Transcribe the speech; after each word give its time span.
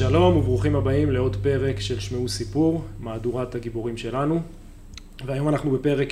שלום 0.00 0.36
וברוכים 0.36 0.76
הבאים 0.76 1.10
לעוד 1.10 1.36
פרק 1.42 1.80
של 1.80 2.00
שמעו 2.00 2.28
סיפור, 2.28 2.84
מהדורת 3.00 3.54
הגיבורים 3.54 3.96
שלנו. 3.96 4.40
והיום 5.26 5.48
אנחנו 5.48 5.70
בפרק 5.70 6.08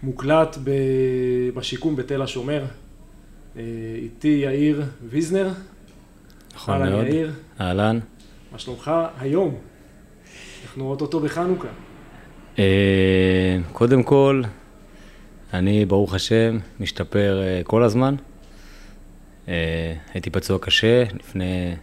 שמוקלט 0.00 0.58
בשיקום 1.54 1.96
בתל 1.96 2.22
השומר. 2.22 2.64
אה, 3.56 3.62
איתי 3.96 4.40
יאיר 4.44 4.82
ויזנר. 5.08 5.48
נכון 6.54 6.74
אהלן, 6.74 6.92
מאוד. 6.92 7.06
יאיר. 7.06 7.32
אהלן. 7.60 7.98
מה 8.52 8.58
שלומך 8.58 8.90
היום? 9.18 9.54
אנחנו 10.64 10.90
אותו 10.90 11.20
בחנוכה. 11.20 11.68
אה, 12.58 13.58
קודם 13.72 14.02
כל, 14.02 14.42
אני, 15.52 15.84
ברוך 15.84 16.14
השם, 16.14 16.58
משתפר 16.80 17.40
אה, 17.42 17.60
כל 17.64 17.82
הזמן. 17.82 18.14
אה, 19.48 19.94
הייתי 20.14 20.30
פצוע 20.30 20.58
קשה 20.58 21.04
לפני 21.14 21.74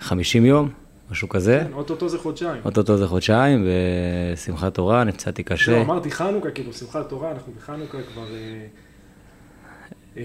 50 0.00 0.46
יום, 0.46 0.68
משהו 1.10 1.28
כזה. 1.28 1.64
כן, 1.68 1.72
אוטוטו 1.72 2.08
זה 2.08 2.18
חודשיים. 2.18 2.62
אוטוטו 2.64 2.96
זה 2.96 3.06
חודשיים, 3.06 3.66
בשמחת 4.32 4.74
תורה, 4.74 5.04
נפצעתי 5.04 5.42
לא, 5.42 5.48
קשה. 5.48 5.80
אמרתי 5.80 6.10
חנוכה, 6.10 6.50
כאילו 6.50 6.72
שמחת 6.72 7.08
תורה, 7.08 7.30
אנחנו 7.30 7.52
בחנוכה 7.52 7.98
כבר... 8.12 8.26
אה, 8.34 8.66
אה, 10.16 10.24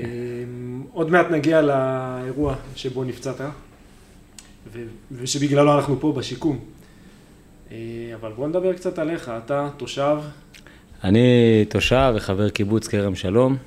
עוד 0.91 1.11
מעט 1.11 1.25
נגיע 1.31 1.61
לאירוע 1.61 2.55
שבו 2.75 3.03
נפצעת, 3.03 3.41
ושבגללו 5.11 5.75
אנחנו 5.75 5.99
פה 5.99 6.13
בשיקום. 6.17 6.59
אה, 7.71 7.77
אבל 8.15 8.31
בוא 8.31 8.47
נדבר 8.47 8.73
קצת 8.73 8.99
עליך, 8.99 9.31
אתה 9.45 9.69
תושב, 9.77 10.17
אני 11.03 11.65
תושב 11.69 12.13
וחבר 12.15 12.49
קיבוץ 12.49 12.87
כרם 12.87 13.15
שלום. 13.15 13.57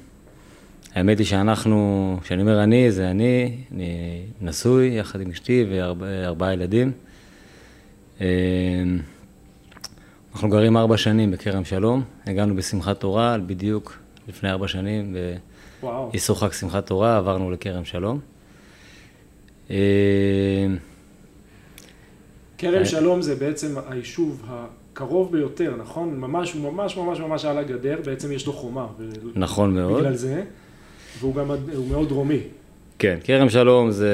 האמת 0.96 1.18
היא 1.18 1.26
שאנחנו, 1.26 2.18
כשאני 2.22 2.42
אומר 2.42 2.62
אני, 2.62 2.92
זה 2.92 3.10
אני, 3.10 3.56
אני 3.72 4.22
נשוי 4.40 4.98
יחד 4.98 5.20
עם 5.20 5.30
אשתי 5.30 5.64
וארבעה 5.70 6.52
ילדים. 6.52 6.92
אה, 8.20 8.26
אנחנו 10.32 10.48
גרים 10.48 10.76
ארבע 10.76 10.96
שנים 10.96 11.30
בכרם 11.30 11.64
שלום, 11.64 12.02
הגענו 12.26 12.56
בשמחת 12.56 13.00
תורה, 13.00 13.38
בדיוק 13.46 13.98
לפני 14.28 14.50
ארבע 14.50 14.68
שנים, 14.68 15.16
באיסור 15.82 16.40
חג 16.40 16.52
שמחת 16.52 16.86
תורה, 16.86 17.16
עברנו 17.16 17.50
לכרם 17.50 17.84
שלום. 17.84 18.20
אה, 19.70 19.76
כרם 22.58 22.84
שלום 22.84 23.22
זה 23.22 23.34
בעצם 23.34 23.74
היישוב 23.88 24.42
הקרוב 24.48 25.32
ביותר, 25.32 25.76
נכון? 25.76 26.16
ממש, 26.20 26.54
ממש 26.54 26.96
ממש 26.96 27.20
ממש 27.20 27.44
על 27.44 27.58
הגדר, 27.58 27.98
בעצם 28.04 28.32
יש 28.32 28.46
לו 28.46 28.52
חומה. 28.52 28.86
נכון 29.34 29.74
מאוד. 29.74 30.00
בגלל 30.00 30.14
זה, 30.14 30.44
והוא 31.20 31.34
גם 31.34 31.50
הוא 31.50 31.88
מאוד 31.88 32.08
דרומי. 32.08 32.38
כן, 32.98 33.18
כרם 33.24 33.48
שלום 33.48 33.90
זה 33.90 34.10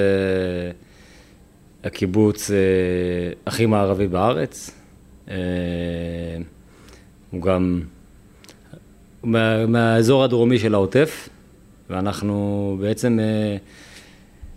הקיבוץ 1.84 2.50
אה, 2.50 2.56
הכי 3.47 3.67
מערבי 3.67 4.08
בארץ. 4.08 4.70
אה, 5.30 5.36
הוא 7.30 7.42
גם 7.42 7.83
מה, 9.23 9.67
מהאזור 9.67 10.25
הדרומי 10.25 10.58
של 10.58 10.75
העוטף, 10.75 11.28
ואנחנו 11.91 12.77
בעצם, 12.80 13.19
אה, 13.20 13.56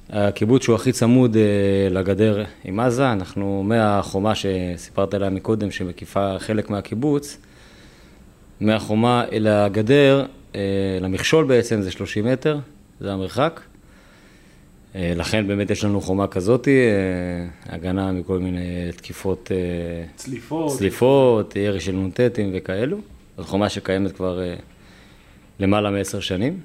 הקיבוץ 0.10 0.64
שהוא 0.64 0.76
הכי 0.76 0.92
צמוד 0.92 1.38
אה, 1.38 1.88
לגדר 1.92 2.44
עם 2.64 2.80
עזה, 2.80 3.12
אנחנו 3.12 3.64
מהחומה 3.64 4.34
שסיפרת 4.36 5.14
עליה 5.14 5.30
מקודם, 5.30 5.72
שמקיפה 5.72 6.36
חלק 6.40 6.70
מהקיבוץ, 6.70 7.38
מהחומה 8.60 9.24
אל 9.32 9.48
הגדר, 9.48 10.26
למכשול 11.02 11.46
בעצם 11.46 11.82
זה 11.82 11.92
30 11.92 12.26
מטר, 12.26 12.58
זה 13.00 13.14
המרחק. 13.14 13.62
אה, 14.96 15.14
לכן 15.16 15.48
באמת 15.48 15.70
יש 15.70 15.84
לנו 15.84 16.02
חומה 16.02 16.28
כזאתי, 16.28 16.72
אה, 16.72 17.74
הגנה 17.74 18.12
מכל 18.12 18.40
מיני 18.40 18.92
תקיפות, 18.96 19.52
אה, 19.52 20.06
צליפות. 20.16 20.78
צליפות, 20.78 21.56
ירי 21.56 21.80
של 21.80 21.96
נ"טים 21.96 22.52
וכאלו. 22.54 22.98
זו 23.38 23.44
חומה 23.44 23.70
שקיימת 23.70 24.12
כבר 24.12 24.42
אה, 24.42 24.56
למעלה 25.60 25.92
מעשר 25.92 26.20
שנים. 26.20 26.60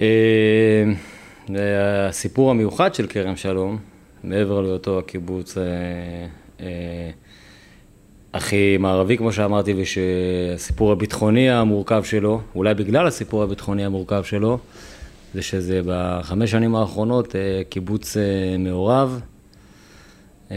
אה, 0.00 0.84
והסיפור 1.48 2.50
המיוחד 2.50 2.94
של 2.94 3.06
כרם 3.06 3.36
שלום, 3.36 3.78
מעבר 4.24 4.60
להיותו 4.60 4.98
הקיבוץ 4.98 5.58
אה, 5.58 5.62
אה, 6.60 7.10
הכי 8.34 8.76
מערבי, 8.78 9.16
כמו 9.16 9.32
שאמרתי, 9.32 9.74
ושהסיפור 9.76 10.92
הביטחוני 10.92 11.50
המורכב 11.50 12.04
שלו, 12.04 12.40
אולי 12.54 12.74
בגלל 12.74 13.06
הסיפור 13.06 13.42
הביטחוני 13.42 13.84
המורכב 13.84 14.22
שלו, 14.24 14.58
זה 15.34 15.42
שזה 15.42 15.80
בחמש 15.86 16.50
שנים 16.50 16.74
האחרונות 16.74 17.36
אה, 17.36 17.62
קיבוץ 17.68 18.16
אה, 18.16 18.22
מעורב, 18.58 19.20
אה, 20.50 20.56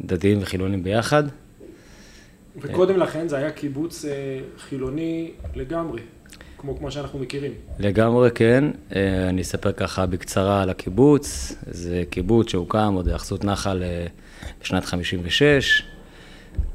דתיים 0.00 0.38
וחילונים 0.42 0.82
ביחד. 0.82 1.22
וקודם 2.56 2.96
לכן 2.96 3.28
זה 3.28 3.36
היה 3.36 3.50
קיבוץ 3.50 4.04
חילוני 4.58 5.30
לגמרי, 5.54 6.00
כמו 6.58 6.78
כמו 6.78 6.90
שאנחנו 6.90 7.18
מכירים. 7.18 7.52
לגמרי 7.78 8.30
כן, 8.30 8.64
אני 9.28 9.42
אספר 9.42 9.72
ככה 9.72 10.06
בקצרה 10.06 10.62
על 10.62 10.70
הקיבוץ. 10.70 11.54
זה 11.66 12.02
קיבוץ 12.10 12.50
שהוקם 12.50 12.94
עוד 12.94 13.08
היאחזות 13.08 13.44
נחל 13.44 13.82
בשנת 14.62 14.84
56, 14.84 15.82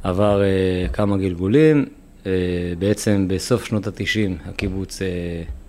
עבר 0.04 0.42
אה, 0.44 0.48
כמה 0.94 1.18
גלגולים, 1.18 1.86
אה, 2.26 2.32
בעצם 2.80 3.26
בסוף 3.30 3.66
שנות 3.66 3.88
ה-90 3.88 4.50
הקיבוץ 4.50 5.02
אה, 5.02 5.08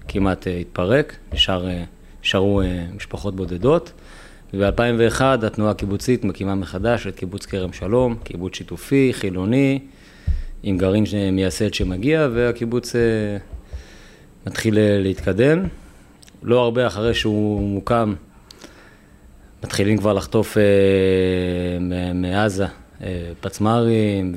כמעט 0.08 0.46
אה, 0.46 0.56
התפרק, 0.56 1.16
נשאר, 1.32 1.68
אה, 1.68 1.84
נשארו 2.22 2.60
אה, 2.62 2.84
משפחות 2.96 3.36
בודדות. 3.36 3.92
וב-2001 4.54 5.22
התנועה 5.22 5.70
הקיבוצית 5.70 6.24
מקימה 6.24 6.54
מחדש 6.54 7.06
את 7.06 7.16
קיבוץ 7.16 7.46
כרם 7.46 7.72
שלום, 7.72 8.16
קיבוץ 8.24 8.56
שיתופי, 8.56 9.10
חילוני, 9.12 9.78
עם 10.62 10.78
גרעין 10.78 11.04
מייסד 11.32 11.74
שמגיע, 11.74 12.28
והקיבוץ 12.34 12.96
אה, 12.96 13.00
מתחיל 14.46 14.78
אה, 14.78 14.98
להתקדם. 14.98 15.62
לא 16.42 16.60
הרבה 16.60 16.86
אחרי 16.86 17.14
שהוא 17.14 17.60
מוקם, 17.74 18.14
מתחילים 19.64 19.98
כבר 19.98 20.12
לחטוף 20.12 20.56
מ- 21.80 22.22
מעזה 22.22 22.66
פצמ"רים 23.40 24.34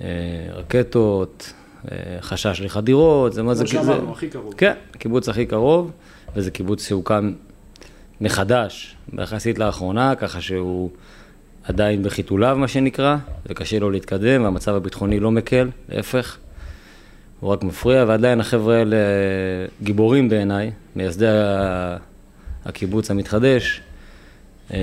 ורקטות, 0.00 1.52
אה, 1.92 1.96
חשש 2.20 2.60
לחדירות, 2.60 3.32
זה 3.32 3.42
מה 3.42 3.54
זה... 3.54 3.64
כמו 3.64 3.72
שאמרנו, 3.72 4.12
הכי 4.12 4.28
קרוב. 4.28 4.54
כן, 4.56 4.72
קיבוץ 4.98 5.28
הכי 5.28 5.46
קרוב, 5.46 5.90
וזה 6.36 6.50
קיבוץ 6.50 6.88
שהוקם 6.88 7.32
מחדש, 8.20 8.96
יחסית 9.18 9.58
לאחרונה, 9.58 10.14
ככה 10.14 10.40
שהוא 10.40 10.90
עדיין 11.64 12.02
בחיתוליו, 12.02 12.56
מה 12.60 12.68
שנקרא, 12.68 13.16
וקשה 13.46 13.78
לו 13.78 13.90
להתקדם, 13.90 14.44
והמצב 14.44 14.74
הביטחוני 14.74 15.20
לא 15.20 15.30
מקל, 15.30 15.68
להפך. 15.88 16.36
הוא 17.40 17.50
רק 17.50 17.62
מפריע, 17.62 18.04
ועדיין 18.08 18.40
החבר'ה 18.40 18.76
האלה 18.76 18.96
גיבורים 19.82 20.28
בעיניי, 20.28 20.70
מייסדי 20.96 21.26
הקיבוץ 22.64 23.10
המתחדש, 23.10 23.80
אה, 24.72 24.78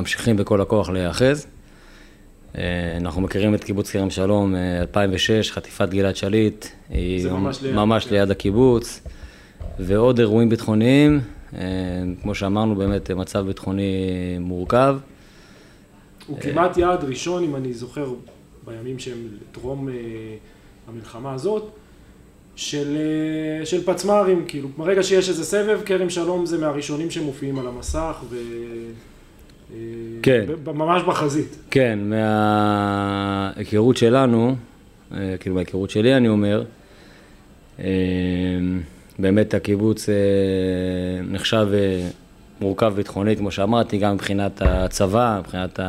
ממשיכים 0.00 0.36
בכל 0.36 0.60
הכוח 0.60 0.88
להיאחז. 0.90 1.46
אה, 2.58 2.96
אנחנו 2.96 3.20
מכירים 3.20 3.54
את 3.54 3.64
קיבוץ 3.64 3.90
כרם 3.90 4.10
שלום, 4.10 4.54
אה, 4.54 4.80
2006, 4.80 5.52
חטיפת 5.52 5.88
גלעד 5.88 6.16
שליט, 6.16 6.66
היא 6.90 7.30
ממש 7.30 7.62
ליד, 7.62 7.74
ממש 7.74 8.06
כן. 8.06 8.14
ליד 8.14 8.30
הקיבוץ, 8.30 9.00
ועוד 9.78 10.18
אירועים 10.18 10.48
ביטחוניים, 10.48 11.20
אה, 11.54 11.60
כמו 12.22 12.34
שאמרנו, 12.34 12.74
באמת 12.74 13.10
מצב 13.10 13.46
ביטחוני 13.46 13.92
מורכב. 14.40 14.96
הוא 16.26 16.40
כמעט 16.40 16.76
יעד 16.76 17.04
ראשון, 17.04 17.44
אם 17.44 17.56
אני 17.56 17.72
זוכר, 17.72 18.12
בימים 18.66 18.98
שהם 18.98 19.28
טרום 19.52 19.88
אה, 19.88 19.94
המלחמה 20.88 21.34
הזאת, 21.34 21.70
של, 22.56 22.96
אה, 22.96 23.66
של 23.66 23.84
פצמ"רים, 23.84 24.44
כאילו, 24.48 24.68
ברגע 24.76 25.02
שיש 25.02 25.28
איזה 25.28 25.44
סבב, 25.44 25.80
כרם 25.84 26.10
שלום 26.10 26.46
זה 26.46 26.58
מהראשונים 26.58 27.10
שמופיעים 27.10 27.58
על 27.58 27.66
המסך, 27.66 28.16
ו... 28.30 28.36
כן. 30.22 30.44
ממש 30.64 31.02
בחזית. 31.02 31.56
כן, 31.70 31.98
מההיכרות 32.02 33.96
שלנו, 33.96 34.56
אה, 35.14 35.34
כאילו 35.40 35.54
מההיכרות 35.54 35.90
שלי 35.90 36.16
אני 36.16 36.28
אומר, 36.28 36.64
אה, 37.80 37.84
באמת 39.18 39.54
הקיבוץ 39.54 40.08
אה, 40.08 40.14
נחשב 41.30 41.68
מורכב 42.60 42.92
ביטחונית, 42.96 43.38
כמו 43.38 43.50
שאמרתי, 43.50 43.98
גם 43.98 44.14
מבחינת 44.14 44.62
הצבא, 44.64 45.40
מבחינת 45.40 45.80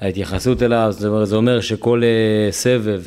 ההתייחסות 0.00 0.62
אליו, 0.62 0.88
זאת 0.90 1.04
אומרת, 1.04 1.28
זה 1.28 1.36
אומר 1.36 1.60
שכל 1.60 2.02
סבב, 2.50 3.02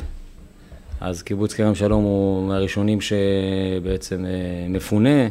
אז 1.00 1.22
קיבוץ 1.22 1.54
כרם 1.54 1.74
שלום 1.74 2.04
הוא 2.04 2.48
מהראשונים 2.48 2.98
שבעצם 3.00 4.24
מפונה, 4.68 5.28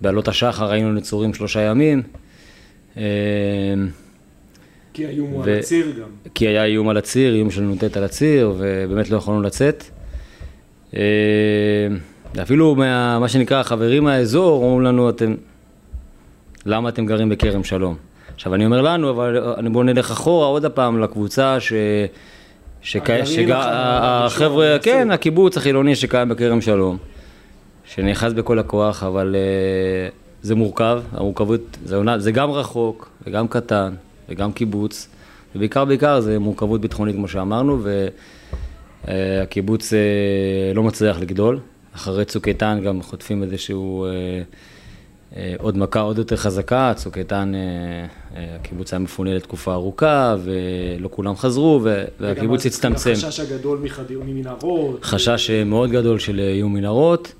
בעלות 0.00 0.28
השחר 0.28 0.70
היינו 0.70 0.92
נצורים 0.92 1.34
שלושה 1.34 1.60
ימים. 1.60 2.02
אה, 2.96 3.02
כי 4.92 5.06
האיום 5.06 5.30
הוא 5.30 5.40
ו- 5.40 5.42
על 5.42 5.58
הציר 5.58 5.86
גם. 6.00 6.08
כי 6.34 6.48
היה 6.48 6.64
איום 6.64 6.88
על 6.88 6.96
הציר, 6.96 7.34
איום 7.34 7.50
של 7.50 7.62
נ"ט 7.62 7.96
על 7.96 8.04
הציר, 8.04 8.54
ובאמת 8.58 9.10
לא 9.10 9.16
יכולנו 9.16 9.42
לצאת. 9.42 9.84
אה, 10.96 11.00
ואפילו 12.34 12.74
מה, 12.74 13.18
מה 13.18 13.28
שנקרא 13.28 13.60
החברים 13.60 14.04
מהאזור 14.04 14.64
אומרים 14.64 14.82
לנו, 14.82 15.10
אתם, 15.10 15.34
למה 16.66 16.88
אתם 16.88 17.06
גרים 17.06 17.28
בכרם 17.28 17.64
שלום? 17.64 17.96
עכשיו 18.34 18.54
אני 18.54 18.66
אומר 18.66 18.82
לנו, 18.82 19.10
אבל 19.10 19.38
אני 19.58 19.70
בוא 19.70 19.84
נלך 19.84 20.10
אחורה 20.10 20.46
עוד 20.46 20.66
פעם 20.66 21.00
לקבוצה 21.00 21.60
ש... 21.60 21.72
שהחבר'ה, 22.82 24.76
כן, 24.82 25.10
הקיבוץ 25.10 25.56
החילוני 25.56 25.96
שקיים 25.96 26.28
בכרם 26.28 26.60
שלום, 26.60 26.96
שנאחז 27.84 28.32
בכל 28.32 28.58
הכוח, 28.58 29.02
אבל 29.02 29.34
uh, 29.34 30.23
זה 30.44 30.54
מורכב, 30.54 31.02
המורכבות, 31.12 31.60
זה, 31.84 31.96
זה 32.18 32.32
גם 32.32 32.50
רחוק 32.50 33.10
וגם 33.26 33.48
קטן 33.48 33.94
וגם 34.28 34.52
קיבוץ, 34.52 35.08
ובעיקר 35.54 35.84
בעיקר 35.84 36.20
זה 36.20 36.38
מורכבות 36.38 36.80
ביטחונית 36.80 37.16
כמו 37.16 37.28
שאמרנו, 37.28 37.82
והקיבוץ 39.04 39.92
uh, 39.92 39.96
לא 40.74 40.82
מצליח 40.82 41.20
לגדול. 41.20 41.58
אחרי 41.94 42.24
צוק 42.24 42.48
איתן 42.48 42.80
גם 42.84 43.02
חוטפים 43.02 43.42
איזשהו... 43.42 44.06
Uh, 44.06 44.54
אה, 45.36 45.54
עוד 45.58 45.78
מכה 45.78 46.00
עוד 46.00 46.18
יותר 46.18 46.36
חזקה, 46.36 46.92
צוק 46.96 47.18
איתן, 47.18 47.52
אה, 47.54 47.60
אה, 48.36 48.56
הקיבוץ 48.56 48.92
היה 48.92 48.98
מפונה 48.98 49.34
לתקופה 49.34 49.72
ארוכה, 49.72 50.36
ולא 50.44 51.08
כולם 51.12 51.36
חזרו, 51.36 51.80
והקיבוץ 52.20 52.66
הצטמצם. 52.66 53.10
וגם 53.10 53.28
החשש 53.28 53.40
הגדול 53.40 53.78
ממנהרות. 54.26 55.04
חשש 55.04 55.50
מאוד 55.50 55.90
גדול 55.90 56.18
של 56.18 56.40
איום 56.40 56.74
מנהרות, 56.74 57.32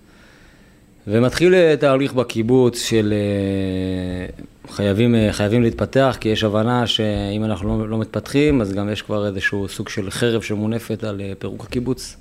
ומתחיל 1.07 1.77
תהליך 1.77 2.13
בקיבוץ 2.13 2.83
של 2.83 3.15
חייבים, 4.71 5.15
חייבים 5.31 5.63
להתפתח, 5.63 6.17
כי 6.21 6.29
יש 6.29 6.45
הבנה 6.45 6.87
שאם 6.87 7.45
אנחנו 7.45 7.79
לא, 7.79 7.89
לא 7.89 7.99
מתפתחים, 7.99 8.61
אז 8.61 8.73
גם 8.73 8.91
יש 8.93 9.03
כבר 9.03 9.27
איזשהו 9.27 9.69
סוג 9.69 9.89
של 9.89 10.11
חרב 10.11 10.43
שמונפת 10.43 11.05
על 11.05 11.21
פירוק 11.39 11.65
הקיבוץ. 11.65 12.17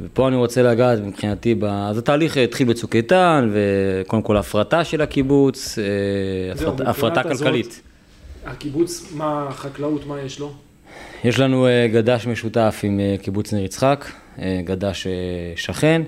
ופה 0.00 0.28
אני 0.28 0.36
רוצה 0.36 0.62
לגעת 0.62 0.98
מבחינתי, 1.00 1.54
ב... 1.54 1.64
אז 1.64 1.98
התהליך 1.98 2.36
התחיל 2.36 2.68
בצוק 2.68 2.96
איתן, 2.96 3.50
וקודם 3.52 4.22
כל 4.22 4.36
הפרטה 4.36 4.84
של 4.84 5.00
הקיבוץ, 5.00 5.78
אה, 5.78 6.52
הפרט... 6.52 6.80
הפרטה 6.80 7.22
כלכלית. 7.22 7.66
הזאת, 7.66 7.80
הקיבוץ, 8.46 9.12
מה 9.14 9.46
החקלאות, 9.48 10.06
מה 10.06 10.20
יש 10.20 10.40
לו? 10.40 10.52
יש 11.24 11.40
לנו 11.40 11.66
אה, 11.66 11.88
גד"ש 11.92 12.26
משותף 12.26 12.80
עם 12.82 13.00
אה, 13.00 13.16
קיבוץ 13.22 13.52
ניר 13.52 13.64
יצחק, 13.64 14.04
גד"ש 14.64 15.06
שכן, 15.56 16.02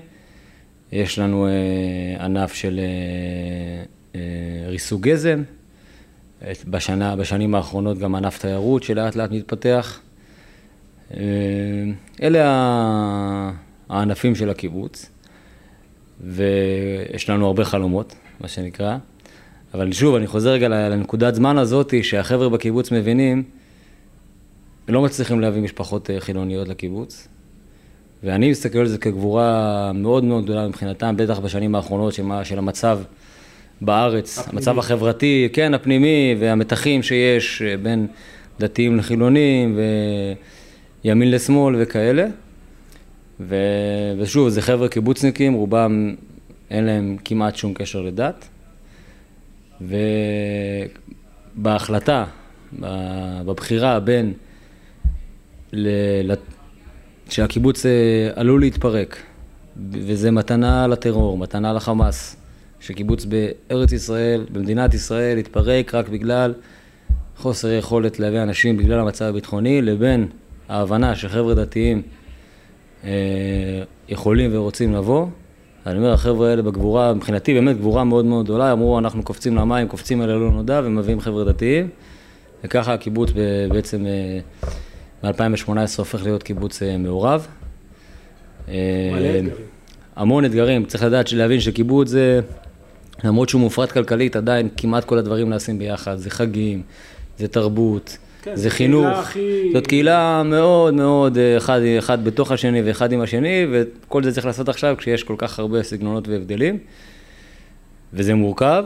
יש 0.91 1.19
לנו 1.19 1.47
ענף 2.19 2.53
של 2.53 2.79
ריסוג 4.67 5.01
גזם, 5.01 5.43
בשנה, 6.67 7.15
בשנים 7.15 7.55
האחרונות 7.55 7.97
גם 7.97 8.15
ענף 8.15 8.39
תיירות 8.39 8.83
שלאט 8.83 9.15
לאט 9.15 9.31
מתפתח. 9.31 9.99
אלה. 12.21 13.51
הענפים 13.89 14.35
של 14.35 14.49
הקיבוץ, 14.49 15.09
ויש 16.21 17.29
לנו 17.29 17.45
הרבה 17.47 17.65
חלומות, 17.65 18.15
מה 18.39 18.47
שנקרא. 18.47 18.97
אבל 19.73 19.91
שוב, 19.91 20.15
אני 20.15 20.27
חוזר 20.27 20.49
רגע 20.49 20.67
לנקודת 20.69 21.35
זמן 21.35 21.57
הזאת, 21.57 21.93
שהחבר'ה 22.01 22.49
בקיבוץ 22.49 22.91
מבינים, 22.91 23.43
לא 24.87 25.01
מצליחים 25.01 25.39
להביא 25.39 25.61
משפחות 25.61 26.09
אה, 26.09 26.19
חילוניות 26.19 26.67
לקיבוץ. 26.67 27.27
ואני 28.23 28.51
מסתכל 28.51 28.79
על 28.79 28.87
זה 28.87 28.97
כגבורה 28.97 29.91
מאוד 29.93 30.23
מאוד 30.23 30.43
גדולה 30.43 30.67
מבחינתם, 30.67 31.15
בטח 31.17 31.39
בשנים 31.39 31.75
האחרונות 31.75 32.13
של 32.43 32.57
המצב 32.57 32.99
בארץ, 33.81 34.37
הפנימי. 34.37 34.57
המצב 34.57 34.79
החברתי, 34.79 35.49
כן, 35.53 35.73
הפנימי, 35.73 36.35
והמתחים 36.39 37.03
שיש 37.03 37.61
אה, 37.61 37.77
בין 37.77 38.07
דתיים 38.59 38.97
לחילונים, 38.97 39.79
וימין 41.03 41.31
לשמאל 41.31 41.75
וכאלה. 41.79 42.27
ו... 43.39 43.55
ושוב, 44.19 44.49
זה 44.49 44.61
חבר'ה 44.61 44.89
קיבוצניקים, 44.89 45.53
רובם 45.53 46.15
אין 46.69 46.83
להם 46.85 47.17
כמעט 47.25 47.55
שום 47.55 47.73
קשר 47.73 48.01
לדת. 48.01 48.47
ובהחלטה, 51.57 52.25
בבחירה 53.45 53.99
בין 53.99 54.33
ל... 55.73 55.89
שהקיבוץ 57.29 57.85
אה, 57.85 57.91
עלול 58.35 58.61
להתפרק, 58.61 59.17
וזה 59.91 60.31
מתנה 60.31 60.87
לטרור, 60.87 61.37
מתנה 61.37 61.73
לחמאס, 61.73 62.35
שקיבוץ 62.79 63.25
בארץ 63.25 63.91
ישראל, 63.91 64.45
במדינת 64.51 64.93
ישראל, 64.93 65.37
יתפרק 65.37 65.95
רק 65.95 66.09
בגלל 66.09 66.53
חוסר 67.37 67.71
יכולת 67.71 68.19
להביא 68.19 68.43
אנשים 68.43 68.77
בגלל 68.77 68.99
המצב 68.99 69.25
הביטחוני, 69.25 69.81
לבין 69.81 70.27
ההבנה 70.69 71.15
שחבר'ה 71.15 71.53
דתיים 71.53 72.01
אה, 73.03 73.09
יכולים 74.09 74.49
ורוצים 74.53 74.93
לבוא. 74.93 75.27
אני 75.85 75.97
אומר, 75.97 76.13
החבר'ה 76.13 76.49
האלה 76.49 76.61
בגבורה, 76.61 77.13
מבחינתי 77.13 77.53
באמת 77.53 77.77
גבורה 77.77 78.03
מאוד 78.03 78.25
מאוד 78.25 78.45
גדולה, 78.45 78.71
אמרו 78.71 78.99
אנחנו 78.99 79.23
קופצים 79.23 79.55
למים, 79.55 79.87
קופצים 79.87 80.21
אל 80.21 80.29
הלא 80.29 80.51
נודע 80.51 80.81
ומביאים 80.83 81.19
חבר'ה 81.19 81.43
דתיים. 81.43 81.89
וככה 82.63 82.93
הקיבוץ 82.93 83.29
בעצם 83.69 84.05
ב-2018 85.23 85.69
אה, 85.69 85.85
הופך 85.97 86.23
להיות 86.23 86.43
קיבוץ 86.43 86.83
אה, 86.83 86.97
מעורב. 86.97 87.47
מלא 88.67 88.75
אתגרים. 89.37 89.49
המון 90.15 90.45
אתגרים, 90.45 90.85
צריך 90.85 91.03
לדעת, 91.03 91.31
להבין 91.31 91.59
שקיבוץ 91.59 92.07
זה, 92.07 92.39
למרות 93.23 93.49
שהוא 93.49 93.61
מופרט 93.61 93.91
כלכלית, 93.91 94.35
עדיין 94.35 94.69
כמעט 94.77 95.05
כל 95.05 95.17
הדברים 95.17 95.49
נעשים 95.49 95.79
ביחד, 95.79 96.15
זה 96.15 96.29
חגים, 96.29 96.81
זה 97.37 97.47
תרבות, 97.47 98.17
כן, 98.41 98.55
זה 98.55 98.69
חינוך, 98.69 99.17
הכי... 99.17 99.69
זאת 99.73 99.87
קהילה 99.87 100.43
מאוד 100.45 100.93
מאוד, 100.93 101.37
אה, 101.37 101.57
אחד, 101.57 101.79
אחד 101.99 102.23
בתוך 102.23 102.51
השני 102.51 102.81
ואחד 102.81 103.11
עם 103.11 103.21
השני, 103.21 103.65
וכל 103.71 104.23
זה 104.23 104.31
צריך 104.31 104.45
לעשות 104.45 104.69
עכשיו 104.69 104.95
כשיש 104.97 105.23
כל 105.23 105.35
כך 105.37 105.59
הרבה 105.59 105.83
סגנונות 105.83 106.27
והבדלים. 106.27 106.77
וזה 108.13 108.33
מורכב, 108.33 108.85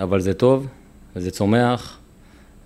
אבל 0.00 0.20
זה 0.20 0.34
טוב, 0.34 0.66
וזה 1.16 1.30
צומח, 1.30 1.98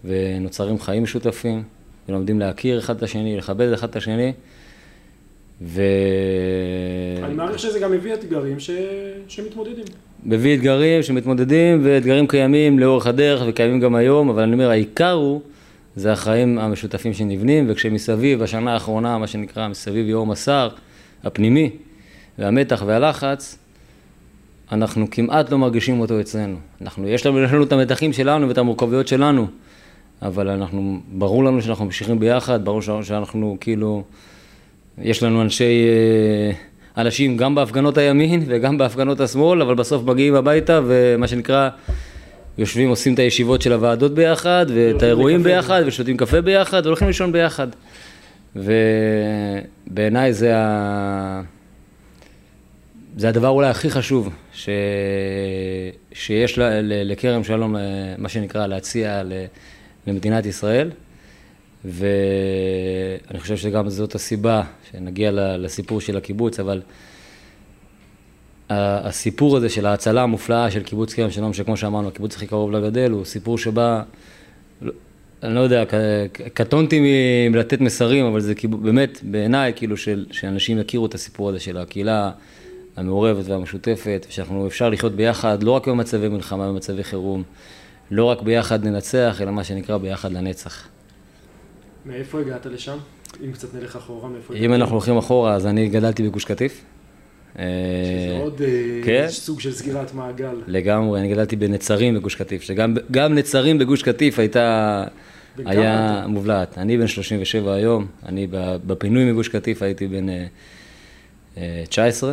ונוצרים 0.04 0.80
חיים 0.80 1.02
משותפים, 1.02 1.62
ולומדים 2.10 2.40
להכיר 2.40 2.78
אחד 2.78 2.96
את 2.96 3.02
השני, 3.02 3.36
לכבד 3.36 3.72
אחד 3.72 3.88
את 3.88 3.96
השני. 3.96 4.32
ו... 5.62 5.82
אני 7.24 7.34
מעריך 7.34 7.58
שזה 7.58 7.78
גם 7.78 7.92
מביא 7.92 8.14
אתגרים 8.14 8.60
ש... 8.60 8.70
שמתמודדים. 9.28 9.84
מביא 10.24 10.56
אתגרים 10.56 11.02
שמתמודדים, 11.02 11.80
ואתגרים 11.84 12.26
קיימים 12.26 12.78
לאורך 12.78 13.06
הדרך 13.06 13.42
וקיימים 13.48 13.80
גם 13.80 13.94
היום, 13.94 14.28
אבל 14.28 14.42
אני 14.42 14.52
אומר, 14.52 14.70
העיקר 14.70 15.12
הוא 15.12 15.40
זה 15.96 16.12
החיים 16.12 16.58
המשותפים 16.58 17.14
שנבנים, 17.14 17.66
וכשמסביב, 17.68 18.42
בשנה 18.42 18.72
האחרונה, 18.72 19.18
מה 19.18 19.26
שנקרא, 19.26 19.68
מסביב 19.68 20.08
יום 20.08 20.30
השר 20.30 20.68
הפנימי, 21.24 21.70
והמתח 22.38 22.82
והלחץ, 22.86 23.58
אנחנו 24.72 25.10
כמעט 25.10 25.50
לא 25.50 25.58
מרגישים 25.58 26.00
אותו 26.00 26.20
אצלנו. 26.20 26.56
אנחנו, 26.82 27.08
יש 27.08 27.26
לנו, 27.26 27.42
יש 27.42 27.52
לנו 27.52 27.62
את 27.62 27.72
המתחים 27.72 28.12
שלנו 28.12 28.48
ואת 28.48 28.58
המורכבויות 28.58 29.08
שלנו, 29.08 29.46
אבל 30.22 30.48
אנחנו, 30.48 31.00
ברור 31.12 31.44
לנו 31.44 31.62
שאנחנו 31.62 31.84
ממשיכים 31.84 32.18
ביחד, 32.18 32.64
ברור 32.64 32.82
שאנחנו 33.02 33.56
כאילו, 33.60 34.02
יש 34.98 35.22
לנו 35.22 35.42
אנשי, 35.42 35.84
אה, 35.88 37.02
אנשים 37.02 37.36
גם 37.36 37.54
בהפגנות 37.54 37.98
הימין 37.98 38.44
וגם 38.46 38.78
בהפגנות 38.78 39.20
השמאל, 39.20 39.62
אבל 39.62 39.74
בסוף 39.74 40.02
מגיעים 40.04 40.34
הביתה 40.34 40.80
ומה 40.86 41.26
שנקרא, 41.26 41.68
יושבים, 42.58 42.88
עושים 42.88 43.14
את 43.14 43.18
הישיבות 43.18 43.62
של 43.62 43.72
הוועדות 43.72 44.14
ביחד, 44.14 44.66
ואת 44.74 45.02
האירועים 45.02 45.42
ביחד, 45.42 45.82
ושותים 45.86 46.16
קפה 46.16 46.40
ביחד, 46.40 46.82
והולכים 46.84 47.06
לישון 47.06 47.32
ביחד. 47.32 47.66
ובעיניי 48.56 50.32
זה, 50.32 50.56
ה... 50.56 51.42
זה 53.16 53.28
הדבר 53.28 53.48
אולי 53.48 53.68
הכי 53.68 53.90
חשוב 53.90 54.28
ש... 54.52 54.68
שיש 56.12 56.58
לכרם 56.82 57.44
שלום, 57.44 57.76
מה 58.18 58.28
שנקרא, 58.28 58.66
להציע 58.66 59.22
למדינת 60.06 60.46
ישראל. 60.46 60.90
ואני 61.84 63.40
חושב 63.40 63.56
שגם 63.56 63.88
זאת 63.88 64.14
הסיבה 64.14 64.62
שנגיע 64.90 65.30
לסיפור 65.32 66.00
של 66.00 66.16
הקיבוץ, 66.16 66.60
אבל 66.60 66.82
הסיפור 68.70 69.56
הזה 69.56 69.68
של 69.68 69.86
ההצלה 69.86 70.22
המופלאה 70.22 70.70
של 70.70 70.82
קיבוץ 70.82 71.14
כרם 71.14 71.30
שלום, 71.30 71.52
שכמו 71.52 71.76
שאמרנו, 71.76 72.08
הקיבוץ 72.08 72.36
הכי 72.36 72.46
קרוב 72.46 72.72
לגדל, 72.72 73.10
הוא 73.10 73.24
סיפור 73.24 73.58
שבא, 73.58 74.02
אני 75.42 75.54
לא 75.54 75.60
יודע, 75.60 75.84
קטונתי 76.54 77.00
מלתת 77.50 77.80
מסרים, 77.80 78.26
אבל 78.26 78.40
זה 78.40 78.54
באמת, 78.80 79.20
בעיניי, 79.22 79.72
כאילו, 79.76 79.96
של, 79.96 80.26
שאנשים 80.30 80.78
יכירו 80.78 81.06
את 81.06 81.14
הסיפור 81.14 81.48
הזה 81.48 81.60
של 81.60 81.76
הקהילה 81.76 82.30
המעורבת 82.96 83.48
והמשותפת, 83.48 84.26
ושאנחנו 84.28 84.66
אפשר 84.66 84.88
לחיות 84.88 85.12
ביחד, 85.12 85.62
לא 85.62 85.70
רק 85.70 85.88
במצבי 85.88 86.28
מלחמה, 86.28 86.68
במצבי 86.68 87.04
חירום, 87.04 87.42
לא 88.10 88.24
רק 88.24 88.42
ביחד 88.42 88.84
ננצח, 88.84 89.38
אלא 89.40 89.50
מה 89.50 89.64
שנקרא 89.64 89.98
ביחד 89.98 90.32
לנצח. 90.32 90.88
מאיפה 92.06 92.40
הגעת 92.40 92.66
לשם? 92.66 92.96
אם 93.44 93.52
קצת 93.52 93.74
נלך 93.74 93.96
אחורה, 93.96 94.28
מאיפה 94.28 94.54
הגעת? 94.54 94.64
אם 94.64 94.74
אנחנו 94.74 94.94
הולכים 94.94 95.16
אחורה, 95.16 95.54
אז 95.54 95.66
אני 95.66 95.88
גדלתי 95.88 96.22
בגוש 96.22 96.44
קטיף. 96.44 96.84
שזה 97.54 97.62
אה, 97.62 98.38
עוד 98.42 98.62
אה, 98.62 99.00
כן? 99.04 99.26
סוג 99.28 99.60
של 99.60 99.72
סגירת 99.72 100.14
מעגל. 100.14 100.56
לגמרי, 100.66 101.20
אני 101.20 101.32
גדלתי 101.32 101.56
בנצרים 101.56 102.14
בגוש 102.14 102.34
קטיף, 102.34 102.62
שגם 102.62 103.34
נצרים 103.34 103.78
בגוש 103.78 104.02
קטיף 104.02 104.38
הייתה, 104.38 105.04
היה 105.56 106.24
מובלעת. 106.28 106.78
אני 106.78 106.98
בן 106.98 107.06
37 107.06 107.74
היום, 107.74 108.06
אני 108.26 108.46
בפינוי 108.86 109.32
מגוש 109.32 109.48
קטיף 109.48 109.82
הייתי 109.82 110.06
בן 110.06 110.26
19, 111.88 112.32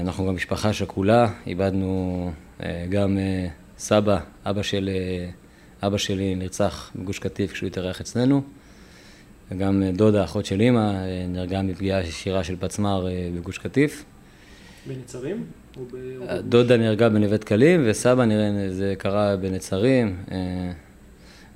אנחנו 0.00 0.26
גם 0.26 0.34
משפחה 0.34 0.72
שכולה, 0.72 1.28
איבדנו 1.46 2.30
גם 2.90 3.18
סבא, 3.78 4.18
אבא, 4.44 4.62
של, 4.62 4.90
אבא 5.82 5.98
שלי 5.98 6.34
נרצח 6.34 6.90
בגוש 6.96 7.18
קטיף 7.18 7.52
כשהוא 7.52 7.66
התארח 7.66 8.00
אצלנו, 8.00 8.42
וגם 9.50 9.82
דודה, 9.96 10.24
אחות 10.24 10.46
של 10.46 10.60
אימא, 10.60 10.92
נהרגה 11.28 11.62
מפגיעה 11.62 12.00
ישירה 12.00 12.44
של 12.44 12.56
פצמ"ר 12.60 13.06
בגוש 13.34 13.58
קטיף. 13.58 14.04
בנצרים? 14.86 15.44
דודה 16.40 16.76
נהרגה 16.76 17.08
בנווה 17.08 17.36
דקלים, 17.36 17.82
וסבא 17.86 18.24
נראה, 18.24 18.50
זה 18.70 18.94
קרה 18.98 19.36
בנצרים, 19.36 20.16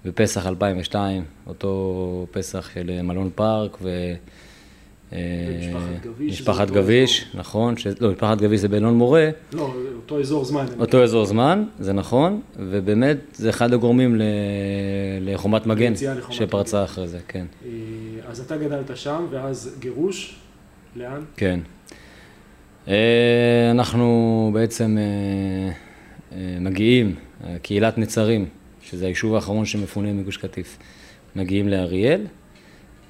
בפסח 0.05 0.47
2002, 0.47 1.25
אותו 1.47 2.27
פסח 2.31 2.71
של 2.75 3.03
מלון 3.03 3.31
פארק 3.35 3.79
ו... 3.83 4.15
משפחת 6.21 6.71
גביש, 6.71 7.27
נכון, 7.35 7.75
לא, 8.01 8.11
משפחת 8.11 8.39
גביש 8.39 8.61
זה 8.61 8.69
באלון 8.69 8.95
מורה. 8.95 9.31
לא, 9.53 9.75
אותו 9.97 10.21
אזור 10.21 10.45
זמן. 10.45 10.67
אותו 10.81 11.03
אזור 11.03 11.25
זמן, 11.25 11.65
זה 11.79 11.93
נכון, 11.93 12.41
ובאמת 12.57 13.17
זה 13.33 13.51
אחד 13.51 13.73
הגורמים 13.73 14.21
לחומת 15.21 15.67
מגן 15.67 15.93
שפרצה 16.31 16.85
אחרי 16.85 17.09
זה, 17.09 17.19
כן. 17.29 17.47
אז 18.29 18.41
אתה 18.41 18.57
גדלת 18.57 18.97
שם, 18.97 19.27
ואז 19.31 19.77
גירוש, 19.79 20.37
לאן? 20.97 21.21
כן. 21.37 21.61
אנחנו 23.71 24.51
בעצם 24.55 24.99
מגיעים, 26.61 27.15
קהילת 27.63 27.99
נצרים, 27.99 28.47
שזה 28.83 29.07
היישוב 29.07 29.35
האחרון 29.35 29.65
שמפונה 29.65 30.13
מגוש 30.13 30.37
קטיף, 30.37 30.79
מגיעים 31.37 31.69
לאריאל, 31.69 32.27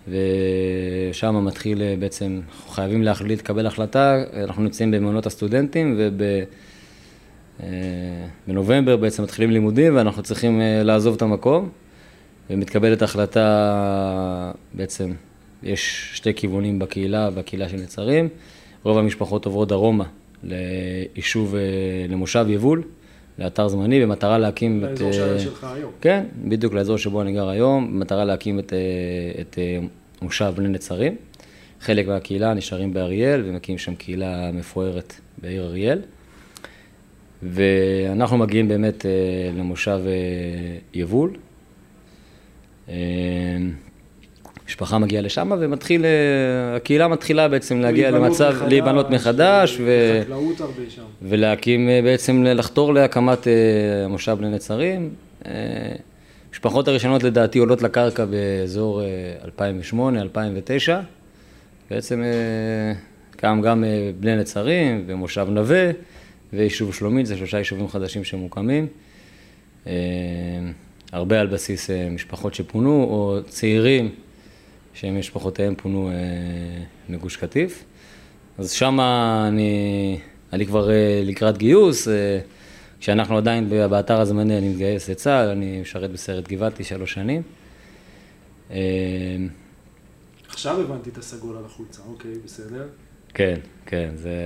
ושם 0.08 1.44
מתחיל 1.44 1.82
בעצם, 1.98 2.40
אנחנו 2.48 2.70
חייבים 2.70 3.02
להחליט, 3.02 3.38
לקבל 3.38 3.66
החלטה, 3.66 4.24
אנחנו 4.44 4.62
נמצאים 4.62 4.90
במעונות 4.90 5.26
הסטודנטים, 5.26 6.00
ובנובמבר 8.46 8.96
בעצם 8.96 9.22
מתחילים 9.22 9.50
לימודים 9.50 9.96
ואנחנו 9.96 10.22
צריכים 10.22 10.60
לעזוב 10.84 11.14
את 11.14 11.22
המקום, 11.22 11.68
ומתקבלת 12.50 13.02
החלטה, 13.02 14.52
בעצם 14.74 15.12
יש 15.62 16.10
שתי 16.14 16.34
כיוונים 16.34 16.78
בקהילה, 16.78 17.30
בקהילה 17.30 17.68
של 17.68 17.76
נצרים, 17.76 18.28
רוב 18.82 18.98
המשפחות 18.98 19.46
עוברות 19.46 19.68
דרומה 19.68 20.04
ליישוב, 20.44 21.54
למושב 22.08 22.46
יבול. 22.48 22.82
לאתר 23.42 23.68
זמני 23.68 24.02
במטרה 24.02 24.38
להקים 24.38 24.84
את... 24.84 25.00
לאזור 25.00 25.28
אה, 25.28 25.38
שלך 25.38 25.66
היום. 25.74 25.92
כן, 26.00 26.24
בדיוק 26.44 26.74
לאזור 26.74 26.98
שבו 26.98 27.22
אני 27.22 27.32
גר 27.32 27.48
היום, 27.48 27.92
במטרה 27.92 28.24
להקים 28.24 28.58
את, 28.58 28.72
אה, 28.72 29.40
את 29.40 29.58
אה, 29.58 29.78
מושב 30.22 30.52
בני 30.56 30.68
נצרים. 30.68 31.16
חלק 31.80 32.06
מהקהילה 32.06 32.54
נשארים 32.54 32.92
באריאל 32.94 33.42
ומקימים 33.46 33.78
שם 33.78 33.94
קהילה 33.94 34.50
מפוארת 34.52 35.14
בעיר 35.38 35.64
אריאל. 35.64 36.00
ואנחנו 37.42 38.38
מגיעים 38.38 38.68
באמת 38.68 39.06
למושב 39.56 40.00
יבול. 40.94 41.36
משפחה 44.72 44.98
מגיעה 44.98 45.22
לשם 45.22 45.52
ומתחיל, 45.60 46.04
אה, 46.04 46.76
הקהילה 46.76 47.08
מתחילה 47.08 47.48
בעצם 47.48 47.80
להגיע 47.80 48.10
למצב, 48.10 48.54
להיבנות 48.68 49.10
מחדש, 49.10 49.78
ו... 49.84 50.22
ולהקים 51.22 51.88
אה, 51.88 52.00
בעצם, 52.04 52.42
לחתור 52.42 52.94
להקמת 52.94 53.48
אה, 53.48 53.52
המושב 54.04 54.36
לנצרים. 54.40 55.10
המשפחות 56.50 56.88
הראשונות 56.88 57.22
לדעתי 57.22 57.58
עולות 57.58 57.82
לקרקע 57.82 58.24
באזור 58.24 59.02
2008-2009, 59.44 60.92
בעצם 61.90 62.22
קם 63.36 63.60
גם 63.64 63.84
בני 64.20 64.36
נצרים 64.36 65.04
ומושב 65.06 65.46
נווה 65.50 65.90
ויישוב 66.52 66.94
שלומית, 66.94 67.26
זה 67.26 67.36
שלושה 67.36 67.58
יישובים 67.58 67.88
חדשים 67.88 68.24
שמוקמים. 68.24 68.86
הרבה 71.12 71.40
על 71.40 71.46
בסיס 71.46 71.90
משפחות 72.10 72.54
שפונו 72.54 72.90
או 72.90 73.38
צעירים 73.48 74.10
שמשפחותיהם 74.94 75.74
פונו 75.74 76.08
אה, 76.08 76.14
מגוש 77.08 77.36
קטיף. 77.36 77.84
אז 78.58 78.70
שם 78.70 79.00
אני, 79.00 80.18
אני 80.52 80.66
כבר 80.66 80.90
אה, 80.90 81.20
לקראת 81.24 81.58
גיוס, 81.58 82.08
אה, 82.08 82.38
כשאנחנו 83.00 83.36
עדיין 83.36 83.68
באתר 83.90 84.20
הזמני 84.20 84.58
אני 84.58 84.68
מתגייס 84.68 85.10
לצה"ל, 85.10 85.48
אני 85.48 85.80
משרת 85.80 86.10
בסרט 86.10 86.48
גבעתי 86.48 86.84
שלוש 86.84 87.12
שנים. 87.12 87.42
עכשיו 90.48 90.80
הבנתי 90.80 91.10
את 91.10 91.18
הסגול 91.18 91.56
על 91.56 91.64
החולצה, 91.64 92.02
אוקיי, 92.08 92.30
בסדר. 92.44 92.86
כן, 93.34 93.58
כן, 93.86 94.10
זה 94.14 94.36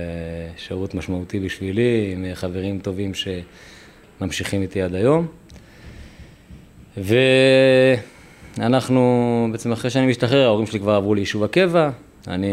שירות 0.57 0.95
משמעותי 0.95 1.39
בשבילי, 1.39 2.09
עם 2.13 2.25
חברים 2.33 2.79
טובים 2.79 3.11
שממשיכים 3.13 4.61
איתי 4.61 4.81
עד 4.81 4.95
היום. 4.95 5.27
ו... 6.97 7.15
אנחנו, 8.59 9.47
בעצם 9.51 9.71
אחרי 9.71 9.89
שאני 9.89 10.07
משתחרר, 10.07 10.45
ההורים 10.45 10.65
שלי 10.65 10.79
כבר 10.79 10.93
עברו 10.93 11.15
ליישוב 11.15 11.43
הקבע, 11.43 11.89
אני 12.27 12.47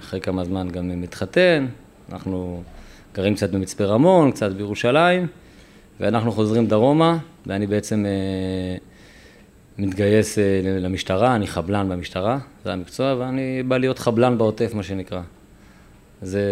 אחרי 0.00 0.20
כמה 0.20 0.44
זמן 0.44 0.68
גם 0.68 1.00
מתחתן, 1.00 1.66
אנחנו 2.12 2.62
גרים 3.14 3.34
קצת 3.34 3.50
במצפה 3.50 3.84
רמון, 3.84 4.30
קצת 4.30 4.52
בירושלים, 4.52 5.26
ואנחנו 6.00 6.32
חוזרים 6.32 6.66
דרומה, 6.66 7.18
ואני 7.46 7.66
בעצם 7.66 8.06
אה, 8.06 8.76
מתגייס 9.78 10.38
אה, 10.38 10.60
למשטרה, 10.64 11.36
אני 11.36 11.46
חבלן 11.46 11.88
במשטרה, 11.88 12.38
זה 12.64 12.72
המקצוע, 12.72 13.14
ואני 13.18 13.62
בא 13.62 13.78
להיות 13.78 13.98
חבלן 13.98 14.38
בעוטף, 14.38 14.74
מה 14.74 14.82
שנקרא. 14.82 15.20
זה... 16.22 16.42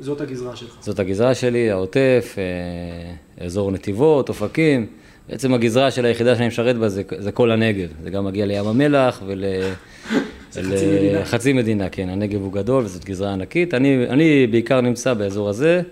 זאת 0.00 0.20
הגזרה 0.20 0.56
שלך. 0.56 0.76
זאת 0.80 0.98
הגזרה 0.98 1.34
שלי, 1.34 1.70
העוטף, 1.70 2.36
אה, 2.38 3.44
אזור 3.46 3.70
נתיבות, 3.70 4.28
אופקים. 4.28 4.86
בעצם 5.28 5.54
הגזרה 5.54 5.90
של 5.90 6.04
היחידה 6.04 6.36
שאני 6.36 6.48
משרת 6.48 6.76
בה 6.76 6.88
זה, 6.88 7.02
זה 7.18 7.32
כל 7.32 7.50
הנגב, 7.50 7.88
זה 8.02 8.10
גם 8.10 8.24
מגיע 8.24 8.46
לים 8.46 8.66
המלח 8.66 9.22
ול... 9.26 9.44
זה 10.50 10.62
ל... 10.62 11.24
חצי 11.24 11.52
מדינה. 11.52 11.62
מדינה, 11.62 11.88
כן, 11.88 12.08
הנגב 12.08 12.40
הוא 12.40 12.52
גדול 12.52 12.84
וזאת 12.84 13.04
גזרה 13.04 13.32
ענקית. 13.32 13.74
אני, 13.74 14.06
אני 14.08 14.46
בעיקר 14.46 14.80
נמצא 14.80 15.14
באזור 15.14 15.48
הזה, 15.48 15.82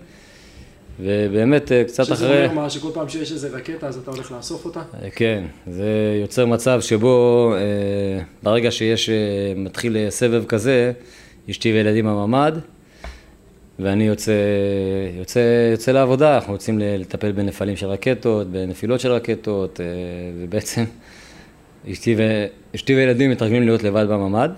ובאמת 0.99 1.71
אה, 1.71 1.83
קצת 1.83 2.05
שזה 2.05 2.13
אחרי... 2.13 2.27
שזה 2.27 2.45
אומר 2.45 2.61
מה, 2.61 2.69
שכל 2.69 2.89
פעם 2.93 3.09
שיש 3.09 3.31
איזה 3.31 3.49
רקטה 3.49 3.87
אז 3.87 3.97
אתה 3.97 4.11
הולך 4.11 4.31
לאסוף 4.31 4.65
אותה? 4.65 4.79
אה, 4.79 5.09
כן, 5.09 5.43
זה 5.67 6.17
יוצר 6.21 6.45
מצב 6.45 6.81
שבו 6.81 7.53
אה, 7.55 8.23
ברגע 8.43 8.71
שיש, 8.71 9.09
מתחיל 9.55 10.09
סבב 10.09 10.45
כזה, 10.45 10.91
אשתי 11.49 11.73
וילדים 11.73 12.05
בממ"ד, 12.05 12.51
ואני 13.83 14.07
יוצא, 14.07 14.31
יוצא, 15.17 15.69
יוצא 15.71 15.91
לעבודה, 15.91 16.35
אנחנו 16.35 16.53
יוצאים 16.53 16.79
לטפל 16.79 17.31
בנפלים 17.31 17.75
של 17.75 17.87
רקטות, 17.87 18.47
בנפילות 18.47 18.99
של 18.99 19.11
רקטות, 19.11 19.79
אה, 19.81 19.85
ובעצם 20.37 20.83
אשתי, 21.91 22.15
ו... 22.17 22.21
אשתי 22.75 22.95
וילדים 22.95 23.31
מתרגלים 23.31 23.63
להיות 23.63 23.83
לבד 23.83 24.05
בממ"ד. 24.09 24.49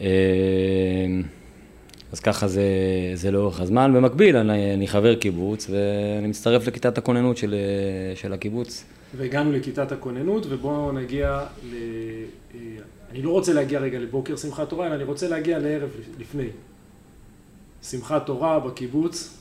אה, 0.00 0.06
אז 2.12 2.20
ככה 2.20 2.48
זה, 2.48 2.62
זה 3.14 3.30
לאורך 3.30 3.60
הזמן. 3.60 3.92
במקביל, 3.94 4.36
אני, 4.36 4.74
אני 4.74 4.88
חבר 4.88 5.14
קיבוץ, 5.14 5.70
ואני 5.70 6.28
מצטרף 6.28 6.66
לכיתת 6.66 6.98
הכוננות 6.98 7.36
של, 7.36 7.54
של 8.14 8.32
הקיבוץ. 8.32 8.84
והגענו 9.16 9.52
לכיתת 9.52 9.92
הכוננות, 9.92 10.46
ובואו 10.48 10.92
נגיע 10.92 11.44
ל... 11.70 11.74
אה, 12.54 12.60
אני 13.10 13.22
לא 13.22 13.30
רוצה 13.30 13.52
להגיע 13.52 13.80
רגע 13.80 13.98
לבוקר 13.98 14.36
שמחת 14.36 14.68
תורה, 14.68 14.86
אלא 14.86 14.94
אני 14.94 15.04
רוצה 15.04 15.28
להגיע 15.28 15.58
לערב 15.58 15.90
לפני. 16.18 16.48
שמחת 17.82 18.26
תורה 18.26 18.60
בקיבוץ? 18.60 19.34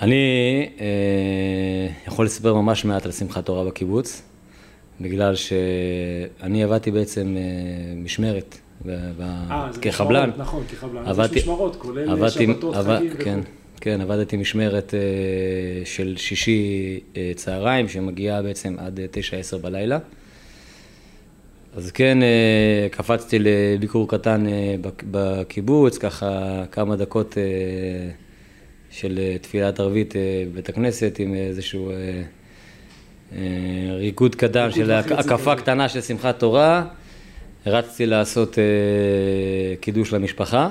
אני 0.00 0.68
אה, 0.80 1.88
יכול 2.06 2.26
לספר 2.26 2.54
ממש 2.54 2.84
מעט 2.84 3.06
על 3.06 3.12
שמחת 3.12 3.46
תורה 3.46 3.64
בקיבוץ, 3.64 4.22
בגלל 5.00 5.34
שאני 5.34 6.64
עבדתי 6.64 6.90
בעצם 6.90 7.36
אה, 7.36 7.94
משמרת 7.96 8.58
ב, 8.86 8.90
ב, 9.16 9.22
אה, 9.50 9.70
כחבלן. 9.82 10.30
נכון, 10.36 10.64
כחבלן. 10.70 11.06
עבדתי, 11.06 11.36
יש 11.36 11.42
משמרות, 11.42 11.76
כולל 11.76 12.10
עבדתי, 12.10 12.46
שבתות, 12.46 12.76
עבד, 12.76 12.98
חגים 12.98 13.16
כן, 13.24 13.40
וכו'. 13.40 13.80
כן, 13.80 14.00
עבדתי 14.00 14.36
משמרת 14.36 14.94
אה, 14.94 15.00
של 15.84 16.14
שישי 16.16 17.00
אה, 17.16 17.32
צהריים, 17.36 17.88
שמגיעה 17.88 18.42
בעצם 18.42 18.76
עד 18.78 19.00
תשע 19.10 19.36
עשר 19.36 19.58
בלילה. 19.58 19.98
אז 21.78 21.90
כן, 21.90 22.22
אה, 22.22 22.88
קפצתי 22.90 23.38
לביקור 23.38 24.08
קטן 24.08 24.46
אה, 24.46 24.74
בקיבוץ, 25.10 25.98
ככה 25.98 26.64
כמה 26.72 26.96
דקות 26.96 27.38
אה, 27.38 27.42
של 28.90 29.18
תפילת 29.42 29.80
ערבית 29.80 30.14
בבית 30.52 30.68
הכנסת 30.68 31.16
עם 31.18 31.34
איזשהו 31.34 31.92
ריקוד 33.90 34.34
קטן 34.34 34.70
של 34.70 34.90
הקפה 34.90 35.56
קטנה 35.56 35.88
של 35.88 36.00
שמחת 36.00 36.38
תורה. 36.38 36.84
רצתי 37.66 38.06
לעשות 38.06 38.58
קידוש 39.80 40.12
למשפחה, 40.12 40.70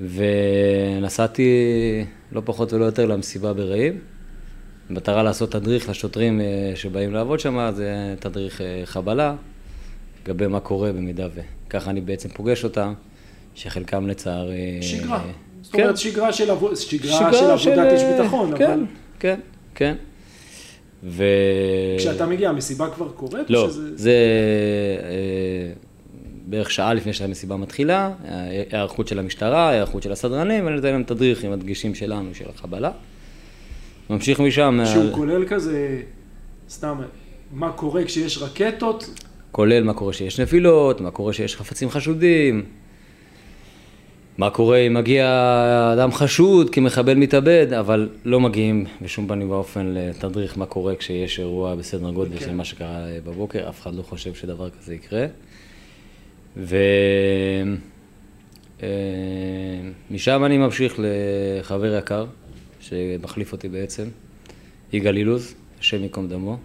ונסעתי 0.00 1.50
לא 2.32 2.42
פחות 2.44 2.72
ולא 2.72 2.84
יותר 2.84 3.06
למסיבה 3.06 3.52
ברעים. 3.52 3.98
במטרה 4.90 5.22
לעשות 5.22 5.52
תדריך 5.52 5.88
לשוטרים 5.88 6.40
שבאים 6.74 7.12
לעבוד 7.12 7.40
שם, 7.40 7.70
זה 7.74 8.14
תדריך 8.20 8.60
חבלה. 8.84 9.34
לגבי 10.26 10.46
מה 10.46 10.60
קורה 10.60 10.92
במידה 10.92 11.26
ו... 11.34 11.40
ככה 11.70 11.90
אני 11.90 12.00
בעצם 12.00 12.28
פוגש 12.28 12.64
אותם, 12.64 12.92
שחלקם 13.54 14.06
לצערי... 14.06 14.78
שגרה. 14.82 15.22
זאת 15.62 15.72
כן. 15.72 15.82
אומרת, 15.82 15.96
שגרה 15.96 16.32
של 16.32 16.50
עבוד- 16.50 16.74
שגרה 16.76 17.12
שגרה 17.18 17.58
של 17.58 17.70
עבודת 17.70 17.92
יש 17.92 18.02
אה, 18.02 18.18
ביטחון, 18.22 18.56
כן, 18.58 18.70
אבל 18.72 18.80
כן, 19.20 19.40
כן. 19.74 19.94
ו... 21.04 21.24
כשאתה 21.98 22.26
מגיע, 22.26 22.48
המסיבה 22.48 22.90
כבר 22.90 23.08
קורית? 23.08 23.50
לא, 23.50 23.68
שזה- 23.70 23.96
זה 23.96 24.10
אה, 25.02 25.72
בערך 26.46 26.70
שעה 26.70 26.94
לפני 26.94 27.12
שהמסיבה 27.12 27.56
מתחילה, 27.56 28.10
ההיערכות 28.24 29.08
של 29.08 29.18
המשטרה, 29.18 29.68
ההיערכות 29.68 30.02
של 30.02 30.12
הסדרנים, 30.12 30.64
ואני 30.64 30.76
נותן 30.76 30.92
להם 30.92 31.02
תדריך 31.02 31.44
עם 31.44 31.52
הדגשים 31.52 31.94
שלנו, 31.94 32.34
של 32.34 32.44
החבלה. 32.54 32.90
ממשיך 34.10 34.40
משם, 34.40 34.80
שהוא 34.86 35.02
על- 35.02 35.12
כולל 35.14 35.46
כזה, 35.48 36.02
סתם, 36.70 37.00
מה 37.52 37.72
קורה 37.72 38.04
כשיש 38.04 38.38
רקטות? 38.38 39.20
כולל 39.52 39.82
מה 39.82 39.94
קורה 39.94 40.12
שיש 40.12 40.40
נפילות, 40.40 41.00
מה 41.00 41.10
קורה 41.10 41.32
שיש 41.32 41.56
חפצים 41.56 41.90
חשודים, 41.90 42.64
מה 44.38 44.50
קורה 44.50 44.78
אם 44.78 44.94
מגיע 44.94 45.26
אדם 45.92 46.12
חשוד 46.12 46.70
כמחבל 46.70 47.14
מתאבד, 47.14 47.72
אבל 47.72 48.08
לא 48.24 48.40
מגיעים 48.40 48.84
בשום 49.02 49.28
פנים 49.28 49.50
ואופן 49.50 49.86
לתדריך 49.86 50.58
מה 50.58 50.66
קורה 50.66 50.96
כשיש 50.96 51.38
אירוע 51.40 51.74
בסדר 51.74 52.10
גודל 52.10 52.38
כן. 52.38 52.44
של 52.44 52.54
מה 52.54 52.64
שקרה 52.64 53.06
בבוקר, 53.24 53.68
אף 53.68 53.80
אחד 53.80 53.94
לא 53.94 54.02
חושב 54.02 54.34
שדבר 54.34 54.70
כזה 54.70 54.94
יקרה. 54.94 55.26
ומשם 60.10 60.44
אני 60.44 60.58
ממשיך 60.58 60.94
לחבר 60.98 61.98
יקר, 61.98 62.26
שמחליף 62.80 63.52
אותי 63.52 63.68
בעצם, 63.68 64.08
יגאל 64.92 65.16
אילוז, 65.16 65.54
השם 65.80 66.02
ייקום 66.02 66.28
דמו. 66.28 66.58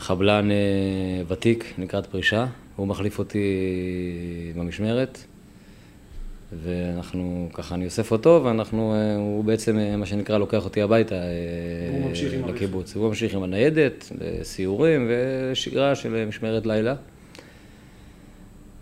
חבלן 0.00 0.50
אה, 0.50 0.56
ותיק 1.28 1.74
לקראת 1.78 2.06
פרישה, 2.06 2.46
הוא 2.76 2.86
מחליף 2.86 3.18
אותי 3.18 3.38
במשמרת, 4.56 5.18
ואנחנו, 6.64 7.48
ככה 7.52 7.74
אני 7.74 7.84
אוסף 7.84 8.12
אותו, 8.12 8.40
ואנחנו, 8.44 8.94
אה, 8.94 9.16
הוא 9.16 9.44
בעצם, 9.44 9.78
אה, 9.78 9.96
מה 9.96 10.06
שנקרא, 10.06 10.38
לוקח 10.38 10.64
אותי 10.64 10.82
הביתה. 10.82 11.14
לקיבוץ. 12.48 12.96
הוא 12.96 13.08
ממשיך 13.08 13.34
עם 13.34 13.42
הניידת, 13.42 14.12
לסיורים 14.20 15.10
ושגרה 15.10 15.94
של 15.94 16.24
משמרת 16.28 16.66
לילה. 16.66 16.94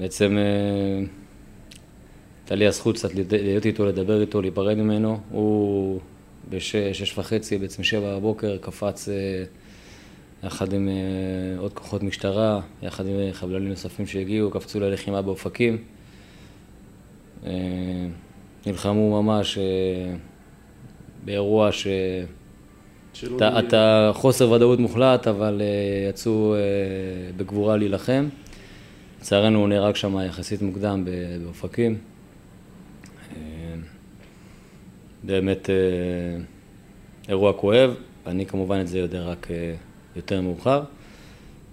בעצם 0.00 0.36
הייתה 2.40 2.54
לי 2.54 2.66
הזכות 2.66 2.94
קצת 2.94 3.10
להיות 3.30 3.66
איתו, 3.66 3.86
לדבר 3.86 4.20
איתו, 4.20 4.42
להיפרד 4.42 4.76
ממנו. 4.76 5.20
הוא 5.30 6.00
בשש 6.50 7.18
וחצי, 7.18 7.58
בעצם 7.58 7.82
שבע 7.82 8.16
בבוקר, 8.16 8.56
קפץ 8.60 9.08
יחד 10.44 10.72
עם 10.72 10.88
אה, 10.88 10.94
עוד 11.58 11.72
כוחות 11.74 12.02
משטרה, 12.02 12.60
יחד 12.82 13.06
עם 13.06 13.14
אה, 13.18 13.28
חבלנים 13.32 13.68
נוספים 13.68 14.06
שהגיעו, 14.06 14.50
קפצו 14.50 14.80
ללחימה 14.80 15.22
באופקים. 15.22 15.78
אה, 17.46 17.50
נלחמו 18.66 19.22
ממש 19.22 19.58
אה, 19.58 20.14
באירוע 21.24 21.72
ש... 21.72 21.86
אתה, 23.36 23.44
יהיה- 23.44 23.58
אתה 23.58 24.10
חוסר 24.14 24.50
ודאות 24.50 24.78
מוחלט, 24.78 25.26
אבל 25.26 25.60
uh, 25.60 26.10
יצאו 26.10 26.54
uh, 26.54 26.58
בגבורה 27.36 27.76
להילחם. 27.76 28.28
לצערנו 29.20 29.58
הוא 29.58 29.68
נהרג 29.68 29.94
שם 29.96 30.18
יחסית 30.26 30.62
מוקדם 30.62 31.04
באופקים. 31.44 31.98
Uh, 33.30 33.34
באמת 35.22 35.66
uh, 35.66 35.70
אירוע 37.28 37.52
כואב, 37.52 37.94
אני 38.26 38.46
כמובן 38.46 38.80
את 38.80 38.88
זה 38.88 38.98
יודע 38.98 39.22
רק 39.22 39.46
uh, 39.46 39.50
יותר 40.18 40.40
מאוחר. 40.40 40.82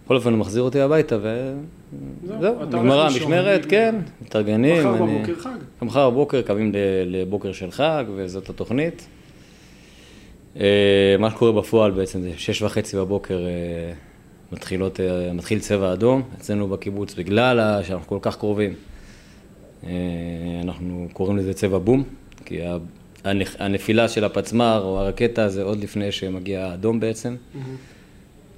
בכל 0.05 0.15
אופן 0.15 0.29
הוא 0.31 0.39
מחזיר 0.39 0.63
אותי 0.63 0.81
הביתה 0.81 1.17
וזהו, 1.17 2.65
נגמרה 2.65 3.07
המשמרת. 3.07 3.65
כן, 3.69 3.95
מתארגנים. 4.21 4.79
מחר 4.79 5.03
אני- 5.03 5.19
בבוקר 5.19 5.35
חג. 5.39 5.49
מחר 5.81 6.09
בבוקר 6.09 6.41
קמים 6.41 6.71
לבוקר 7.05 7.51
של 7.51 7.71
חג, 7.71 8.03
וזאת 8.15 8.49
התוכנית. 8.49 9.07
אה, 10.59 10.65
מה 11.19 11.31
שקורה 11.31 11.51
בפועל 11.51 11.91
בעצם 11.91 12.21
זה 12.21 12.31
שש 12.37 12.61
וחצי 12.61 12.97
בבוקר 12.97 13.45
אה, 13.45 13.93
מתחילות, 14.51 14.99
אה, 14.99 15.33
מתחיל 15.33 15.59
צבע 15.59 15.93
אדום 15.93 16.21
אצלנו 16.37 16.67
בקיבוץ, 16.67 17.13
בגלל 17.13 17.79
שאנחנו 17.83 18.07
כל 18.07 18.19
כך 18.21 18.37
קרובים. 18.37 18.73
אנחנו 20.63 21.07
קוראים 21.13 21.37
לזה 21.37 21.53
צבע 21.53 21.77
בום, 21.77 22.03
כי 22.45 22.59
הנפילה 23.59 24.07
של 24.09 24.23
הפצמ"ר 24.23 24.81
או 24.83 24.99
הרקטה 24.99 25.49
זה 25.49 25.63
עוד 25.63 25.79
לפני 25.79 26.11
שמגיע 26.11 26.65
האדום 26.65 26.99
בעצם. 26.99 27.35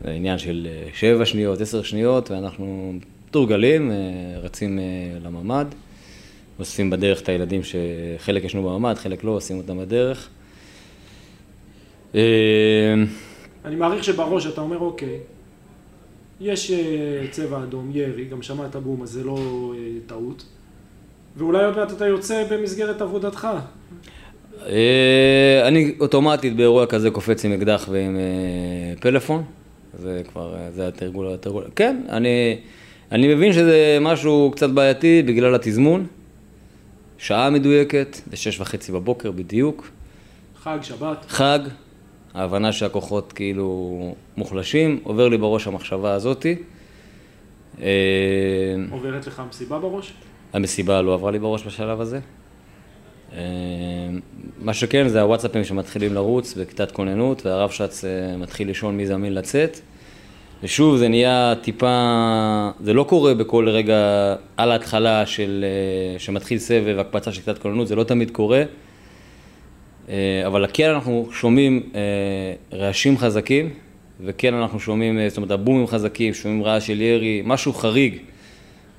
זה 0.03 0.11
עניין 0.11 0.37
של 0.37 0.67
אה, 0.69 0.89
שבע 0.93 1.25
שניות, 1.25 1.61
עשר 1.61 1.83
שניות, 1.83 2.31
ואנחנו 2.31 2.93
מתורגלים, 3.27 3.91
אה, 3.91 3.95
רצים 4.41 4.79
אה, 4.79 4.83
לממ"ד, 5.23 5.65
אוספים 6.59 6.89
בדרך 6.89 7.21
את 7.21 7.29
הילדים 7.29 7.61
שחלק 7.63 8.43
ישנו 8.43 8.63
בממ"ד, 8.63 8.93
חלק 8.93 9.23
לא, 9.23 9.31
עושים 9.31 9.57
אותם 9.57 9.77
בדרך. 9.77 10.29
אני 13.65 13.75
מעריך 13.75 14.03
שבראש 14.03 14.47
אתה 14.47 14.61
אומר, 14.61 14.79
אוקיי, 14.79 15.19
יש 16.41 16.71
צבע 17.31 17.63
אדום, 17.63 17.91
ירי, 17.93 18.25
גם 18.25 18.41
שמעת 18.41 18.75
בום, 18.75 19.01
אז 19.01 19.09
זה 19.09 19.23
לא 19.23 19.73
טעות. 20.05 20.45
ואולי 21.37 21.65
עוד 21.65 21.77
מעט 21.77 21.91
אתה 21.91 22.07
יוצא 22.07 22.43
במסגרת 22.51 23.01
עבודתך. 23.01 23.47
אני 25.63 25.95
אוטומטית 25.99 26.55
באירוע 26.55 26.85
כזה 26.85 27.11
קופץ 27.11 27.45
עם 27.45 27.53
אקדח 27.53 27.87
ועם 27.91 28.17
פלאפון, 28.99 29.43
זה 29.99 30.21
כבר, 30.31 30.55
אה, 30.55 30.71
זה 30.71 30.87
התרגול, 30.87 31.33
התרגול. 31.33 31.63
כן, 31.75 32.01
אני, 32.09 32.57
אני 33.11 33.35
מבין 33.35 33.53
שזה 33.53 33.97
משהו 34.01 34.51
קצת 34.55 34.69
בעייתי 34.69 35.23
בגלל 35.23 35.55
התזמון, 35.55 36.07
שעה 37.17 37.49
מדויקת, 37.49 38.17
זה 38.31 38.37
שש 38.37 38.59
וחצי 38.59 38.91
בבוקר 38.91 39.31
בדיוק, 39.31 39.89
חג, 40.63 40.77
שבת. 40.81 41.25
חג, 41.27 41.59
ההבנה 42.33 42.71
שהכוחות 42.71 43.33
כאילו 43.33 44.15
מוחלשים, 44.37 44.99
עובר 45.03 45.27
לי 45.27 45.37
בראש 45.37 45.67
המחשבה 45.67 46.13
הזאתי. 46.13 46.55
אה, 47.81 47.87
עוברת 48.91 49.27
לך 49.27 49.41
מסיבה 49.49 49.79
בראש? 49.79 50.13
המסיבה 50.53 51.01
לא 51.01 51.13
עברה 51.13 51.31
לי 51.31 51.39
בראש 51.39 51.67
בשלב 51.67 52.01
הזה. 52.01 52.19
אה, 53.33 53.39
מה 54.59 54.73
שכן 54.73 55.07
זה 55.07 55.21
הוואטסאפים 55.21 55.63
שמתחילים 55.63 56.13
לרוץ 56.13 56.53
בכיתת 56.53 56.91
כוננות 56.91 57.45
והרב 57.45 57.69
שץ 57.69 58.05
אה, 58.05 58.37
מתחיל 58.37 58.69
לשאול 58.69 58.93
מי 58.93 59.07
זמין 59.07 59.33
לצאת. 59.33 59.79
ושוב 60.63 60.97
זה 60.97 61.07
נהיה 61.07 61.53
טיפה, 61.61 62.69
זה 62.83 62.93
לא 62.93 63.03
קורה 63.03 63.33
בכל 63.33 63.69
רגע 63.69 63.95
על 64.57 64.71
ההתחלה 64.71 65.25
של, 65.25 65.65
אה, 65.67 66.19
שמתחיל 66.19 66.57
סבב 66.57 66.99
הקפצה 66.99 67.31
של 67.31 67.41
כיתת 67.41 67.57
כוננות, 67.57 67.87
זה 67.87 67.95
לא 67.95 68.03
תמיד 68.03 68.31
קורה. 68.31 68.63
אה, 70.09 70.43
אבל 70.47 70.65
כן 70.73 70.89
אנחנו 70.89 71.29
שומעים 71.31 71.89
אה, 71.95 71.99
רעשים 72.77 73.17
חזקים, 73.17 73.69
וכן 74.21 74.53
אנחנו 74.53 74.79
שומעים, 74.79 75.29
זאת 75.29 75.37
אומרת 75.37 75.51
הבומים 75.51 75.87
חזקים, 75.87 76.33
שומעים 76.33 76.63
רעש 76.63 76.87
של 76.87 77.01
ירי, 77.01 77.41
משהו 77.45 77.73
חריג, 77.73 78.17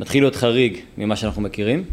מתחיל 0.00 0.22
להיות 0.22 0.36
חריג 0.36 0.76
ממה 0.98 1.16
שאנחנו 1.16 1.42
מכירים. 1.42 1.84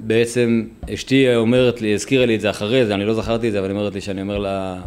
ובעצם 0.00 0.64
אשתי 0.94 1.36
אומרת 1.36 1.80
לי, 1.80 1.94
הזכירה 1.94 2.26
לי 2.26 2.36
את 2.36 2.40
זה 2.40 2.50
אחרי 2.50 2.86
זה, 2.86 2.94
אני 2.94 3.04
לא 3.04 3.14
זכרתי 3.14 3.48
את 3.48 3.52
זה, 3.52 3.58
אבל 3.58 3.68
היא 3.68 3.76
אומרת 3.76 3.94
לי 3.94 4.00
שאני 4.00 4.20
אומר 4.20 4.38
לה, 4.38 4.80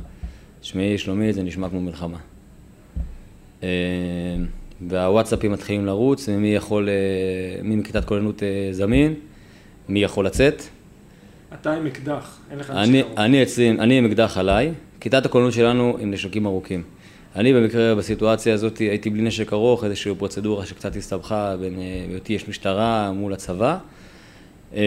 שמעי 0.62 0.98
שלומי, 0.98 1.34
זה 1.34 1.44
נשמע 1.44 1.70
כמו 1.70 1.82
מלחמה. 1.82 2.18
אה, 3.64 3.68
והוואטסאפים 4.88 5.52
מתחילים 5.52 5.86
לרוץ, 5.86 6.30
מי 6.30 6.56
יכול, 6.56 6.90
אה, 6.90 7.64
מי 7.64 7.76
מכיתת 7.76 8.06
כוננות 8.06 8.44
אה, 8.44 8.70
זמין, 8.72 9.14
מי 9.90 10.04
יכול 10.04 10.26
לצאת. 10.26 10.64
אתה 11.54 11.74
עם 11.74 11.86
אקדח, 11.88 12.40
אין 12.52 12.60
לך 12.60 12.70
אני, 12.70 13.00
נשק 13.00 13.08
ארוך. 13.08 13.20
אני 13.20 13.44
אצלי, 13.44 13.70
אני 13.70 13.98
עם 13.98 14.06
אקדח 14.06 14.38
עליי, 14.38 14.72
כיתת 15.00 15.26
הכוננות 15.26 15.54
שלנו 15.54 15.98
עם 16.00 16.12
נשקים 16.12 16.46
ארוכים. 16.46 16.84
אני 17.36 17.54
במקרה 17.54 17.96
בסיטואציה 17.96 18.54
הזאת 18.54 18.78
הייתי 18.78 19.10
בלי 19.10 19.22
נשק 19.22 19.54
ארוך, 19.54 19.84
איזושהי 19.84 20.16
פרוצדורה 20.16 20.66
שקצת 20.66 20.96
הסתבכה 20.96 21.56
בין 21.60 21.74
היותי 22.10 22.34
יש 22.34 22.48
משטרה 22.48 23.12
מול 23.12 23.34
הצבא. 23.34 23.78
אה, 24.74 24.82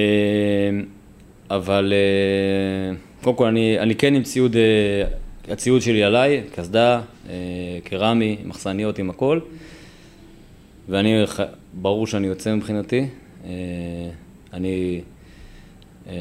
אבל 1.50 1.92
אה, 1.92 2.96
קודם 3.22 3.36
כל 3.36 3.46
אני, 3.46 3.78
אני 3.78 3.94
כן 3.94 4.14
עם 4.14 4.22
ציוד, 4.22 4.56
אה, 4.56 5.04
הציוד 5.52 5.82
שלי 5.82 6.04
עליי, 6.04 6.42
קסדה, 6.54 7.00
קרמי, 7.84 8.36
מחסניות 8.44 8.98
עם 8.98 9.10
הכל. 9.10 9.40
ואני, 10.88 11.24
ברור 11.72 12.06
שאני 12.06 12.26
יוצא 12.26 12.54
מבחינתי. 12.54 13.06
אני 14.52 15.02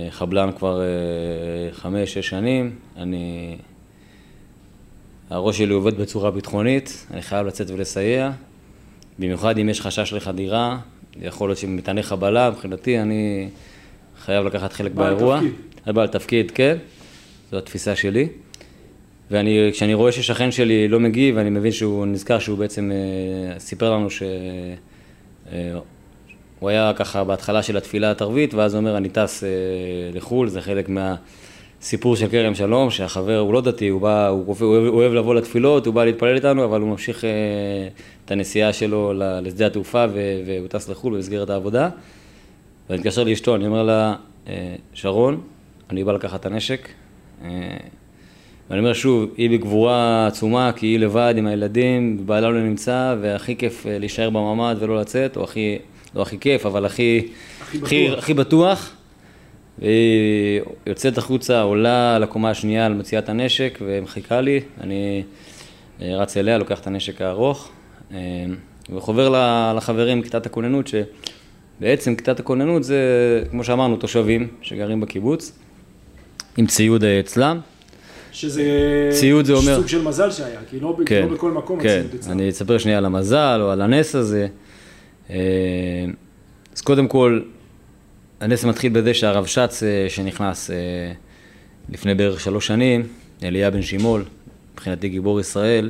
חבלן 0.09 0.51
כבר 0.57 0.81
אה, 0.81 0.87
חמש, 1.71 2.13
שש 2.13 2.29
שנים. 2.29 2.75
אני... 2.97 3.57
הראש 5.29 5.57
שלי 5.57 5.73
עובד 5.73 5.97
בצורה 5.97 6.31
ביטחונית, 6.31 7.07
אני 7.11 7.21
חייב 7.21 7.47
לצאת 7.47 7.69
ולסייע. 7.69 8.31
במיוחד 9.19 9.57
אם 9.57 9.69
יש 9.69 9.81
חשש 9.81 10.13
לחדירה, 10.13 10.79
יכול 11.21 11.49
להיות 11.49 11.57
שמטעני 11.57 12.03
חבלה, 12.03 12.49
מבחינתי 12.49 12.99
אני 12.99 13.49
חייב 14.25 14.45
לקחת 14.45 14.73
חלק 14.73 14.91
בעל 14.91 15.13
באירוע. 15.13 15.39
תפקיד. 15.39 15.95
בעל 15.95 16.07
תפקיד, 16.07 16.51
כן, 16.51 16.77
זו 17.51 17.57
התפיסה 17.57 17.95
שלי. 17.95 18.27
וכשאני 19.31 19.93
רואה 19.93 20.11
ששכן 20.11 20.51
שלי 20.51 20.87
לא 20.87 20.99
מגיב, 20.99 21.37
אני 21.37 21.49
מבין 21.49 21.71
שהוא 21.71 22.05
נזכר 22.05 22.39
שהוא 22.39 22.57
בעצם 22.57 22.91
אה, 22.91 23.59
סיפר 23.59 23.91
לנו 23.91 24.09
שהוא 24.09 24.29
אה, 26.63 26.69
היה 26.69 26.93
ככה 26.95 27.23
בהתחלה 27.23 27.63
של 27.63 27.77
התפילה 27.77 28.11
התרבית, 28.11 28.53
ואז 28.53 28.73
הוא 28.73 28.79
אומר, 28.79 28.97
אני 28.97 29.09
טס 29.09 29.43
אה, 29.43 29.49
לחו"ל, 30.13 30.49
זה 30.49 30.61
חלק 30.61 30.89
מהסיפור 31.81 32.15
של 32.15 32.27
כרם 32.27 32.55
שלום, 32.55 32.91
שהחבר 32.91 33.39
הוא 33.39 33.53
לא 33.53 33.61
דתי, 33.61 33.87
הוא, 33.87 34.01
בא, 34.01 34.27
הוא, 34.27 34.55
הוא, 34.59 34.77
הוא 34.77 34.87
אוהב 34.87 35.13
לבוא 35.13 35.35
לתפילות, 35.35 35.85
הוא 35.85 35.93
בא 35.93 36.05
להתפלל 36.05 36.35
איתנו, 36.35 36.65
אבל 36.65 36.81
הוא 36.81 36.89
ממשיך 36.89 37.23
את 38.25 38.31
הנסיעה 38.31 38.73
שלו 38.73 39.13
לשדה 39.15 39.67
התעופה, 39.67 40.05
והוא 40.45 40.67
טס 40.67 40.89
לחו"ל 40.89 41.15
במסגרת 41.15 41.49
העבודה. 41.49 41.89
ואני 42.89 42.99
מתקשר 42.99 43.23
לאשתו, 43.23 43.55
אני 43.55 43.67
אומר 43.67 43.83
לה, 43.83 44.15
שרון, 44.93 45.41
אני 45.89 46.03
בא 46.03 46.11
לקחת 46.11 46.39
את 46.39 46.45
הנשק. 46.45 46.89
ואני 47.41 48.79
אומר 48.79 48.93
שוב, 48.93 49.29
היא 49.37 49.49
בגבורה 49.49 50.27
עצומה, 50.27 50.71
כי 50.75 50.87
היא 50.87 50.99
לבד 50.99 51.33
עם 51.37 51.47
הילדים, 51.47 52.17
בעלה 52.25 52.49
לא 52.49 52.61
נמצא, 52.61 53.15
והכי 53.21 53.55
כיף 53.55 53.87
אה, 53.87 53.99
להישאר 53.99 54.29
בממ"ד 54.29 54.75
ולא 54.79 55.01
לצאת, 55.01 55.37
או 55.37 55.43
הכי, 55.43 55.77
לא 56.15 56.21
הכי 56.21 56.39
כיף, 56.39 56.65
אבל 56.65 56.85
הכי, 56.85 57.27
הכי, 57.61 57.77
הכי, 57.77 58.07
בטוח. 58.07 58.19
הכי 58.19 58.33
בטוח. 58.33 58.95
והיא 59.79 60.61
יוצאת 60.87 61.17
החוצה, 61.17 61.61
עולה 61.61 62.19
לקומה 62.19 62.49
השנייה 62.49 62.85
על 62.85 62.93
מציאת 62.93 63.29
הנשק, 63.29 63.79
ומחיקה 63.81 64.41
לי, 64.41 64.59
אני 64.81 65.23
אה, 66.01 66.17
רץ 66.17 66.37
אליה, 66.37 66.57
לוקח 66.57 66.79
את 66.79 66.87
הנשק 66.87 67.21
הארוך, 67.21 67.71
אה, 68.13 68.17
וחובר 68.89 69.29
לחברים 69.77 70.21
כיתת 70.21 70.45
הכוננות, 70.45 70.87
שבעצם 70.87 72.15
כיתת 72.15 72.39
הכוננות 72.39 72.83
זה, 72.83 72.99
כמו 73.51 73.63
שאמרנו, 73.63 73.97
תושבים 73.97 74.47
שגרים 74.61 75.01
בקיבוץ, 75.01 75.51
עם 76.57 76.67
ציוד 76.67 77.03
אצלם. 77.03 77.59
שזה 78.31 78.63
ציוד 79.11 79.45
זה 79.45 79.53
אומר... 79.53 79.75
סוג 79.75 79.87
של 79.87 80.01
מזל 80.01 80.31
שהיה, 80.31 80.59
כי 80.69 80.79
לא, 80.79 80.97
כן, 81.05 81.27
לא 81.29 81.33
בכל 81.35 81.51
מקום 81.51 81.79
כן, 81.79 82.03
אני 82.29 82.49
אספר 82.49 82.77
שנייה 82.77 82.97
על 82.97 83.05
המזל 83.05 83.59
או 83.61 83.71
על 83.71 83.81
הנס 83.81 84.15
הזה. 84.15 84.47
אה, 85.29 85.35
אז 86.75 86.81
קודם 86.81 87.07
כל, 87.07 87.41
הנס 88.41 88.63
מתחיל 88.63 88.91
בזה 88.91 89.13
שהרב 89.13 89.45
שץ 89.45 89.83
אה, 89.83 90.05
שנכנס 90.09 90.71
אה, 90.71 90.75
לפני 91.89 92.15
בערך 92.15 92.39
שלוש 92.39 92.67
שנים, 92.67 93.07
אליה 93.43 93.71
בן 93.71 93.81
שימול, 93.81 94.25
מבחינתי 94.73 95.09
גיבור 95.09 95.39
ישראל, 95.39 95.89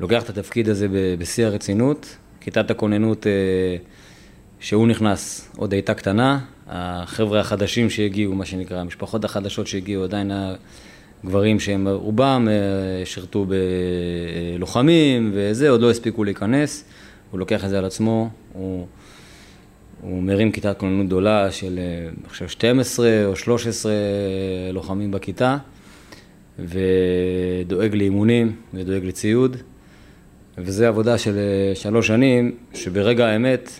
לוקח 0.00 0.22
את 0.22 0.30
התפקיד 0.30 0.68
הזה 0.68 0.86
בשיא 1.18 1.46
הרצינות. 1.46 2.16
כיתת 2.40 2.70
הכוננות 2.70 3.26
שהוא 4.60 4.88
נכנס 4.88 5.50
עוד 5.56 5.72
הייתה 5.72 5.94
קטנה, 5.94 6.38
החבר'ה 6.66 7.40
החדשים 7.40 7.90
שהגיעו, 7.90 8.34
מה 8.34 8.44
שנקרא, 8.44 8.78
המשפחות 8.78 9.24
החדשות 9.24 9.66
שהגיעו, 9.66 10.04
עדיין 10.04 10.30
גברים 11.24 11.60
שהם 11.60 11.88
רובם 11.88 12.48
אה, 12.50 13.06
שירתו 13.06 13.46
בלוחמים 14.58 15.30
וזה, 15.34 15.70
עוד 15.70 15.80
לא 15.80 15.90
הספיקו 15.90 16.24
להיכנס, 16.24 16.84
הוא 17.30 17.40
לוקח 17.40 17.64
את 17.64 17.70
זה 17.70 17.78
על 17.78 17.84
עצמו, 17.84 18.30
הוא, 18.52 18.86
הוא 20.02 20.22
מרים 20.22 20.52
כיתת 20.52 20.78
כוננות 20.78 21.06
גדולה 21.06 21.50
של 21.50 21.78
עכשיו 22.24 22.48
12 22.48 23.26
או 23.26 23.36
13 23.36 23.92
לוחמים 24.72 25.10
בכיתה 25.10 25.56
ודואג 26.58 27.94
לאימונים 27.94 28.56
ודואג 28.74 29.04
לציוד 29.04 29.56
וזו 30.58 30.84
עבודה 30.84 31.18
של 31.18 31.38
אה, 31.38 31.74
שלוש 31.74 32.06
שנים 32.06 32.56
שברגע 32.74 33.26
האמת 33.26 33.70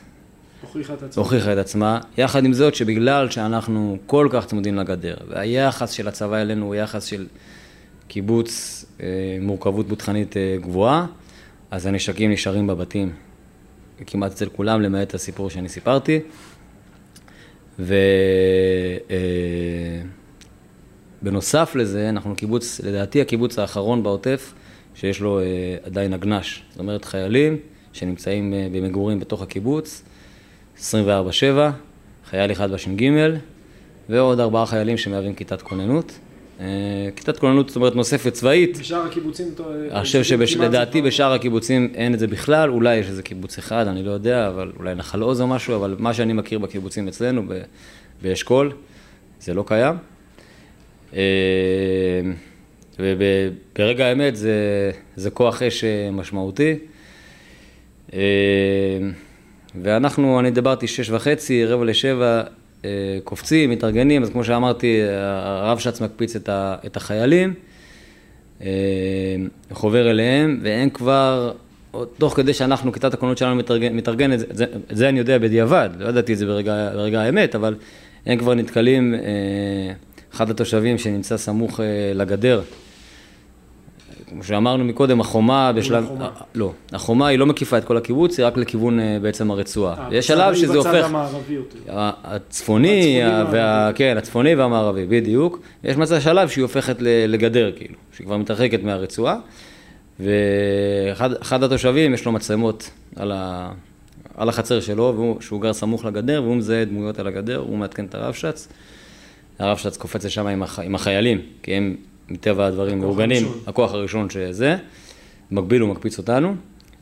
הוכיחה 0.62 0.94
את 0.94 1.02
עצמה. 1.02 1.22
הוכיחה 1.22 1.52
את 1.52 1.58
עצמה. 1.58 2.00
יחד 2.18 2.44
עם 2.44 2.52
זאת, 2.52 2.74
שבגלל 2.74 3.30
שאנחנו 3.30 3.98
כל 4.06 4.28
כך 4.30 4.46
צמודים 4.46 4.76
לגדר, 4.76 5.14
והיחס 5.28 5.90
של 5.90 6.08
הצבא 6.08 6.36
אלינו 6.36 6.66
הוא 6.66 6.74
יחס 6.74 7.04
של 7.04 7.26
קיבוץ, 8.08 8.84
אה, 9.00 9.06
מורכבות 9.40 9.88
בוטחנית 9.88 10.36
אה, 10.36 10.56
גבוהה, 10.60 11.06
אז 11.70 11.86
הנשקים 11.86 12.30
נשארים 12.30 12.66
בבתים 12.66 13.12
כמעט 14.06 14.32
אצל 14.32 14.48
כולם, 14.48 14.82
למעט 14.82 15.14
הסיפור 15.14 15.50
שאני 15.50 15.68
סיפרתי. 15.68 16.20
ובנוסף 21.22 21.72
אה, 21.76 21.80
לזה, 21.80 22.08
אנחנו 22.08 22.36
קיבוץ, 22.36 22.80
לדעתי 22.80 23.20
הקיבוץ 23.20 23.58
האחרון 23.58 24.02
בעוטף, 24.02 24.54
שיש 24.94 25.20
לו 25.20 25.40
עדיין 25.82 26.12
הגנ"ש. 26.12 26.62
זאת 26.70 26.78
אומרת, 26.78 27.04
חיילים 27.04 27.56
שנמצאים 27.92 28.54
במגורים 28.72 29.20
בתוך 29.20 29.42
הקיבוץ, 29.42 30.02
24-7, 30.78 30.80
חייל 32.30 32.52
אחד 32.52 32.70
בש"ג, 32.70 33.10
ועוד 34.08 34.40
ארבעה 34.40 34.66
חיילים 34.66 34.96
שמהווים 34.96 35.34
כיתת 35.34 35.62
כוננות. 35.62 36.18
אה, 36.62 37.08
כיתת 37.16 37.38
כוננות, 37.38 37.68
זאת 37.68 37.76
אומרת, 37.76 37.94
נוספת 37.94 38.32
צבאית. 38.32 38.78
בשאר 38.78 39.06
הקיבוצים? 39.06 39.54
אני 39.90 40.00
חושב 40.00 40.46
שלדעתי 40.46 41.02
בשאר 41.02 41.32
הקיבוצים 41.32 41.92
אין 41.94 42.14
את 42.14 42.18
זה 42.18 42.26
בכלל, 42.26 42.70
אולי 42.70 42.96
יש 42.96 43.06
איזה 43.06 43.22
קיבוץ 43.22 43.58
אחד, 43.58 43.86
אני 43.86 44.02
לא 44.02 44.10
יודע, 44.10 44.48
אבל 44.48 44.72
אולי 44.78 44.94
נחל 44.94 45.20
עוז 45.20 45.40
או 45.40 45.46
משהו, 45.46 45.76
אבל 45.76 45.96
מה 45.98 46.14
שאני 46.14 46.32
מכיר 46.32 46.58
בקיבוצים 46.58 47.08
אצלנו, 47.08 47.42
באשכול, 48.22 48.72
זה 49.40 49.54
לא 49.54 49.64
קיים. 49.66 49.94
אה, 51.14 51.20
וברגע 52.98 54.06
האמת 54.06 54.36
זה, 54.36 54.90
זה 55.16 55.30
כוח 55.30 55.62
אש 55.62 55.84
אה, 55.84 56.10
משמעותי. 56.12 56.74
ואנחנו, 59.82 60.40
אני 60.40 60.50
דיברתי 60.50 60.86
שש 60.86 61.10
וחצי, 61.10 61.64
רבע 61.64 61.84
לשבע, 61.84 62.42
קופצים, 63.24 63.70
מתארגנים, 63.70 64.22
אז 64.22 64.30
כמו 64.30 64.44
שאמרתי, 64.44 65.00
הרב 65.44 65.78
שץ 65.78 66.00
מקפיץ 66.00 66.36
את 66.86 66.96
החיילים, 66.96 67.54
אה, 68.62 68.68
חובר 69.72 70.10
אליהם, 70.10 70.60
והם 70.62 70.90
כבר, 70.90 71.52
תוך 72.18 72.36
כדי 72.36 72.54
שאנחנו, 72.54 72.92
כיתת 72.92 73.14
הכוננות 73.14 73.38
שלנו 73.38 73.56
מתארגנת, 73.56 73.92
מתארגן, 73.92 74.32
את 74.32 74.38
זה, 74.38 74.46
את 74.90 74.96
זה 74.96 75.08
אני 75.08 75.18
יודע 75.18 75.38
בדיעבד, 75.38 75.90
לא 75.98 76.08
ידעתי 76.08 76.32
את 76.32 76.38
זה 76.38 76.46
ברגע, 76.46 76.90
ברגע 76.94 77.20
האמת, 77.20 77.54
אבל 77.54 77.74
הם 78.26 78.38
כבר 78.38 78.54
נתקלים, 78.54 79.14
אה, 79.14 79.20
אחד 80.34 80.50
התושבים 80.50 80.98
שנמצא 80.98 81.36
סמוך 81.36 81.80
לגדר, 82.14 82.62
כמו 84.32 84.44
שאמרנו 84.44 84.84
מקודם, 84.84 85.20
החומה 85.20 85.72
בשלב... 85.72 86.04
החומה. 86.04 86.28
לא, 86.54 86.72
החומה 86.92 87.26
היא 87.26 87.38
לא 87.38 87.46
מקיפה 87.46 87.78
את 87.78 87.84
כל 87.84 87.96
הקיבוץ, 87.96 88.38
היא 88.38 88.46
רק 88.46 88.56
לכיוון 88.56 89.00
אה, 89.00 89.18
בעצם 89.22 89.50
הרצועה. 89.50 89.94
אה, 89.98 90.08
יש 90.16 90.26
שלב 90.26 90.54
שזה 90.54 90.76
הופך... 90.76 90.90
בצד 90.90 91.04
המערבי 91.04 91.54
יותר. 91.54 91.78
הצפוני, 92.24 93.20
וה... 93.52 93.90
כן, 93.94 94.16
הצפוני 94.18 94.54
והמערבי, 94.54 95.06
בדיוק. 95.06 95.60
יש 95.84 95.96
מצב 95.96 96.20
שלב 96.20 96.48
שהיא 96.48 96.62
הופכת 96.62 96.96
לגדר, 97.00 97.72
כאילו, 97.76 97.94
שהיא 98.12 98.26
כבר 98.26 98.36
מתרחקת 98.36 98.82
מהרצועה. 98.82 99.36
ואחד 100.20 101.62
התושבים, 101.62 102.14
יש 102.14 102.24
לו 102.24 102.32
מצלמות 102.32 102.90
על, 103.16 103.32
ה... 103.34 103.70
על 104.36 104.48
החצר 104.48 104.80
שלו, 104.80 105.36
שהוא 105.40 105.60
גר 105.60 105.72
סמוך 105.72 106.04
לגדר, 106.04 106.42
והוא 106.42 106.56
מזהה 106.56 106.84
דמויות 106.84 107.18
על 107.18 107.26
הגדר, 107.26 107.56
הוא 107.56 107.78
מעדכן 107.78 108.04
את 108.04 108.14
הרבש"ץ. 108.14 108.68
הרבש"ץ 109.58 109.96
קופץ 109.96 110.24
לשם 110.24 110.46
עם, 110.46 110.62
הח... 110.62 110.78
עם 110.78 110.94
החיילים, 110.94 111.40
כי 111.62 111.74
הם 111.74 111.96
מטבע 112.28 112.66
הדברים 112.66 113.00
מאורגנים, 113.00 113.46
הכוח 113.66 113.94
הראשון 113.94 114.30
שזה, 114.30 114.76
במקביל 115.50 115.80
הוא 115.80 115.88
מקפיץ 115.90 116.18
אותנו, 116.18 116.54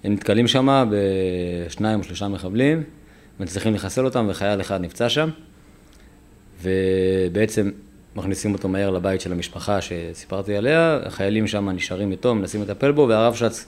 הם 0.05 0.13
נתקלים 0.13 0.49
שם 0.49 0.89
בשניים 0.91 1.99
או 1.99 2.05
שלושה 2.05 2.29
מחבלים, 2.29 2.83
מצליחים 3.41 3.75
לחסל 3.75 4.05
אותם 4.05 4.27
וחייל 4.31 4.61
אחד 4.61 4.81
נפצע 4.81 5.09
שם, 5.09 5.29
ובעצם 6.63 7.71
מכניסים 8.17 8.53
אותו 8.53 8.69
מהר 8.69 8.91
לבית 8.91 9.21
של 9.21 9.33
המשפחה 9.33 9.79
שסיפרתי 9.81 10.57
עליה, 10.57 11.01
החיילים 11.05 11.47
שם 11.47 11.71
נשארים 11.71 12.13
איתו, 12.13 12.35
מנסים 12.35 12.63
לטפל 12.63 12.93
בו, 12.93 13.07
והרב 13.09 13.35
שץ 13.35 13.67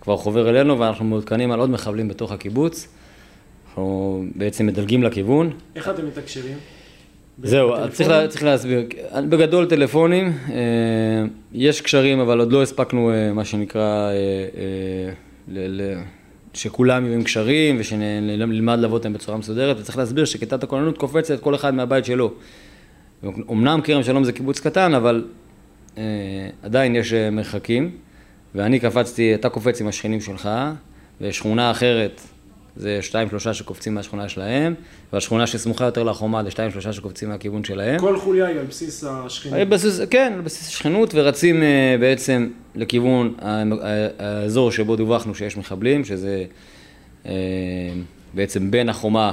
כבר 0.00 0.16
חובר 0.16 0.50
אלינו 0.50 0.78
ואנחנו 0.78 1.04
מעודכנים 1.04 1.52
על 1.52 1.60
עוד 1.60 1.70
מחבלים 1.70 2.08
בתוך 2.08 2.32
הקיבוץ. 2.32 2.88
אנחנו 3.68 4.24
בעצם 4.34 4.66
מדלגים 4.66 5.02
לכיוון. 5.02 5.50
איך 5.76 5.88
אתם 5.88 6.06
מתקשרים? 6.06 6.58
זהו, 7.38 7.74
צריך, 7.92 8.08
לה, 8.08 8.28
צריך 8.28 8.44
להסביר. 8.44 8.82
בגדול 9.28 9.66
טלפונים, 9.66 10.32
אה, 10.50 10.54
יש 11.52 11.80
קשרים, 11.80 12.20
אבל 12.20 12.38
עוד 12.38 12.52
לא 12.52 12.62
הספקנו, 12.62 13.10
אה, 13.10 13.32
מה 13.32 13.44
שנקרא, 13.44 14.10
אה, 14.10 15.12
ל, 15.48 15.82
ל, 15.82 16.00
שכולם 16.54 17.04
יהיו 17.04 17.14
עם 17.14 17.22
קשרים 17.22 17.76
ושנלמד 17.78 18.78
לעבוד 18.78 19.00
אותם 19.00 19.12
בצורה 19.12 19.38
מסודרת, 19.38 19.76
וצריך 19.80 19.98
להסביר 19.98 20.24
שכיתת 20.24 20.62
הכוננות 20.62 20.98
קופצת 20.98 21.40
כל 21.40 21.54
אחד 21.54 21.74
מהבית 21.74 22.04
שלו. 22.04 22.32
אמנם 23.50 23.80
כרם 23.84 24.02
שלום 24.02 24.24
זה 24.24 24.32
קיבוץ 24.32 24.60
קטן, 24.60 24.94
אבל 24.94 25.24
עדיין 26.62 26.96
יש 26.96 27.12
מרחקים, 27.12 27.90
ואני 28.54 28.80
קפצתי, 28.80 29.34
אתה 29.34 29.48
קופץ 29.48 29.80
עם 29.80 29.88
השכנים 29.88 30.20
שלך, 30.20 30.48
ושכונה 31.20 31.70
אחרת 31.70 32.20
זה 32.76 32.98
שתיים 33.02 33.28
שלושה 33.28 33.54
שקופצים 33.54 33.94
מהשכונה 33.94 34.28
שלהם, 34.28 34.74
והשכונה 35.12 35.46
שסמוכה 35.46 35.84
יותר 35.84 36.02
לחומה 36.02 36.44
זה 36.44 36.50
שתיים 36.50 36.70
שלושה 36.70 36.92
שקופצים 36.92 37.28
מהכיוון 37.28 37.64
שלהם. 37.64 37.98
כל 37.98 38.18
חוליה 38.18 38.46
היא 38.46 38.58
על 38.58 38.66
בסיס 38.66 39.04
השכנות. 39.04 39.68
בסיס, 39.68 40.00
כן, 40.10 40.32
על 40.36 40.40
בסיס 40.40 40.68
השכנות, 40.68 41.10
ורצים 41.14 41.62
אה, 41.62 41.96
בעצם 42.00 42.48
לכיוון 42.74 43.34
האזור 44.18 44.70
שבו 44.72 44.96
דווחנו 44.96 45.34
שיש 45.34 45.56
מחבלים, 45.56 46.04
שזה 46.04 46.44
אה, 47.26 47.32
בעצם 48.34 48.70
בין 48.70 48.88
החומה 48.88 49.32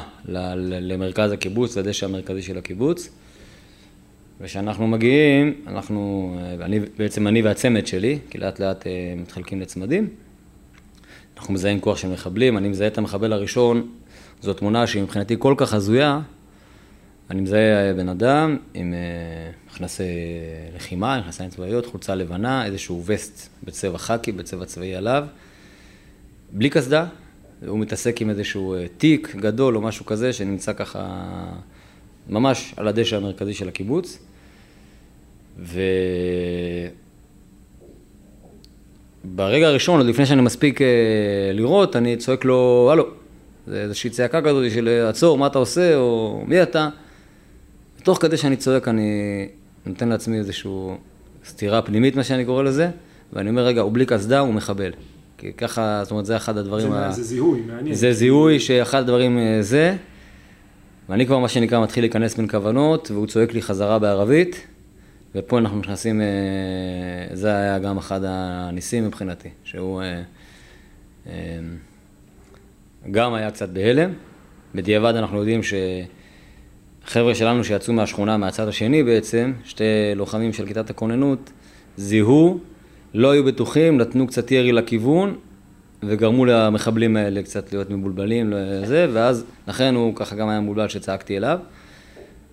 למרכז 0.82 1.32
הקיבוץ, 1.32 1.78
לדשא 1.78 2.06
המרכזי 2.06 2.42
של 2.42 2.58
הקיבוץ. 2.58 3.10
וכשאנחנו 4.42 4.88
מגיעים, 4.88 5.54
אנחנו, 5.68 6.36
אני, 6.62 6.80
בעצם 6.98 7.28
אני 7.28 7.42
והצמד 7.42 7.88
שלי, 7.88 8.20
כי 8.30 8.38
לאט 8.38 8.60
לאט 8.60 8.88
מתחלקים 9.18 9.62
לצמדים, 9.62 10.08
אנחנו 11.40 11.54
מזהים 11.54 11.80
כוח 11.80 11.98
של 11.98 12.08
מחבלים, 12.08 12.58
אני 12.58 12.70
מזהה 12.70 12.88
את 12.88 12.98
המחבל 12.98 13.34
הראשון, 13.34 13.88
זו 14.42 14.54
תמונה 14.54 14.88
שהיא 14.88 15.04
מבחינתי 15.04 15.36
כל 15.40 15.54
כך 15.58 15.74
הזויה, 15.74 16.20
אני 17.30 17.42
מזהה 17.42 17.94
בן 17.94 18.10
אדם 18.10 18.58
עם 18.74 18.94
מכנסי 19.68 20.04
לחימה, 20.76 21.20
מכנסיים 21.20 21.50
צבאיות, 21.50 21.86
חולצה 21.86 22.16
לבנה, 22.16 22.66
איזשהו 22.66 23.04
וסט 23.06 23.50
בצבע 23.64 23.98
חאקי, 23.98 24.32
בצבע 24.32 24.66
צבאי 24.66 24.96
עליו, 24.96 25.28
בלי 26.52 26.70
קסדה, 26.70 27.06
הוא 27.68 27.80
מתעסק 27.80 28.22
עם 28.22 28.30
איזשהו 28.30 28.76
תיק 28.98 29.36
גדול 29.36 29.76
או 29.76 29.82
משהו 29.82 30.06
כזה 30.06 30.34
שנמצא 30.34 30.74
ככה 30.74 31.26
ממש 32.30 32.74
על 32.78 32.88
הדשא 32.88 33.18
המרכזי 33.18 33.54
של 33.54 33.68
הקיבוץ. 33.68 34.20
וברגע 39.26 39.68
הראשון, 39.68 39.98
עוד 39.98 40.08
לפני 40.08 40.26
שאני 40.26 40.42
מספיק 40.42 40.80
לראות, 41.54 41.96
אני 41.96 42.18
צועק 42.18 42.46
לו, 42.46 42.90
הלו, 42.92 43.08
זה 43.68 43.82
איזושהי 43.82 44.10
צעקה 44.10 44.42
כזאת 44.42 44.72
של 44.72 45.06
עצור, 45.10 45.38
מה 45.38 45.48
אתה 45.48 45.60
עושה, 45.60 45.96
או 45.96 46.42
מי 46.48 46.64
אתה? 46.64 46.90
ותוך 48.02 48.22
כדי 48.22 48.38
שאני 48.38 48.56
צועק, 48.56 48.88
אני 48.88 49.48
נותן 49.86 50.10
לעצמי 50.10 50.38
איזושהי 50.38 50.72
סתירה 51.46 51.82
פנימית, 51.82 52.16
מה 52.16 52.24
שאני 52.24 52.46
קורא 52.46 52.64
לזה, 52.64 52.90
ואני 53.34 53.50
אומר, 53.50 53.66
רגע, 53.66 53.82
הוא 53.82 53.94
בלי 53.94 54.06
קסדה, 54.06 54.40
הוא 54.40 54.54
מחבל. 54.54 54.92
כי 55.38 55.54
ככה, 55.54 56.00
זאת 56.04 56.12
אומרת, 56.12 56.26
זה 56.26 56.36
אחד 56.36 56.58
הדברים... 56.58 56.92
זה, 56.92 56.98
ה... 56.98 57.12
זה 57.12 57.24
זיהוי, 57.24 57.62
מעניין. 57.68 57.96
זה 57.96 58.14
זיהוי 58.14 58.60
שאחד 58.60 59.00
הדברים 59.00 59.40
זה, 59.62 59.96
ואני 61.10 61.26
כבר, 61.26 61.40
מה 61.40 61.48
שנקרא, 61.48 61.84
מתחיל 61.84 62.04
להיכנס 62.04 62.36
בין 62.36 62.48
כוונות, 62.48 63.12
והוא 63.12 63.28
צועק 63.28 63.54
לי 63.54 63.62
חזרה 63.62 64.00
בערבית, 64.00 64.68
ופה 65.36 65.58
אנחנו 65.58 65.80
נכנסים, 65.80 66.22
זה 67.34 67.56
היה 67.56 67.80
גם 67.80 67.98
אחד 67.98 68.22
הניסים 68.24 69.08
מבחינתי, 69.08 69.50
שהוא 69.64 70.02
גם 73.12 73.34
היה 73.34 73.52
קצת 73.52 73.70
בהלם. 73.70 74.14
בדיעבד 74.76 75.16
אנחנו 75.16 75.38
יודעים 75.38 75.62
שחבר'ה 77.04 77.36
שלנו 77.36 77.64
שיצאו 77.64 77.94
מהשכונה 77.94 78.38
מהצד 78.38 78.68
השני 78.68 79.04
בעצם, 79.04 79.54
שתי 79.64 79.84
לוחמים 80.16 80.54
של 80.54 80.66
כיתת 80.66 80.90
הכוננות, 80.90 81.52
זיהו, 81.98 82.60
לא 83.14 83.32
היו 83.32 83.44
בטוחים, 83.44 83.98
נתנו 83.98 84.28
קצת 84.28 84.52
ירי 84.52 84.72
לכיוון, 84.72 85.36
וגרמו 86.04 86.46
למחבלים 86.46 87.18
האלה 87.18 87.44
קצת 87.44 87.74
להיות 87.74 87.90
מבולבלים 87.90 88.54
לזה, 88.54 89.08
ואז 89.14 89.46
לכן 89.68 89.96
הוא 89.96 90.16
ככה 90.16 90.36
גם 90.36 90.50
היה 90.50 90.60
מבולבל 90.60 90.88
שצעקתי 90.88 91.38
אליו. 91.38 91.60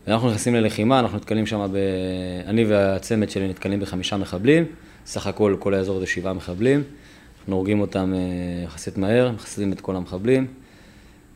ואנחנו 0.07 0.29
נכנסים 0.29 0.55
ללחימה, 0.55 1.01
אנחנו 1.01 1.17
נתקלים 1.17 1.47
שם, 1.47 1.69
ב... 1.73 1.77
אני 2.47 2.65
והצמד 2.65 3.31
שלי 3.31 3.49
נתקלים 3.49 3.81
בחמישה 3.81 4.17
מחבלים, 4.17 4.65
סך 5.07 5.27
הכל 5.27 5.57
כל 5.59 5.75
האזור 5.75 6.01
זה 6.01 6.07
שבעה 6.07 6.33
מחבלים. 6.33 6.83
אנחנו 7.39 7.55
הורגים 7.55 7.81
אותם 7.81 8.15
יחסית 8.65 8.99
מהר, 8.99 9.31
מחסלים 9.33 9.73
את 9.73 9.81
כל 9.81 9.97
המחבלים. 9.97 10.47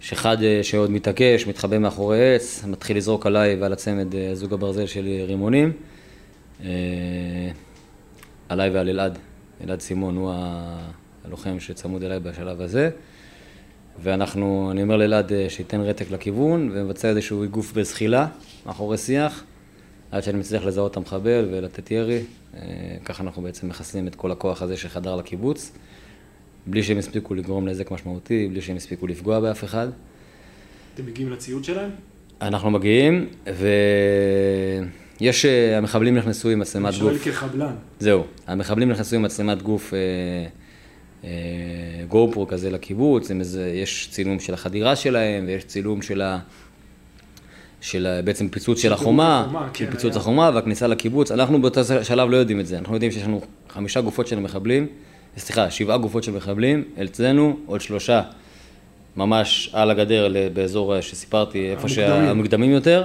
יש 0.03 0.13
אחד 0.13 0.37
שעוד 0.63 0.91
מתעקש, 0.91 1.47
מתחבא 1.47 1.79
מאחורי 1.79 2.35
עץ, 2.35 2.65
מתחיל 2.67 2.97
לזרוק 2.97 3.27
עליי 3.27 3.57
ועל 3.61 3.73
הצמד 3.73 4.07
זוג 4.35 4.53
הברזל 4.53 4.87
שלי 4.87 5.25
רימונים. 5.25 5.73
עליי 8.49 8.71
ועל 8.71 8.89
אלעד, 8.89 9.19
אלעד 9.65 9.81
סימון 9.81 10.17
הוא 10.17 10.33
הלוחם 11.25 11.61
שצמוד 11.61 12.03
אליי 12.03 12.21
בשלב 12.21 12.61
הזה. 12.61 12.91
ואנחנו, 14.03 14.69
אני 14.73 14.83
אומר 14.83 14.97
לאלעד 14.97 15.33
שייתן 15.49 15.81
רתק 15.81 16.11
לכיוון 16.11 16.71
ומבצע 16.73 17.09
איזשהו 17.09 17.43
איגוף 17.43 17.73
בזחילה 17.73 18.27
מאחורי 18.67 18.99
שיח, 18.99 19.45
עד 20.11 20.23
שאני 20.23 20.39
מצליח 20.39 20.65
לזהות 20.65 20.93
את 20.93 20.97
המחבל 20.97 21.49
ולתת 21.51 21.91
ירי. 21.91 22.23
ככה 23.05 23.23
אנחנו 23.23 23.43
בעצם 23.43 23.69
מחסלים 23.69 24.07
את 24.07 24.15
כל 24.15 24.33
הכוח 24.33 24.63
הזה 24.63 24.77
שחדר 24.77 25.17
לקיבוץ, 25.17 25.73
בלי 26.67 26.83
שהם 26.83 26.99
הספיקו 26.99 27.35
לגרום 27.35 27.69
נזק 27.69 27.91
משמעותי, 27.91 28.49
בלי 28.49 28.63
שהם 28.63 28.77
הספיקו 28.77 29.07
לפגוע 29.07 29.41
באף 29.41 29.65
אחד. 29.65 29.89
אתם 30.95 31.07
מגיעים 31.07 31.33
לציוד 31.33 31.65
שלהם? 31.65 31.91
אנחנו 32.43 32.71
מגיעים, 32.71 33.27
ויש, 35.21 35.45
המחבלים 35.45 36.17
נכנסו 36.17 36.51
עם 36.51 36.59
מצלמת 36.59 36.95
גוף. 36.95 37.11
אני 37.11 37.19
שואל 37.19 37.33
כחבלן. 37.35 37.75
זהו, 37.99 38.25
המחבלים 38.47 38.91
נכנסו 38.91 39.17
עם 39.17 39.23
מצלמת 39.23 39.63
גוף 39.63 39.93
גו 42.09 42.31
פרו 42.33 42.47
כזה 42.47 42.71
לקיבוץ, 42.71 43.31
איזה, 43.31 43.73
יש 43.75 44.09
צילום 44.11 44.41
של 44.41 44.55
החדירה 44.55 44.97
שלהם, 44.97 45.45
ויש 45.47 45.65
צילום 45.65 46.03
של 46.03 46.23
ה... 46.23 46.39
של 47.81 48.21
בעצם 48.25 48.49
פיצוץ 48.49 48.83
של 48.83 48.93
החומה, 48.93 49.41
החומה 49.41 49.69
כן, 49.73 49.91
פיצוץ 49.91 50.13
היה. 50.13 50.21
החומה 50.21 50.51
והכניסה 50.55 50.87
לקיבוץ. 50.87 51.33
אנחנו 51.33 51.63
באותו 51.63 51.81
שלב 52.03 52.31
לא 52.31 52.37
יודעים 52.37 52.61
את 52.61 52.67
זה, 52.67 52.79
אנחנו 52.79 52.95
יודעים 52.95 53.13
שיש 53.13 53.23
לנו 53.23 53.41
חמישה 53.69 54.01
גופות 54.01 54.27
של 54.27 54.41
מחבלים, 54.41 54.87
סליחה, 55.37 55.71
שבעה 55.71 55.99
גופות 55.99 56.25
של 56.25 56.33
מחבלים, 56.33 56.85
אצלנו 57.05 57.57
עוד 57.67 57.81
שלושה 57.81 58.23
ממש 59.17 59.71
על 59.73 59.91
הגדר 59.91 60.29
באזור 60.53 61.01
שסיפרתי, 61.01 61.71
איפה 61.71 61.89
שהמוקדמים 61.89 62.71
יותר, 62.71 63.05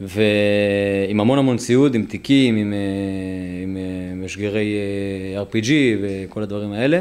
ועם 0.00 1.20
המון 1.20 1.38
המון 1.38 1.56
ציוד, 1.56 1.94
עם 1.94 2.04
תיקים, 2.04 2.56
עם, 2.56 2.74
עם 3.62 4.24
משגרי 4.24 4.76
RPG 5.50 5.70
וכל 6.02 6.42
הדברים 6.42 6.72
האלה. 6.72 7.00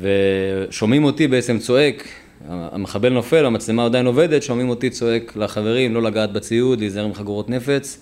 ושומעים 0.00 1.04
אותי 1.04 1.28
בעצם 1.28 1.58
צועק 1.58 2.08
המחבל 2.48 3.08
נופל, 3.08 3.46
המצלמה 3.46 3.84
עדיין 3.84 4.06
עובדת, 4.06 4.42
שומעים 4.42 4.68
אותי 4.68 4.90
צועק 4.90 5.36
לחברים 5.36 5.94
לא 5.94 6.02
לגעת 6.02 6.32
בציוד, 6.32 6.80
להיזהר 6.80 7.04
עם 7.04 7.14
חגורות 7.14 7.50
נפץ. 7.50 8.00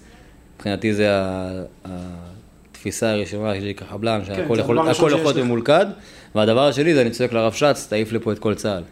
מבחינתי 0.57 0.95
זה 0.95 1.09
התפיסה 1.85 3.11
הראשונה 3.11 3.55
שלי 3.55 3.75
כחבלן, 3.75 4.21
כן, 4.27 4.35
שהכל 4.35 4.59
יכול 4.91 5.11
להיות 5.11 5.37
ממולכד. 5.37 5.87
והדבר 6.35 6.69
השני 6.69 6.95
זה 6.95 7.03
אני 7.03 7.11
צועק 7.11 7.33
לרב 7.33 7.53
שץ, 7.53 7.87
תעיף 7.91 8.13
לפה 8.13 8.33
את 8.33 8.39
כל 8.39 8.55
צה"ל. 8.55 8.83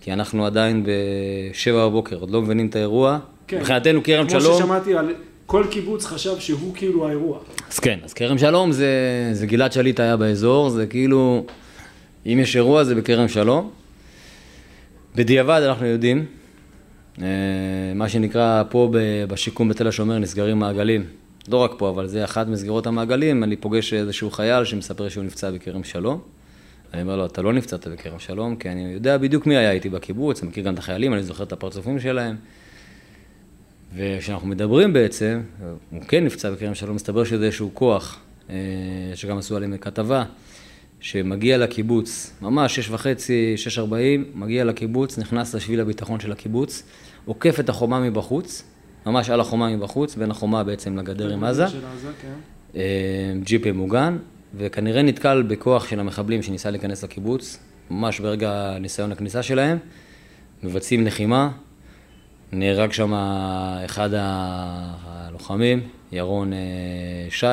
כי 0.00 0.12
אנחנו 0.12 0.46
עדיין 0.46 0.86
בשבע 0.86 1.86
בבוקר, 1.86 2.16
עוד 2.16 2.30
לא 2.30 2.42
מבינים 2.42 2.66
את 2.66 2.76
האירוע. 2.76 3.18
כן. 3.46 3.58
מבחינתנו 3.58 4.02
כרם 4.02 4.28
שלום... 4.28 4.42
כמו 4.44 4.54
ששמעתי 4.54 4.94
על... 4.94 5.14
כל 5.46 5.64
קיבוץ 5.70 6.04
חשב 6.04 6.38
שהוא 6.38 6.74
כאילו 6.74 7.08
האירוע. 7.08 7.38
אז 7.70 7.78
כן, 7.78 7.98
אז 8.04 8.12
כרם 8.12 8.38
שלום 8.38 8.72
זה, 8.72 8.88
זה 9.32 9.46
גלעד 9.46 9.72
שליט 9.72 10.00
היה 10.00 10.16
באזור, 10.16 10.70
זה 10.70 10.86
כאילו, 10.86 11.44
אם 12.26 12.38
יש 12.42 12.56
אירוע 12.56 12.84
זה 12.84 12.94
בכרם 12.94 13.28
שלום. 13.28 13.70
בדיעבד 15.18 15.60
אנחנו 15.64 15.86
יודעים, 15.86 16.26
מה 17.94 18.08
שנקרא 18.08 18.62
פה 18.70 18.90
בשיקום 19.28 19.68
בתל 19.68 19.88
השומר 19.88 20.18
נסגרים 20.18 20.58
מעגלים. 20.58 21.04
לא 21.48 21.56
רק 21.56 21.70
פה, 21.78 21.90
אבל 21.90 22.06
זה 22.06 22.24
אחת 22.24 22.46
מסגרות 22.46 22.86
המעגלים, 22.86 23.44
אני 23.44 23.56
פוגש 23.56 23.92
איזשהו 23.92 24.30
חייל 24.30 24.64
שמספר 24.64 25.08
שהוא 25.08 25.24
נפצע 25.24 25.50
בכרם 25.50 25.84
שלום. 25.84 26.20
אני 26.94 27.02
אומר 27.02 27.16
לו, 27.16 27.26
אתה 27.26 27.42
לא 27.42 27.52
נפצעת 27.52 27.86
בכרם 27.86 28.18
שלום, 28.18 28.56
כי 28.56 28.68
אני 28.68 28.92
יודע 28.92 29.18
בדיוק 29.18 29.46
מי 29.46 29.56
היה 29.56 29.72
איתי 29.72 29.88
בקיבוץ, 29.88 30.42
אני 30.42 30.50
מכיר 30.50 30.64
גם 30.64 30.74
את 30.74 30.78
החיילים, 30.78 31.14
אני 31.14 31.22
זוכר 31.22 31.44
את 31.44 31.52
הפרצופים 31.52 32.00
שלהם. 32.00 32.36
וכשאנחנו 33.96 34.48
מדברים 34.48 34.92
בעצם, 34.92 35.40
הוא 35.90 36.02
כן 36.08 36.24
נפצע 36.24 36.50
בכרם 36.50 36.74
שלום, 36.74 36.96
מסתבר 36.96 37.24
שזה 37.24 37.44
איזשהו 37.44 37.70
כוח, 37.74 38.20
שגם 39.14 39.38
עשו 39.38 39.56
עליהם 39.56 39.76
כתבה. 39.76 40.24
שמגיע 41.00 41.58
לקיבוץ, 41.58 42.32
ממש 42.42 42.76
שש 42.76 42.90
וחצי, 42.90 43.56
שש 43.56 43.78
ארבעים, 43.78 44.24
מגיע 44.34 44.64
לקיבוץ, 44.64 45.18
נכנס 45.18 45.54
לשביל 45.54 45.80
הביטחון 45.80 46.20
של 46.20 46.32
הקיבוץ, 46.32 46.82
עוקף 47.24 47.60
את 47.60 47.68
החומה 47.68 48.00
מבחוץ, 48.00 48.62
ממש 49.06 49.30
על 49.30 49.40
החומה 49.40 49.76
מבחוץ, 49.76 50.14
בין 50.14 50.30
החומה 50.30 50.64
בעצם 50.64 50.98
לגדר 50.98 51.32
עם 51.32 51.44
עזה, 51.44 51.66
כן. 52.72 52.78
ג'יפ 53.42 53.66
מוגן, 53.66 54.16
וכנראה 54.56 55.02
נתקל 55.02 55.42
בכוח 55.42 55.88
של 55.88 56.00
המחבלים 56.00 56.42
שניסה 56.42 56.70
להיכנס 56.70 57.04
לקיבוץ, 57.04 57.58
ממש 57.90 58.20
ברגע 58.20 58.76
ניסיון 58.80 59.12
הכניסה 59.12 59.42
שלהם, 59.42 59.78
מבצעים 60.62 61.06
לחימה, 61.06 61.50
נהרג 62.52 62.92
שם 62.92 63.12
אחד 63.84 64.10
הלוחמים, 64.12 65.80
ירון 66.12 66.52
שי, 67.30 67.46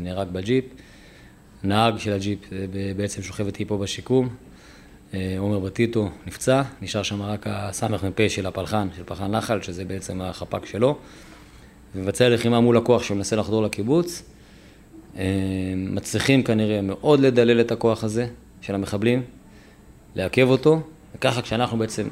נהרג 0.00 0.28
בג'יפ. 0.28 0.64
נהג 1.64 1.98
של 1.98 2.12
הג'יפ 2.12 2.38
בעצם 2.96 3.22
שוכב 3.22 3.46
איתי 3.46 3.64
פה 3.64 3.78
בשיקום, 3.78 4.28
עומר 5.38 5.58
בטיטו 5.58 6.10
נפצע, 6.26 6.62
נשאר 6.82 7.02
שם 7.02 7.22
רק 7.22 7.46
הסמ"פ 7.46 8.28
של 8.28 8.46
הפלחן, 8.46 8.88
של 8.96 9.02
פלחן 9.06 9.30
נחל, 9.30 9.62
שזה 9.62 9.84
בעצם 9.84 10.20
החפ"ק 10.20 10.66
שלו, 10.66 10.98
ומבצע 11.94 12.28
לחימה 12.28 12.60
מול 12.60 12.76
הכוח 12.76 13.02
שמנסה 13.02 13.36
לחדור 13.36 13.62
לקיבוץ. 13.62 14.22
מצליחים 15.76 16.42
כנראה 16.42 16.82
מאוד 16.82 17.20
לדלל 17.20 17.60
את 17.60 17.72
הכוח 17.72 18.04
הזה 18.04 18.26
של 18.60 18.74
המחבלים, 18.74 19.22
לעכב 20.16 20.48
אותו, 20.48 20.80
וככה 21.16 21.42
כשאנחנו 21.42 21.78
בעצם 21.78 22.08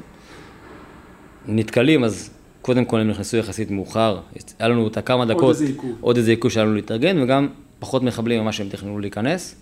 נתקלים, 1.45 2.03
אז 2.03 2.29
קודם 2.61 2.85
כל 2.85 2.99
הם 2.99 3.09
נכנסו 3.09 3.37
יחסית 3.37 3.71
מאוחר, 3.71 4.19
היה 4.59 4.67
לנו 4.67 4.87
את 4.87 4.97
הכמה 4.97 5.25
דקות, 5.25 5.57
עוד 6.01 6.17
איזה 6.17 6.31
עיכוב 6.31 6.51
שהיה 6.51 6.65
לנו 6.65 6.75
להתארגן, 6.75 7.21
וגם 7.21 7.47
פחות 7.79 8.03
מחבלים 8.03 8.41
ממה 8.41 8.51
שהם 8.51 8.69
תכננו 8.69 8.99
להיכנס. 8.99 9.55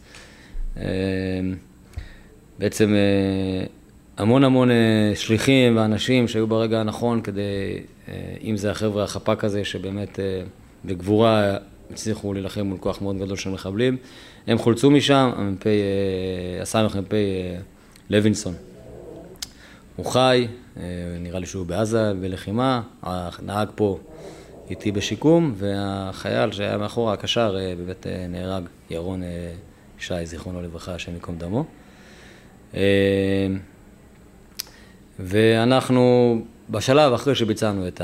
אה, 0.77 0.83
בעצם 2.59 2.93
אה, 2.93 3.65
המון 4.17 4.43
המון 4.43 4.71
אה, 4.71 5.11
שליחים 5.15 5.77
ואנשים 5.77 6.27
שהיו 6.27 6.47
ברגע 6.47 6.79
הנכון 6.79 7.21
כדי, 7.21 7.41
אה, 8.07 8.13
אם 8.43 8.57
זה 8.57 8.71
החבר'ה 8.71 9.03
החפ"ק 9.03 9.43
הזה, 9.43 9.65
שבאמת 9.65 10.19
בגבורה 10.85 11.57
הצליחו 11.91 12.33
להילחם 12.33 12.61
מול 12.61 12.77
כוח 12.77 13.01
מאוד 13.01 13.17
גדול 13.17 13.37
של 13.37 13.49
מחבלים. 13.49 13.97
הם 14.47 14.57
חולצו 14.57 14.91
משם, 14.91 15.31
המ"פ, 15.35 15.67
הסמ"ך 16.61 16.95
מ"פ 16.95 17.13
לוינסון. 18.09 18.53
הוא 19.95 20.05
חי, 20.05 20.47
נראה 21.19 21.39
לי 21.39 21.45
שהוא 21.45 21.65
בעזה 21.65 22.13
בלחימה, 22.21 22.81
הנהג 23.03 23.67
פה 23.75 23.99
איתי 24.69 24.91
בשיקום, 24.91 25.53
והחייל 25.55 26.51
שהיה 26.51 26.77
מאחורה, 26.77 27.13
הקשר, 27.13 27.57
באמת 27.77 28.07
נהרג, 28.29 28.63
ירון 28.89 29.21
שי, 29.99 30.25
זיכרונו 30.25 30.61
לברכה, 30.61 30.95
השם 30.95 31.13
ייקום 31.13 31.37
דמו. 31.37 31.65
ואנחנו 35.19 36.35
בשלב 36.69 37.13
אחרי 37.13 37.35
שביצענו 37.35 37.87
את 37.87 38.01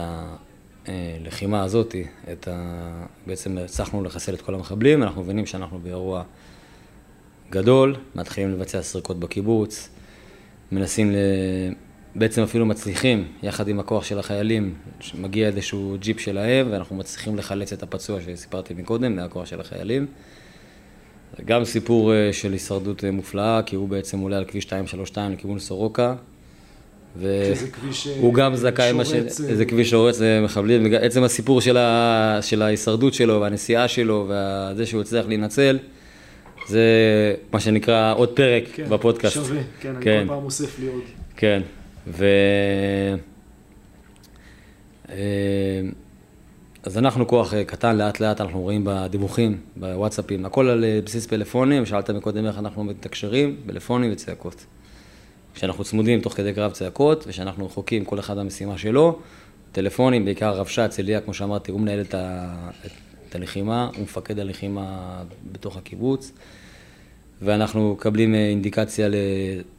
הלחימה 0.88 1.64
הזאת, 1.64 1.96
את 2.32 2.48
ה... 2.48 3.06
בעצם 3.28 3.58
הצלחנו 3.58 4.04
לחסל 4.04 4.34
את 4.34 4.42
כל 4.42 4.56
המחבלים, 4.56 5.04
אנחנו 5.04 5.22
מבינים 5.24 5.46
שאנחנו 5.46 5.80
באירוע 5.80 6.24
גדול, 7.50 7.96
מתחילים 8.16 8.52
לבצע 8.52 8.82
סריקות 8.82 9.20
בקיבוץ, 9.20 9.90
מנסים, 10.72 11.12
ל... 11.12 11.16
בעצם 12.16 12.42
אפילו 12.44 12.66
מצליחים, 12.66 13.28
יחד 13.44 13.68
עם 13.68 13.80
הכוח 13.80 14.04
של 14.04 14.20
החיילים, 14.20 14.74
מגיע 15.22 15.48
איזשהו 15.48 15.98
ג'יפ 16.00 16.20
שלהם, 16.20 16.68
ואנחנו 16.72 16.96
מצליחים 16.96 17.38
לחלץ 17.38 17.74
את 17.74 17.84
הפצוע 17.84 18.20
שסיפרתי 18.22 18.74
מקודם, 18.74 19.16
מהכוח 19.16 19.46
של 19.46 19.60
החיילים. 19.60 20.06
גם 21.46 21.66
סיפור 21.66 22.14
אה, 22.14 22.34
של 22.34 22.52
הישרדות 22.52 23.04
אה, 23.04 23.12
מופלאה, 23.12 23.62
כי 23.66 23.76
הוא 23.76 23.90
בעצם 23.90 24.20
עולה 24.20 24.38
על 24.38 24.46
כביש 24.46 24.66
232 24.66 25.32
לכיוון 25.32 25.60
סורוקה, 25.60 26.16
והוא 27.16 28.34
גם 28.34 28.56
זכאי, 28.56 28.94
זה 29.28 29.60
אה, 29.60 29.66
כביש 29.66 29.90
שורץ 29.90 30.20
מחבלים, 30.44 30.94
עצם 31.02 31.24
הסיפור 31.24 31.62
של, 31.62 31.78
ה, 31.78 32.40
של 32.42 32.62
ההישרדות 32.62 33.14
שלו 33.14 33.42
והנסיעה 33.42 33.88
שלו 33.88 34.30
וזה 34.30 34.86
שהוא 34.86 35.02
הצליח 35.02 35.26
להינצל, 35.28 35.80
זה 36.68 36.86
מה 37.54 37.60
שנקרא 37.60 38.14
עוד 38.16 38.30
פרק 38.30 38.64
כן, 38.74 38.90
בפודקאסט. 38.90 39.36
שווה, 39.36 39.62
כן, 39.82 39.94
כן, 40.02 40.12
אני 40.18 40.28
כל 40.28 40.34
פעם 40.34 40.44
אוסף 40.44 40.80
לי 40.80 40.88
עוד. 40.88 41.02
כן, 41.38 41.62
ו... 42.08 42.26
אה, 45.10 45.16
אז 46.84 46.98
אנחנו 46.98 47.28
כוח 47.28 47.54
אה, 47.54 47.64
קטן, 47.64 47.96
לאט 47.96 48.20
לאט 48.20 48.42
אנחנו 48.42 48.62
רואים 48.62 48.82
בדיווחים, 48.86 49.58
בוואטסאפים, 49.76 50.46
הכל 50.46 50.70
על 50.70 50.86
בסיס 51.06 51.28
פלאפונים, 51.28 51.86
שאלת 51.86 52.10
מקודם 52.10 52.46
איך 52.46 52.58
אנחנו 52.58 52.84
מתקשרים, 52.84 53.58
פלאפונים 53.68 54.12
וצעקות. 54.12 54.66
כשאנחנו 55.56 55.84
צמודים 55.84 56.22
תוך 56.22 56.34
כדי 56.34 56.54
קרב 56.54 56.72
צעקות, 56.72 57.24
ושאנחנו 57.28 57.66
רחוקים 57.66 58.06
כל 58.06 58.20
אחד 58.20 58.38
במשימה 58.38 58.78
שלו, 58.78 59.20
טלפונים, 59.72 60.26
בעיקר 60.26 60.54
רבש"ץ, 60.54 60.90
צליה, 60.90 61.22
כמו 61.22 61.34
שאמרתי, 61.34 61.72
הוא 61.72 61.82
מנהל 61.82 62.02
את, 62.02 62.14
ה, 62.14 62.54
את 63.30 63.36
הלחימה, 63.36 63.90
הוא 63.96 64.04
מפקד 64.04 64.40
הלחימה 64.40 65.18
בתוך 65.52 65.78
הקיבוץ, 65.78 66.32
ואנחנו 67.44 67.94
מקבלים 67.94 68.36
אה, 68.36 68.50
אינדיקציה 68.50 69.08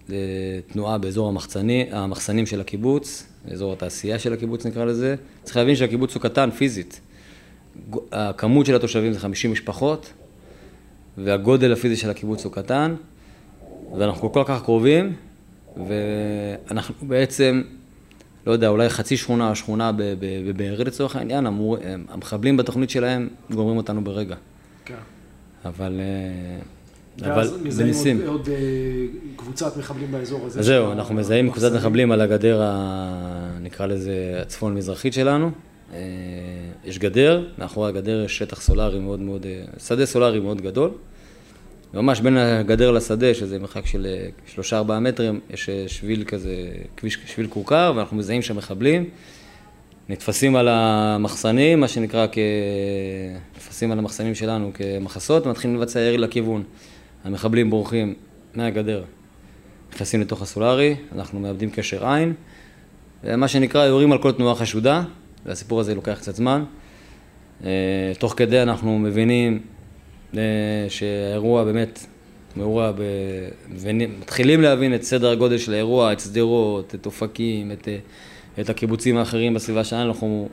לתנועה 0.09 0.99
באזור 0.99 1.29
המחצני, 1.29 1.87
המחסנים 1.91 2.47
של 2.47 2.61
הקיבוץ, 2.61 3.27
אזור 3.53 3.73
התעשייה 3.73 4.19
של 4.19 4.33
הקיבוץ 4.33 4.67
נקרא 4.67 4.85
לזה. 4.85 5.15
צריך 5.43 5.57
להבין 5.57 5.77
שהקיבוץ 5.77 6.15
הוא 6.15 6.23
קטן 6.23 6.51
פיזית. 6.51 7.01
הכמות 8.13 8.67
של 8.67 8.75
התושבים 8.75 9.13
זה 9.13 9.19
50 9.21 9.53
משפחות, 9.53 10.13
והגודל 11.19 11.73
הפיזי 11.73 11.97
של 11.97 12.11
הקיבוץ 12.11 12.45
הוא 12.45 12.53
קטן, 12.53 12.95
ואנחנו 13.99 14.33
כל 14.33 14.43
כך 14.47 14.63
קרובים, 14.63 15.13
ואנחנו 15.87 16.95
בעצם, 17.03 17.63
לא 18.47 18.53
יודע, 18.53 18.69
אולי 18.69 18.89
חצי 18.89 19.17
שכונה, 19.17 19.55
שכונה 19.55 19.91
בבארי 20.19 20.85
לצורך 20.85 21.17
העניין, 21.17 21.47
אמור, 21.47 21.77
המחבלים 22.09 22.57
בתוכנית 22.57 22.91
שלהם 22.91 23.29
גומרים 23.51 23.77
אותנו 23.77 24.05
ברגע. 24.05 24.37
כן. 24.85 24.95
אבל... 25.65 26.01
אה, 27.23 27.35
אבל 27.35 27.47
בניסים. 27.49 27.63
ואז 27.65 27.89
מזהים 27.89 28.27
עוד, 28.27 28.49
אה, 28.49 28.55
קבוצת 29.37 29.77
מחבלים 29.77 30.13
באזור 30.13 30.47
הזה. 30.47 30.63
זהו, 30.63 30.93
אנחנו 30.93 31.15
מזהים 31.15 31.51
קבוצת 31.51 31.73
מחבלים 31.73 32.13
על 32.13 32.21
הגדר. 32.21 32.63
נקרא 33.61 33.87
לזה, 33.87 34.39
הצפון-מזרחית 34.43 35.13
שלנו. 35.13 35.51
אה, 35.93 35.99
יש 36.85 36.99
גדר, 36.99 37.47
מאחורי 37.59 37.89
הגדר 37.89 38.25
יש 38.25 38.39
שטח 38.39 38.61
סולארי 38.61 38.99
מאוד 38.99 39.21
מאוד, 39.21 39.47
שדה 39.79 40.07
סולארי 40.07 40.41
מאוד 40.41 40.61
גדול. 40.61 40.91
ממש 41.95 42.21
בין 42.21 42.37
הגדר 42.37 42.91
לשדה, 42.91 43.35
שזה 43.35 43.59
מרחק 43.59 43.87
של 43.87 44.07
אה, 44.07 44.29
שלושה 44.47 44.77
ארבעה 44.77 45.01
מטרים, 45.01 45.41
יש 45.51 45.69
אה, 45.69 45.85
שביל 45.87 46.25
כזה, 46.25 46.55
כביש, 46.97 47.19
שביל 47.27 47.47
כורכר, 47.47 47.93
ואנחנו 47.97 48.17
מזהים 48.17 48.43
שם 48.43 48.57
מחבלים. 48.57 49.09
נתפסים 50.09 50.57
על 50.57 50.69
המחסנים, 50.69 51.81
מה 51.81 51.89
שנקרא 51.89 52.27
כ... 52.33 52.39
נתפסים 53.57 53.93
על 53.93 53.99
המחסנים 53.99 54.35
שלנו 54.35 54.71
כמחסות, 54.75 55.47
ומתחילים 55.47 55.77
לבצע 55.77 56.01
ירי 56.01 56.19
לכיוון. 56.19 56.63
המחבלים 57.25 57.71
בורחים 57.71 58.15
מהגדר, 58.55 59.05
נכנסים 59.93 60.21
לתוך 60.21 60.43
הסולארי, 60.43 60.97
אנחנו 61.15 61.41
מאבדים 61.41 61.71
קשר 61.71 62.07
עין, 62.07 62.33
ומה 63.25 63.49
שנקרא 63.49 63.85
יורים 63.85 64.13
על 64.13 64.19
כל 64.19 64.33
תנועה 64.33 64.55
חשודה, 64.55 65.03
והסיפור 65.47 65.81
הזה 65.81 65.95
לוקח 65.95 66.19
קצת 66.21 66.35
זמן. 66.35 66.65
אה, 67.65 68.13
תוך 68.19 68.35
כדי 68.37 68.63
אנחנו 68.63 68.99
מבינים 68.99 69.61
שהאירוע 70.89 71.65
באמת 71.65 72.07
מאורע, 72.57 72.93
ב... 72.93 73.03
ומתחילים 73.71 74.63
להבין 74.63 74.95
את 74.95 75.03
סדר 75.03 75.31
הגודל 75.31 75.59
של 75.59 75.73
האירוע, 75.73 76.13
את 76.13 76.21
שדרות, 76.21 76.95
את 76.95 77.07
אופקים, 77.07 77.73
את, 77.73 77.89
את 78.61 78.71
הקיבוצים 78.71 79.17
האחרים 79.17 79.55
בסביבה 79.55 79.85
שלנו, 79.85 80.09
אנחנו, 80.09 80.49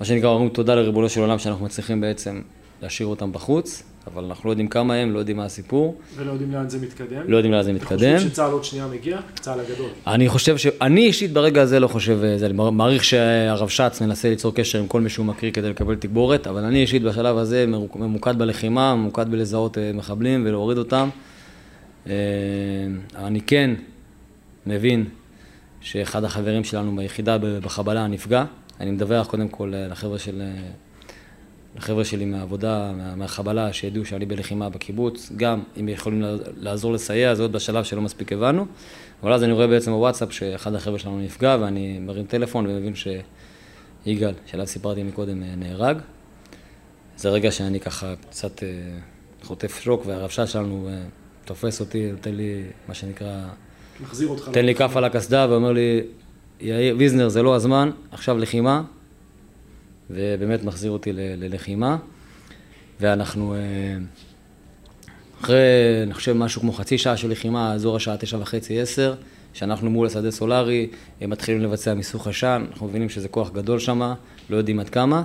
מה 0.00 0.06
שנקרא, 0.06 0.28
אומרים 0.28 0.48
תודה 0.48 0.74
לריבונו 0.74 1.08
של 1.08 1.20
עולם 1.20 1.38
שאנחנו 1.38 1.64
מצליחים 1.64 2.00
בעצם 2.00 2.40
להשאיר 2.82 3.08
אותם 3.08 3.32
בחוץ. 3.32 3.82
אבל 4.14 4.24
אנחנו 4.24 4.48
לא 4.48 4.52
יודעים 4.52 4.68
כמה 4.68 4.94
הם, 4.94 5.12
לא 5.12 5.18
יודעים 5.18 5.36
מה 5.36 5.44
הסיפור. 5.44 5.96
ולא 6.16 6.32
יודעים 6.32 6.52
לאן 6.52 6.68
זה 6.68 6.78
מתקדם. 6.78 7.22
לא 7.26 7.36
יודעים 7.36 7.54
לאן 7.54 7.62
זה 7.62 7.72
מתקדם. 7.72 7.98
אתה 7.98 8.18
חושב 8.18 8.28
שצה"ל 8.28 8.50
עוד 8.52 8.64
שנייה 8.64 8.86
מגיע? 8.86 9.18
צה"ל 9.40 9.60
הגדול. 9.60 9.90
אני 10.06 10.28
חושב 10.28 10.56
ש... 10.56 10.66
אני 10.82 11.06
אישית 11.06 11.32
ברגע 11.32 11.62
הזה 11.62 11.80
לא 11.80 11.88
חושב, 11.88 12.18
זה, 12.36 12.46
אני 12.46 12.54
מעריך 12.72 13.04
שהרב 13.04 13.68
שץ 13.68 14.00
מנסה 14.00 14.30
ליצור 14.30 14.54
קשר 14.54 14.78
עם 14.78 14.86
כל 14.86 15.00
מי 15.00 15.08
שהוא 15.08 15.26
מקריא 15.26 15.52
כדי 15.52 15.70
לקבל 15.70 15.94
תגבורת, 15.94 16.46
אבל 16.46 16.64
אני 16.64 16.80
אישית 16.80 17.02
בשלב 17.02 17.38
הזה 17.38 17.66
ממוקד 17.96 18.38
בלחימה, 18.38 18.94
ממוקד 18.94 19.30
בלזהות 19.30 19.78
אה, 19.78 19.90
מחבלים 19.94 20.46
ולהוריד 20.46 20.78
אותם. 20.78 21.08
אה, 22.06 22.14
אני 23.14 23.40
כן 23.40 23.70
מבין 24.66 25.04
שאחד 25.80 26.24
החברים 26.24 26.64
שלנו 26.64 26.96
ביחידה 26.96 27.38
בחבלה 27.38 28.06
נפגע. 28.06 28.44
אני 28.80 28.90
מדווח 28.90 29.26
קודם 29.26 29.48
כל 29.48 29.74
אה, 29.74 29.88
לחבר'ה 29.88 30.18
של 30.18 30.42
לחבר'ה 31.76 32.04
שלי 32.04 32.24
מהעבודה, 32.24 32.92
מהחבלה, 33.16 33.72
שידעו 33.72 34.04
שאני 34.04 34.26
בלחימה 34.26 34.70
בקיבוץ, 34.70 35.32
גם 35.36 35.62
אם 35.80 35.88
יכולים 35.88 36.22
לעזור 36.56 36.92
לסייע, 36.92 37.34
זה 37.34 37.42
עוד 37.42 37.52
בשלב 37.52 37.84
שלא 37.84 38.00
מספיק 38.02 38.32
הבנו. 38.32 38.66
אבל 39.22 39.32
אז 39.32 39.44
אני 39.44 39.52
רואה 39.52 39.66
בעצם 39.66 39.90
בוואטסאפ 39.90 40.32
שאחד 40.32 40.74
החבר'ה 40.74 40.98
שלנו 40.98 41.20
נפגע, 41.20 41.56
ואני 41.60 41.98
מרים 41.98 42.26
טלפון 42.26 42.66
ומבין 42.66 42.92
שיגאל, 42.94 44.34
שעליו 44.46 44.66
סיפרתי 44.66 45.02
מקודם, 45.02 45.42
נהרג. 45.56 45.98
זה 47.16 47.30
רגע 47.30 47.50
שאני 47.50 47.80
ככה 47.80 48.14
קצת 48.30 48.62
אה, 48.62 48.68
חוטף 49.42 49.80
שוק, 49.80 50.02
והרבש"ץ 50.06 50.48
שלנו 50.48 50.88
אה, 50.90 51.02
תופס 51.44 51.80
אותי, 51.80 52.12
נותן 52.12 52.34
לי, 52.34 52.62
מה 52.88 52.94
שנקרא... 52.94 53.44
מחזיר 54.00 54.28
אותך. 54.28 54.46
נותן 54.46 54.64
לי 54.64 54.74
כף 54.74 54.96
על 54.96 55.04
הקסדה 55.04 55.46
ואומר 55.50 55.72
לי, 55.72 56.00
ויזנר, 56.98 57.28
זה 57.28 57.42
לא 57.42 57.54
הזמן, 57.54 57.90
עכשיו 58.12 58.38
לחימה, 58.38 58.82
ובאמת 60.10 60.64
מחזיר 60.64 60.90
אותי 60.90 61.10
ללחימה. 61.12 61.96
ואנחנו 63.00 63.54
אה, 63.54 63.58
אחרי, 65.42 65.56
אני 66.02 66.14
חושב, 66.14 66.32
משהו 66.32 66.60
כמו 66.60 66.72
חצי 66.72 66.98
שעה 66.98 67.16
של 67.16 67.30
לחימה, 67.30 67.72
אזור 67.72 67.96
השעה 67.96 68.16
תשע 68.16 68.38
וחצי, 68.40 68.80
עשר, 68.80 69.14
שאנחנו 69.54 69.90
מול 69.90 70.06
השדה 70.06 70.30
סולארי, 70.30 70.88
הם 71.20 71.30
מתחילים 71.30 71.62
לבצע 71.62 71.94
מיסוך 71.94 72.26
עשן, 72.26 72.64
אנחנו 72.70 72.86
מבינים 72.86 73.08
שזה 73.08 73.28
כוח 73.28 73.50
גדול 73.50 73.78
שם, 73.78 74.14
לא 74.50 74.56
יודעים 74.56 74.80
עד 74.80 74.88
כמה. 74.88 75.22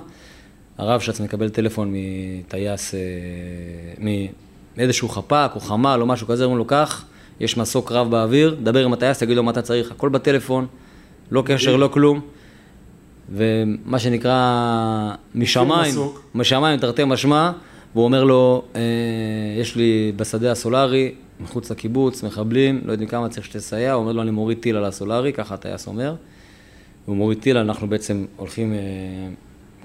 הרב 0.78 1.00
שץ 1.00 1.20
מקבל 1.20 1.48
טלפון 1.48 1.94
מטייס, 1.94 2.94
אה, 2.94 3.00
מאיזשהו 4.76 5.08
חפ"ק 5.08 5.50
או 5.54 5.60
חמ"ל 5.60 5.98
או 6.00 6.06
משהו 6.06 6.26
כזה, 6.26 6.44
אומרים 6.44 6.58
לו, 6.58 6.64
קח, 6.64 7.04
יש 7.40 7.56
מסוק 7.56 7.92
רב 7.92 8.10
באוויר, 8.10 8.56
דבר 8.62 8.84
עם 8.84 8.92
הטייס, 8.92 9.18
תגיד 9.18 9.36
לו 9.36 9.42
מה 9.42 9.50
אתה 9.50 9.62
צריך, 9.62 9.90
הכל 9.90 10.08
בטלפון, 10.08 10.66
לא 11.30 11.42
קשר, 11.46 11.76
לא 11.76 11.88
כלום. 11.88 12.20
ומה 13.32 13.98
שנקרא 13.98 15.14
משמיים, 15.34 15.94
משמיים 16.34 16.80
תרתי 16.80 17.02
משמע, 17.06 17.50
והוא 17.94 18.04
אומר 18.04 18.24
לו, 18.24 18.62
אה, 18.76 18.80
יש 19.60 19.76
לי 19.76 20.12
בשדה 20.16 20.52
הסולארי, 20.52 21.14
מחוץ 21.40 21.70
לקיבוץ, 21.70 22.22
מחבלים, 22.22 22.80
לא 22.84 22.92
יודעים 22.92 23.08
כמה 23.08 23.28
צריך 23.28 23.46
שתסייע, 23.46 23.92
הוא 23.92 24.02
אומר 24.02 24.12
לו, 24.12 24.22
אני 24.22 24.30
מוריד 24.30 24.58
טיל 24.58 24.76
על 24.76 24.84
הסולארי, 24.84 25.32
ככה 25.32 25.54
הטייס 25.54 25.86
אומר. 25.86 26.14
הוא 27.04 27.16
מוריד 27.16 27.38
טיל, 27.38 27.56
אנחנו 27.56 27.88
בעצם 27.88 28.26
הולכים 28.36 28.74
אה, 28.74 28.78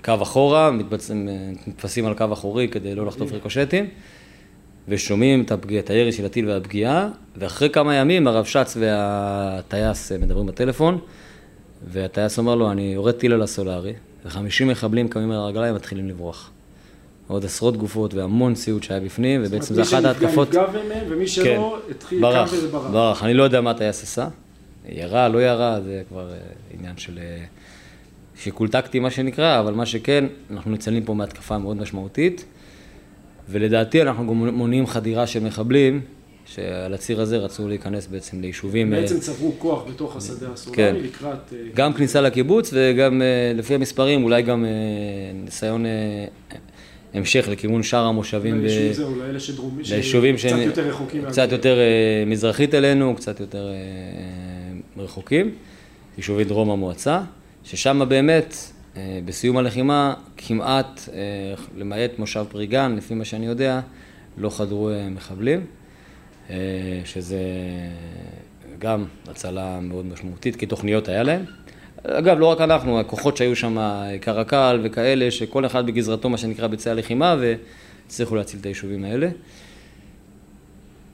קו 0.03 0.23
אחורה, 0.23 0.71
מתבצעים, 0.71 1.29
אה, 1.29 1.33
מתפסים 1.67 2.05
על 2.05 2.13
קו 2.13 2.25
אחורי 2.33 2.67
כדי 2.67 2.95
לא 2.95 3.05
לחטוף 3.05 3.31
ריקושטים, 3.31 3.85
ושומעים 4.87 5.41
את, 5.41 5.51
הפגיע, 5.51 5.79
את 5.79 5.89
הירי 5.89 6.11
של 6.11 6.25
הטיל 6.25 6.49
והפגיעה, 6.49 7.09
ואחרי 7.35 7.69
כמה 7.69 7.95
ימים 7.95 8.27
הרב 8.27 8.45
שץ 8.45 8.77
והטייס 8.79 10.11
מדברים 10.11 10.45
בטלפון, 10.45 10.99
והטייס 11.87 12.37
אומר 12.37 12.55
לו, 12.55 12.71
אני 12.71 12.81
יורד 12.93 13.13
טיל 13.13 13.33
על 13.33 13.41
הסולארי, 13.41 13.93
וחמישים 14.25 14.67
מחבלים 14.67 15.07
קמים 15.07 15.31
על 15.31 15.37
הרגליים 15.37 15.73
ומתחילים 15.73 16.09
לברוח. 16.09 16.51
עוד 17.27 17.45
עשרות 17.45 17.77
גופות 17.77 18.13
והמון 18.13 18.53
ציוד 18.53 18.83
שהיה 18.83 18.99
בפנים, 18.99 19.41
ובעצם 19.45 19.73
זה 19.73 19.81
אחת 19.81 20.03
ההתקפות... 20.05 20.47
מי 20.47 20.55
שנפגע 20.55 20.79
נפגע 20.83 21.13
ומי 21.15 21.27
שלא 21.27 21.43
כן, 21.43 21.91
התחיל 21.91 22.21
ברח, 22.21 22.53
וזה 22.53 22.67
ברח. 22.67 22.91
ברח. 22.91 23.23
אני 23.23 23.33
לא 23.33 23.43
יודע 23.43 23.61
מה 23.61 23.71
הטייס 23.71 24.03
עשה. 24.03 24.27
ירה, 24.89 25.27
לא 25.27 25.39
ירה, 25.43 25.81
זה 25.81 26.01
כבר 26.09 26.31
אה, 26.31 26.37
עניין 26.73 26.97
של 26.97 27.17
אה, 27.17 27.43
שיקול 28.35 28.67
טקטי, 28.67 28.99
מה 28.99 29.11
שנקרא, 29.11 29.59
אבל 29.59 29.73
מה 29.73 29.85
שכן, 29.85 30.25
אנחנו 30.51 30.71
ניצלים 30.71 31.03
פה 31.03 31.13
מהתקפה 31.13 31.57
מאוד 31.57 31.77
משמעותית, 31.77 32.45
ולדעתי 33.49 34.01
אנחנו 34.01 34.27
גם 34.27 34.49
מונעים 34.49 34.87
חדירה 34.87 35.27
של 35.27 35.43
מחבלים, 35.43 36.01
שעל 36.55 36.93
הציר 36.93 37.21
הזה 37.21 37.37
רצו 37.37 37.67
להיכנס 37.67 38.07
בעצם 38.07 38.41
ליישובים... 38.41 38.93
אה, 38.93 39.01
בעצם 39.01 39.19
צברו 39.19 39.53
כוח 39.57 39.83
בתוך 39.89 40.15
השדה 40.15 40.45
כן. 40.45 40.51
הסולארי 40.53 41.01
לקראת... 41.01 41.53
אה, 41.53 41.57
גם 41.75 41.93
כניסה 41.93 42.21
לקיבוץ 42.21 42.73
וגם 42.73 43.21
אה, 43.21 43.51
לפי 43.55 43.75
המספרים, 43.75 44.23
אולי 44.23 44.41
גם 44.41 44.65
ניסיון 45.33 45.85
המשך 47.13 47.47
לכיוון 47.51 47.83
שאר 47.83 48.05
המושבים. 48.05 48.61
ב- 48.61 48.65
ליישוב 48.65 48.91
זהו, 48.91 49.15
לאלה 49.15 49.39
שדרומי, 49.39 49.83
ליישובים 49.83 50.37
שקצת 50.37 50.49
שהם 50.49 50.61
יותר 50.61 50.87
רחוקים. 50.87 51.25
קצת 51.25 51.37
מהגבול. 51.37 51.57
יותר 51.57 51.77
מזרחית 52.27 52.73
אלינו, 52.73 53.15
קצת 53.15 53.39
יותר 53.39 53.71
רחוקים, 54.97 55.51
יישובי 56.17 56.43
דרום 56.43 56.69
המועצה, 56.69 57.21
ששם 57.63 58.01
באמת, 58.09 58.55
בסיום 59.25 59.57
הלחימה, 59.57 60.13
כמעט, 60.37 61.09
למעט 61.77 62.19
מושב 62.19 62.45
פריגן, 62.49 62.95
לפי 62.97 63.13
מה 63.13 63.25
שאני 63.25 63.45
יודע, 63.45 63.79
לא 64.37 64.49
חדרו 64.49 64.89
מחבלים, 65.11 65.65
שזה 67.05 67.41
גם 68.79 69.05
הצלה 69.27 69.79
מאוד 69.79 70.05
משמעותית, 70.05 70.55
כי 70.55 70.65
תוכניות 70.65 71.07
היה 71.07 71.23
להם. 71.23 71.45
אגב, 72.03 72.39
לא 72.39 72.45
רק 72.45 72.61
אנחנו, 72.61 72.99
הכוחות 72.99 73.37
שהיו 73.37 73.55
שם, 73.55 73.77
קרקל 74.21 74.81
וכאלה, 74.83 75.31
שכל 75.31 75.65
אחד 75.65 75.85
בגזרתו, 75.85 76.29
מה 76.29 76.37
שנקרא, 76.37 76.67
ביצע 76.67 76.93
לחימה, 76.93 77.35
והצליחו 77.39 78.35
להציל 78.35 78.59
את 78.59 78.65
היישובים 78.65 79.03
האלה. 79.03 79.29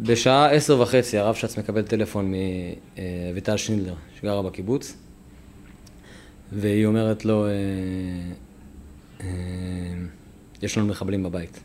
בשעה 0.02 0.52
עשר 0.52 0.82
וחצי 0.82 1.18
הרב 1.18 1.36
שץ 1.36 1.58
מקבל 1.58 1.82
טלפון 1.82 2.34
מאביטל 2.98 3.58
שינדלר, 3.58 3.94
שגרה 4.20 4.42
בקיבוץ, 4.42 4.98
והיא 6.52 6.86
אומרת 6.86 7.26
לו, 7.26 7.46
אה, 7.46 7.52
אה, 9.22 9.28
יש 10.62 10.78
לנו 10.78 10.88
מחבלים 10.88 11.24
בבית. 11.24 11.60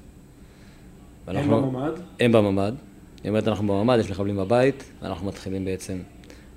הם 1.26 1.50
בממ"ד, 1.50 1.92
הם 2.20 2.32
בממ"ד. 2.32 2.72
היא 3.22 3.30
אומרת, 3.30 3.48
אנחנו 3.48 3.66
בממ"ד, 3.66 3.98
יש 3.98 4.10
מחבלים 4.10 4.36
בבית, 4.36 4.84
ואנחנו 5.02 5.26
מתחילים 5.26 5.64
בעצם 5.64 5.98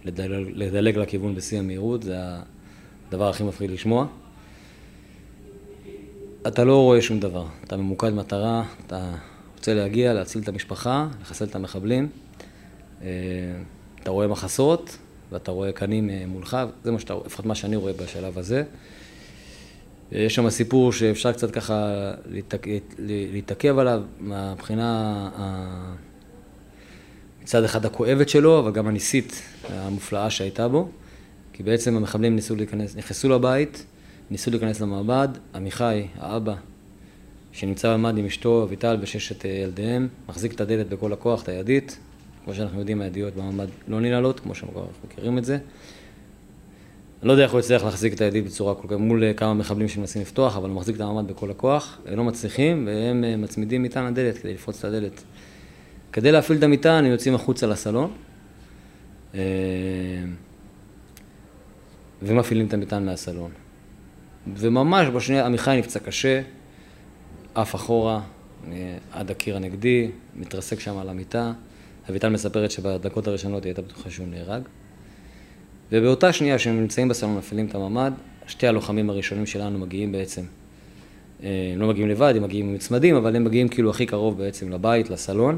לדלג, 0.06 0.48
לדלג 0.54 0.98
לכיוון 0.98 1.36
בשיא 1.36 1.60
המהירות, 1.60 2.04
זה 2.04 2.16
הדבר 3.08 3.30
הכי 3.30 3.44
מפחיד 3.44 3.72
לשמוע. 3.72 4.08
אתה 6.48 6.64
לא 6.64 6.82
רואה 6.82 7.02
שום 7.02 7.20
דבר, 7.20 7.46
אתה 7.64 7.78
ממוקד 7.78 8.10
מטרה, 8.10 8.64
אתה 8.88 9.12
רוצה 9.58 9.74
להגיע, 9.74 10.14
להציל 10.14 10.42
את 10.42 10.48
המשפחה, 10.48 11.08
לחסל 11.22 11.46
את 11.46 11.56
המחבלים. 11.56 12.10
אה, 13.02 13.08
אתה 14.02 14.12
רואה 14.12 14.28
מחסות, 14.28 14.98
ואתה 15.32 15.52
רואה 15.52 15.72
קנים 15.72 16.10
אה, 16.10 16.24
מולך, 16.28 16.58
זה 16.84 16.92
מה 16.92 17.00
שאתה, 17.00 17.14
לפחות 17.26 17.46
מה 17.46 17.56
שאני 17.56 17.76
רואה 17.76 17.94
בשלב 17.94 18.38
הזה. 18.38 18.64
יש 20.12 20.36
שם 20.36 20.50
סיפור 20.50 20.92
שאפשר 20.92 21.32
קצת 21.32 21.52
ככה 21.52 22.12
להתעכ- 22.32 22.96
להתעכב 23.32 23.78
עליו 23.78 24.02
מהבחינה 24.20 25.30
מצד 27.44 27.64
אחד 27.64 27.86
הכואבת 27.86 28.30
שלו, 28.30 28.60
אבל 28.60 28.72
גם 28.72 28.88
הניסית 28.88 29.42
המופלאה 29.70 30.30
שהייתה 30.30 30.68
בו, 30.68 30.90
כי 31.54 31.64
בעצם 31.64 31.96
המחבלים 31.98 32.36
ניסו 32.36 32.56
להיכנס, 32.56 32.96
נכנסו 32.96 33.30
לבית, 33.30 33.86
ניסו 34.32 34.52
להיכנס 34.52 34.82
למעבד, 34.82 35.28
עמיחי, 35.56 36.08
האבא, 36.20 36.54
שנמצא 37.52 37.94
בממ"ד 37.94 38.18
עם 38.18 38.26
אשתו, 38.26 38.64
אביטל 38.64 38.98
וששת 39.02 39.46
אה, 39.46 39.52
ילדיהם, 39.52 40.08
מחזיק 40.30 40.54
את 40.54 40.62
הדלת 40.62 40.90
בכל 40.90 41.14
הכוח, 41.14 41.44
את 41.44 41.50
הידית, 41.50 41.98
כמו 42.44 42.54
שאנחנו 42.54 42.80
יודעים, 42.80 43.02
הידיות 43.02 43.36
בממ"ד 43.36 43.68
לא 43.88 44.00
ננעלות, 44.00 44.40
כמו 44.40 44.56
שאנחנו 44.56 44.86
מכירים 45.06 45.38
את 45.38 45.46
זה. 45.46 45.54
אני 45.54 47.28
לא 47.28 47.32
יודע 47.32 47.44
איך 47.44 47.52
הוא 47.52 47.60
הצליח 47.60 47.84
להחזיק 47.84 48.14
את 48.14 48.22
הידית 48.22 48.46
בצורה 48.46 48.76
כל 48.76 48.88
כך, 48.88 48.96
מול 48.96 49.24
אה, 49.24 49.34
כמה 49.34 49.54
מחבלים 49.54 49.88
שמנסים 49.88 50.22
לפתוח, 50.22 50.58
אבל 50.58 50.70
הוא 50.70 50.76
מחזיק 50.76 50.96
את 50.96 51.02
המעמד 51.02 51.28
בכל 51.28 51.52
הכוח, 51.52 51.98
הם 52.06 52.18
לא 52.18 52.24
מצליחים, 52.24 52.88
והם 52.88 53.24
אה, 53.24 53.38
מצמידים 53.38 53.84
מטען 53.84 54.12
לדלת 54.12 54.38
כדי 54.38 54.54
לפרוץ 54.54 54.80
את 54.80 54.86
הדלת. 54.86 55.24
כדי 56.14 56.32
להפעיל 56.32 56.58
את 56.58 56.64
המטען, 56.64 57.06
הם 57.06 57.12
יוצאים 57.12 57.36
החוצה 57.36 57.68
לסלון, 57.68 58.12
אה, 59.36 59.40
ומפעילים 62.22 62.68
את 62.68 62.74
המטען 62.74 63.06
מהסלון. 63.06 63.52
וממש 64.58 65.08
בשנייה, 65.08 65.46
עמיחי 65.46 65.76
נפצע 65.80 66.00
קשה, 66.00 66.42
עף 67.56 67.76
אחורה, 67.76 68.22
עד 69.12 69.32
הקיר 69.32 69.56
הנגדי, 69.56 70.12
מתרסק 70.36 70.80
שם 70.80 70.98
על 70.98 71.10
המיטה. 71.10 71.54
אביטל 72.10 72.30
מספרת 72.30 72.72
שבדקות 72.72 73.28
הראשונות 73.28 73.64
היא 73.64 73.70
הייתה 73.70 73.82
בטוחה 73.82 74.10
שהוא 74.10 74.28
נהרג. 74.28 74.62
ובאותה 75.92 76.34
שנייה 76.34 76.60
שהם 76.60 76.82
נמצאים 76.82 77.08
בסלון, 77.08 77.38
מפעילים 77.38 77.66
את 77.66 77.76
הממ"ד, 77.76 78.12
שתי 78.48 78.68
הלוחמים 78.68 79.10
הראשונים 79.10 79.46
שלנו 79.46 79.80
מגיעים 79.80 80.12
בעצם, 80.12 80.42
אה, 81.44 81.50
הם 81.74 81.82
לא 81.82 81.88
מגיעים 81.88 82.10
לבד, 82.10 82.34
הם 82.36 82.44
מגיעים 82.44 82.72
מוצמדים, 82.74 83.16
אבל 83.16 83.36
הם 83.36 83.44
מגיעים 83.44 83.68
כאילו 83.68 83.90
הכי 83.90 84.06
קרוב 84.06 84.38
בעצם 84.38 84.72
לבית, 84.72 85.10
לסלון. 85.10 85.58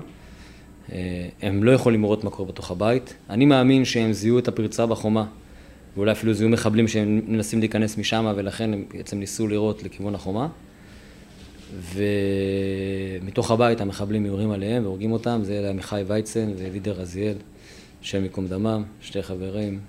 אה, 0.92 1.28
הם 1.42 1.64
לא 1.64 1.72
יכולים 1.72 2.02
לראות 2.02 2.24
מה 2.24 2.30
קורה 2.30 2.50
בתוך 2.52 2.72
הבית. 2.72 3.14
אני 3.30 3.46
מאמין 3.46 3.86
שהם 3.86 4.14
זיהו 4.14 4.40
את 4.40 4.48
הפרצה 4.48 4.86
בחומה, 4.86 5.26
ואולי 5.96 6.12
אפילו 6.12 6.34
זיהו 6.34 6.50
מחבלים 6.50 6.88
שהם 6.88 7.22
מנסים 7.28 7.60
להיכנס 7.60 7.98
משם, 7.98 8.34
ולכן 8.36 8.74
הם 8.74 8.86
בעצם 8.94 9.20
ניסו 9.20 9.48
לירות 9.48 9.84
לכיוון 9.84 10.16
החומה. 10.16 10.48
ומתוך 13.22 13.52
הבית 13.52 13.82
המחבלים 13.82 14.26
יורים 14.26 14.52
עליהם 14.52 14.84
והורגים 14.84 15.12
אותם, 15.12 15.40
זה 15.44 15.60
אלה 15.60 15.70
עמיחי 15.70 16.04
ויצן 16.08 16.52
ולידר 16.58 16.92
רזיאל, 16.92 17.36
השם 18.02 18.24
ייקום 18.24 18.48
דמם, 18.48 18.84
שתי 19.02 19.24
חברים, 19.24 19.80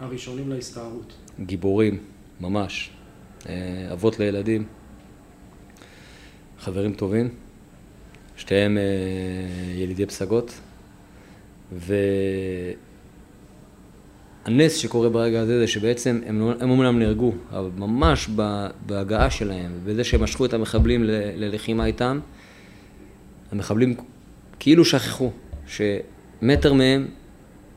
הראשונים 0.00 0.50
להסתערות. 0.50 1.12
גיבורים, 1.40 1.98
ממש, 2.40 2.90
אה, 3.48 3.88
אבות 3.92 4.18
לילדים, 4.18 4.64
חברים 6.58 6.94
טובים, 6.94 7.28
שתיהם 8.36 8.78
אה, 8.78 8.82
ילידי 9.74 10.06
פסגות, 10.06 10.60
והנס 14.46 14.76
שקורה 14.76 15.08
ברגע 15.08 15.40
הזה 15.40 15.58
זה 15.58 15.66
שבעצם 15.66 16.20
הם, 16.26 16.40
לא- 16.40 16.52
הם 16.60 16.70
אומנם 16.70 16.98
נהרגו, 16.98 17.32
אבל 17.50 17.70
ממש 17.76 18.28
בהגעה 18.86 19.30
שלהם, 19.30 19.72
ובזה 19.76 20.04
שהם 20.04 20.22
משכו 20.22 20.44
את 20.44 20.54
המחבלים 20.54 21.04
ללחימה 21.36 21.86
איתם, 21.86 22.20
המחבלים 23.52 23.94
כאילו 24.58 24.84
שכחו 24.84 25.30
שמטר 25.66 26.72
מהם 26.72 27.06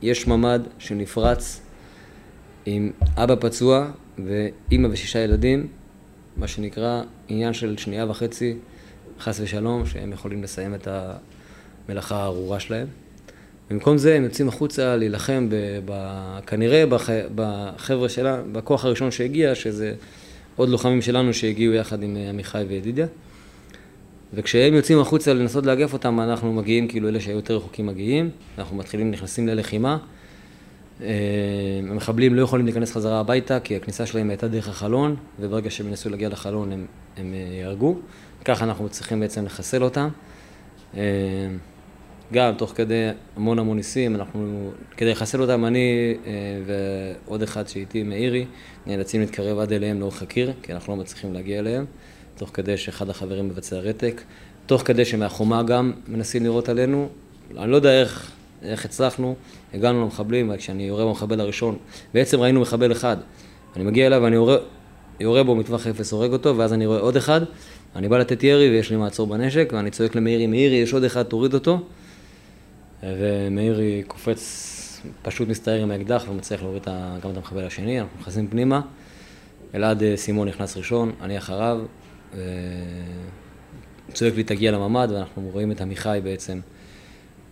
יש 0.02 0.28
ממ"ד 0.28 0.62
שנפרץ 0.80 1.62
עם 2.66 2.92
אבא 3.18 3.36
פצוע 3.40 3.92
ואימא 4.26 4.88
ושישה 4.92 5.20
ילדים, 5.20 5.68
מה 6.38 6.48
שנקרא 6.48 7.02
עניין 7.28 7.54
של 7.54 7.78
שנייה 7.78 8.10
וחצי, 8.10 8.56
חס 9.20 9.40
ושלום, 9.40 9.86
שהם 9.86 10.14
יכולים 10.14 10.44
לסיים 10.44 10.76
את 10.76 10.88
המלאכה 11.88 12.16
הארורה 12.16 12.60
שלהם. 12.60 12.88
במקום 13.70 13.98
זה 13.98 14.16
הם 14.16 14.24
יוצאים 14.24 14.48
החוצה 14.48 14.96
להילחם 14.96 15.48
ב, 15.50 15.56
ב, 15.86 15.94
כנראה 16.48 16.86
בח, 16.86 17.10
בחבר'ה 17.36 18.10
שלה, 18.10 18.42
בכוח 18.52 18.86
הראשון 18.86 19.12
שהגיע, 19.12 19.56
שזה 19.56 19.94
עוד 20.56 20.70
לוחמים 20.70 21.02
שלנו 21.02 21.34
שהגיעו 21.34 21.74
יחד 21.74 22.04
עם 22.04 22.18
אה, 22.18 22.30
עמיחי 22.30 22.64
וידידיה. 22.68 23.08
וכשהם 24.34 24.74
יוצאים 24.74 25.00
החוצה 25.00 25.34
לנסות 25.34 25.66
לאגף 25.66 25.94
אותם, 25.94 26.20
אנחנו 26.20 26.54
מגיעים, 26.54 26.88
כאילו 26.88 27.10
אלה 27.10 27.20
שהיו 27.20 27.36
יותר 27.36 27.56
רחוקים 27.56 27.86
מגיעים, 27.86 28.30
אנחנו 28.58 28.78
מתחילים, 28.78 29.12
נכנסים 29.12 29.48
ללחימה. 29.48 29.98
אה, 31.02 31.08
המחבלים 31.90 32.36
לא 32.36 32.42
יכולים 32.42 32.66
להיכנס 32.66 32.92
חזרה 32.92 33.20
הביתה, 33.20 33.60
כי 33.60 33.76
הכניסה 33.76 34.06
שלהם 34.06 34.30
הייתה 34.30 34.48
דרך 34.48 34.68
החלון, 34.68 35.16
וברגע 35.40 35.70
שהם 35.70 35.88
ינסו 35.88 36.10
להגיע 36.10 36.30
לחלון 36.30 36.72
הם, 36.72 36.86
הם 37.18 37.34
אה, 37.34 37.56
יהרגו. 37.56 38.00
ככה 38.46 38.66
אנחנו 38.66 38.90
צריכים 38.90 39.20
בעצם 39.20 39.46
לחסל 39.46 39.84
אותם. 39.84 40.10
אה, 40.98 41.02
גם 42.34 42.54
תוך 42.58 42.74
כדי 42.76 43.10
המון 43.36 43.60
המון 43.60 43.78
ניסים, 43.78 44.16
אנחנו, 44.16 44.72
כדי 44.98 45.12
לחסל 45.12 45.42
אותם, 45.42 45.66
אני 45.66 46.16
אה, 46.26 46.32
ועוד 46.66 47.44
אחד 47.44 47.68
שאיתי, 47.68 48.04
מאירי, 48.04 48.46
נאלצים 48.88 49.22
להתקרב 49.22 49.60
עד 49.60 49.74
אליהם 49.74 50.00
לאורך 50.00 50.22
הקיר, 50.22 50.54
כי 50.64 50.74
אנחנו 50.74 50.96
לא 50.96 51.02
מצליחים 51.02 51.34
להגיע 51.34 51.60
אליהם, 51.60 51.86
תוך 52.36 52.50
כדי 52.54 52.78
שאחד 52.78 53.10
החברים 53.10 53.48
מבצע 53.48 53.76
רתק, 53.76 54.22
תוך 54.66 54.82
כדי 54.86 55.06
שמהחומה 55.06 55.64
גם 55.64 55.94
מנסים 56.08 56.44
לירות 56.44 56.70
עלינו. 56.70 57.10
אני 57.58 57.72
לא 57.72 57.76
יודע 57.76 58.02
איך, 58.02 58.32
איך 58.64 58.86
הצלחנו, 58.86 59.36
הגענו 59.74 60.02
למחבלים, 60.02 60.58
כשאני 60.58 60.84
יורה 60.84 61.06
במחבל 61.06 61.42
הראשון, 61.42 61.78
בעצם 62.14 62.40
ראינו 62.40 62.62
מחבל 62.62 62.92
אחד. 62.92 63.18
אני 63.76 63.84
מגיע 63.84 64.08
אליו 64.08 64.22
ואני 64.24 64.36
יורה, 64.36 64.58
יורה 65.20 65.44
בו 65.44 65.56
מטווח 65.56 65.88
אפס, 65.88 66.12
הורג 66.12 66.32
אותו, 66.32 66.58
ואז 66.58 66.74
אני 66.74 66.86
רואה 66.86 67.00
עוד 67.00 67.16
אחד, 67.16 67.42
אני 67.96 68.10
בא 68.10 68.18
לתת 68.18 68.44
ירי 68.44 68.70
ויש 68.70 68.90
לי 68.90 68.96
מעצור 68.96 69.28
בנשק, 69.28 69.70
ואני 69.74 69.92
צועק 69.92 70.16
למאירי, 70.16 70.48
מאירי, 70.48 70.76
יש 70.76 70.94
עוד 70.94 71.04
אחד, 71.04 71.24
תוריד 71.24 71.54
אותו. 71.54 71.80
ומאירי 73.04 74.04
קופץ, 74.08 75.02
פשוט 75.22 75.48
מסתער 75.48 75.82
עם 75.82 75.92
האקדח 75.92 76.26
ומצליח 76.30 76.62
להוריד 76.62 76.86
גם 77.24 77.32
את 77.32 77.38
המחבל 77.38 77.66
השני, 77.66 78.02
אנחנו 78.02 78.20
נכנסים 78.20 78.48
פנימה. 78.48 78.82
אלעד 79.76 80.04
אה, 80.04 80.18
סימון 80.18 80.48
נכנס 80.48 80.78
ראשון, 80.78 81.12
אני 81.22 81.38
אחריו. 81.38 81.80
צועק 84.14 84.36
לי, 84.36 84.44
תגיע 84.44 84.72
לממ"ד, 84.72 85.08
ואנחנו 85.12 85.50
רואים 85.54 85.72
את 85.72 85.82
עמיחי 85.82 86.20
בעצם. 86.24 86.60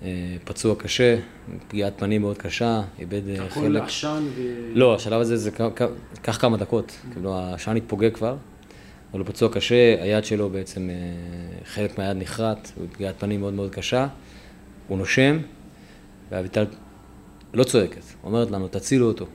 אה, 0.03 0.35
פצוע 0.43 0.75
קשה, 0.75 1.17
פגיעת 1.67 1.93
פנים 1.97 2.21
מאוד 2.21 2.37
קשה, 2.37 2.81
איבד 2.99 3.29
אה, 3.29 3.35
חלק. 3.35 3.51
הכל 3.51 3.77
עשן 3.77 4.23
ו... 4.35 4.41
לא, 4.73 4.95
השלב 4.95 5.21
הזה 5.21 5.37
זה 5.37 5.51
קח 6.21 6.37
כמה 6.37 6.57
דקות, 6.57 6.91
כאילו 7.11 7.35
העשן 7.35 7.75
התפוגג 7.75 8.13
כבר, 8.13 8.35
אבל 9.17 9.25
הוא 9.25 9.33
פצוע 9.33 9.49
קשה, 9.53 10.03
היד 10.03 10.25
שלו 10.25 10.49
בעצם, 10.49 10.89
אה, 10.89 10.95
חלק 11.65 11.97
מהיד 11.97 12.17
נחרט, 12.17 12.71
הוא 12.75 12.87
פגיעת 12.91 13.15
פנים 13.19 13.39
מאוד 13.39 13.53
מאוד 13.53 13.71
קשה, 13.71 14.07
הוא 14.87 14.97
נושם, 14.97 15.37
ואביטל 16.31 16.65
לא 17.53 17.63
צועקת, 17.63 18.01
אומרת 18.23 18.51
לנו, 18.51 18.67
תצילו 18.67 19.07
אותו, 19.07 19.25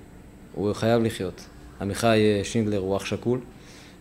הוא 0.54 0.72
חייב 0.72 1.02
לחיות. 1.02 1.46
עמיחי 1.80 2.40
שינדלר 2.44 2.78
הוא 2.78 2.96
אח 2.96 3.04
שכול, 3.04 3.40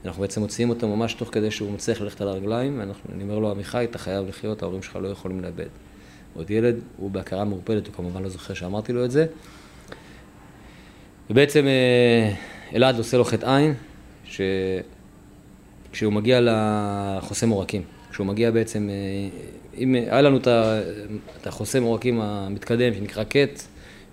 אנחנו 0.05 0.21
בעצם 0.21 0.41
מוציאים 0.41 0.69
אותו 0.69 0.87
ממש 0.87 1.13
תוך 1.13 1.29
כדי 1.31 1.51
שהוא 1.51 1.71
מצליח 1.71 2.01
ללכת 2.01 2.21
על 2.21 2.27
הרגליים, 2.27 2.79
ואני 2.79 3.23
אומר 3.23 3.39
לו, 3.39 3.51
עמיחי, 3.51 3.83
אתה 3.83 3.97
חייב 3.97 4.27
לחיות, 4.27 4.63
ההורים 4.63 4.83
שלך 4.83 4.95
לא 4.95 5.07
יכולים 5.07 5.41
לאבד. 5.41 5.67
עוד 6.33 6.51
ילד, 6.51 6.75
הוא 6.97 7.11
בהכרה 7.11 7.43
מעורפלת, 7.43 7.87
הוא 7.87 7.95
כמובן 7.95 8.23
לא 8.23 8.29
זוכר 8.29 8.53
שאמרתי 8.53 8.93
לו 8.93 9.05
את 9.05 9.11
זה. 9.11 9.25
ובעצם 11.29 11.65
אה, 11.65 12.33
אלעד 12.75 12.97
עושה 12.97 13.17
לו 13.17 13.23
חטא 13.23 13.55
עין, 13.55 13.73
שכשהוא 15.91 16.13
מגיע 16.13 16.39
לחוסם 16.41 17.49
עורקים, 17.49 17.81
כשהוא 18.11 18.27
מגיע 18.27 18.51
בעצם, 18.51 18.89
אה, 18.89 18.95
אם 19.77 19.95
היה 19.95 20.21
לנו 20.21 20.37
את 20.37 21.47
החוסם 21.47 21.83
עורקים 21.83 22.21
המתקדם 22.21 22.93
שנקרא 22.93 23.23
קט, 23.23 23.61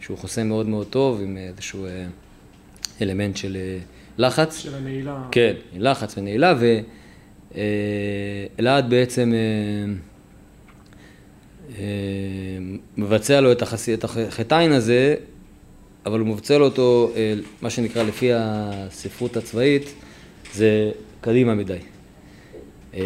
שהוא 0.00 0.18
חוסם 0.18 0.48
מאוד 0.48 0.68
מאוד 0.68 0.86
טוב, 0.86 1.20
עם 1.22 1.36
איזשהו 1.36 1.86
אה, 1.86 2.06
אלמנט 3.02 3.36
של 3.36 3.56
לחץ. 4.18 4.58
של 4.58 4.74
הנעילה. 4.74 5.22
כן, 5.30 5.52
לחץ 5.76 6.18
ונעילה, 6.18 6.54
ואלעד 8.58 8.90
בעצם 8.90 9.32
אה, 11.78 11.84
מבצע 12.96 13.40
לו 13.40 13.52
את, 13.52 13.62
החס... 13.62 13.88
את 13.88 14.04
החטאין 14.04 14.72
הזה, 14.72 15.14
אבל 16.06 16.20
הוא 16.20 16.28
מבצע 16.28 16.58
לו 16.58 16.64
אותו, 16.64 17.10
אה, 17.16 17.34
מה 17.62 17.70
שנקרא 17.70 18.02
לפי 18.02 18.30
הספרות 18.34 19.36
הצבאית, 19.36 19.94
זה 20.54 20.90
קדימה 21.20 21.54
מדי. 21.54 21.78
אה, 22.94 23.00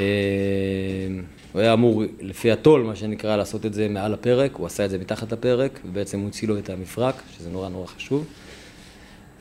הוא 1.53 1.61
היה 1.61 1.73
אמור, 1.73 2.03
לפי 2.21 2.51
הטול, 2.53 2.83
מה 2.83 2.97
שנקרא, 2.97 3.37
לעשות 3.37 3.67
את 3.67 3.75
זה 3.75 3.89
מעל 3.89 4.15
הפרק, 4.15 4.57
הוא 4.57 4.67
עשה 4.67 4.85
את 4.85 4.91
זה 4.91 4.99
מתחת 4.99 5.33
לפרק, 5.33 5.81
ובעצם 5.85 6.19
הוא 6.19 6.27
הוציא 6.27 6.49
לו 6.49 6.59
את 6.59 6.71
המפרק, 6.71 7.23
שזה 7.37 7.51
נורא 7.51 7.69
נורא 7.69 7.87
חשוב. 7.87 8.27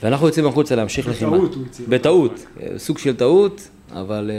ואנחנו 0.04 0.28
יוצאים 0.28 0.48
החוצה 0.48 0.76
להמשיך 0.76 1.08
לחימה. 1.08 1.32
בטעות 1.32 1.56
הוא 1.56 1.66
הציל. 1.66 1.86
בטעות, 1.90 2.46
סוג 2.78 2.98
של 2.98 3.16
טעות, 3.16 3.70
אבל 3.92 4.32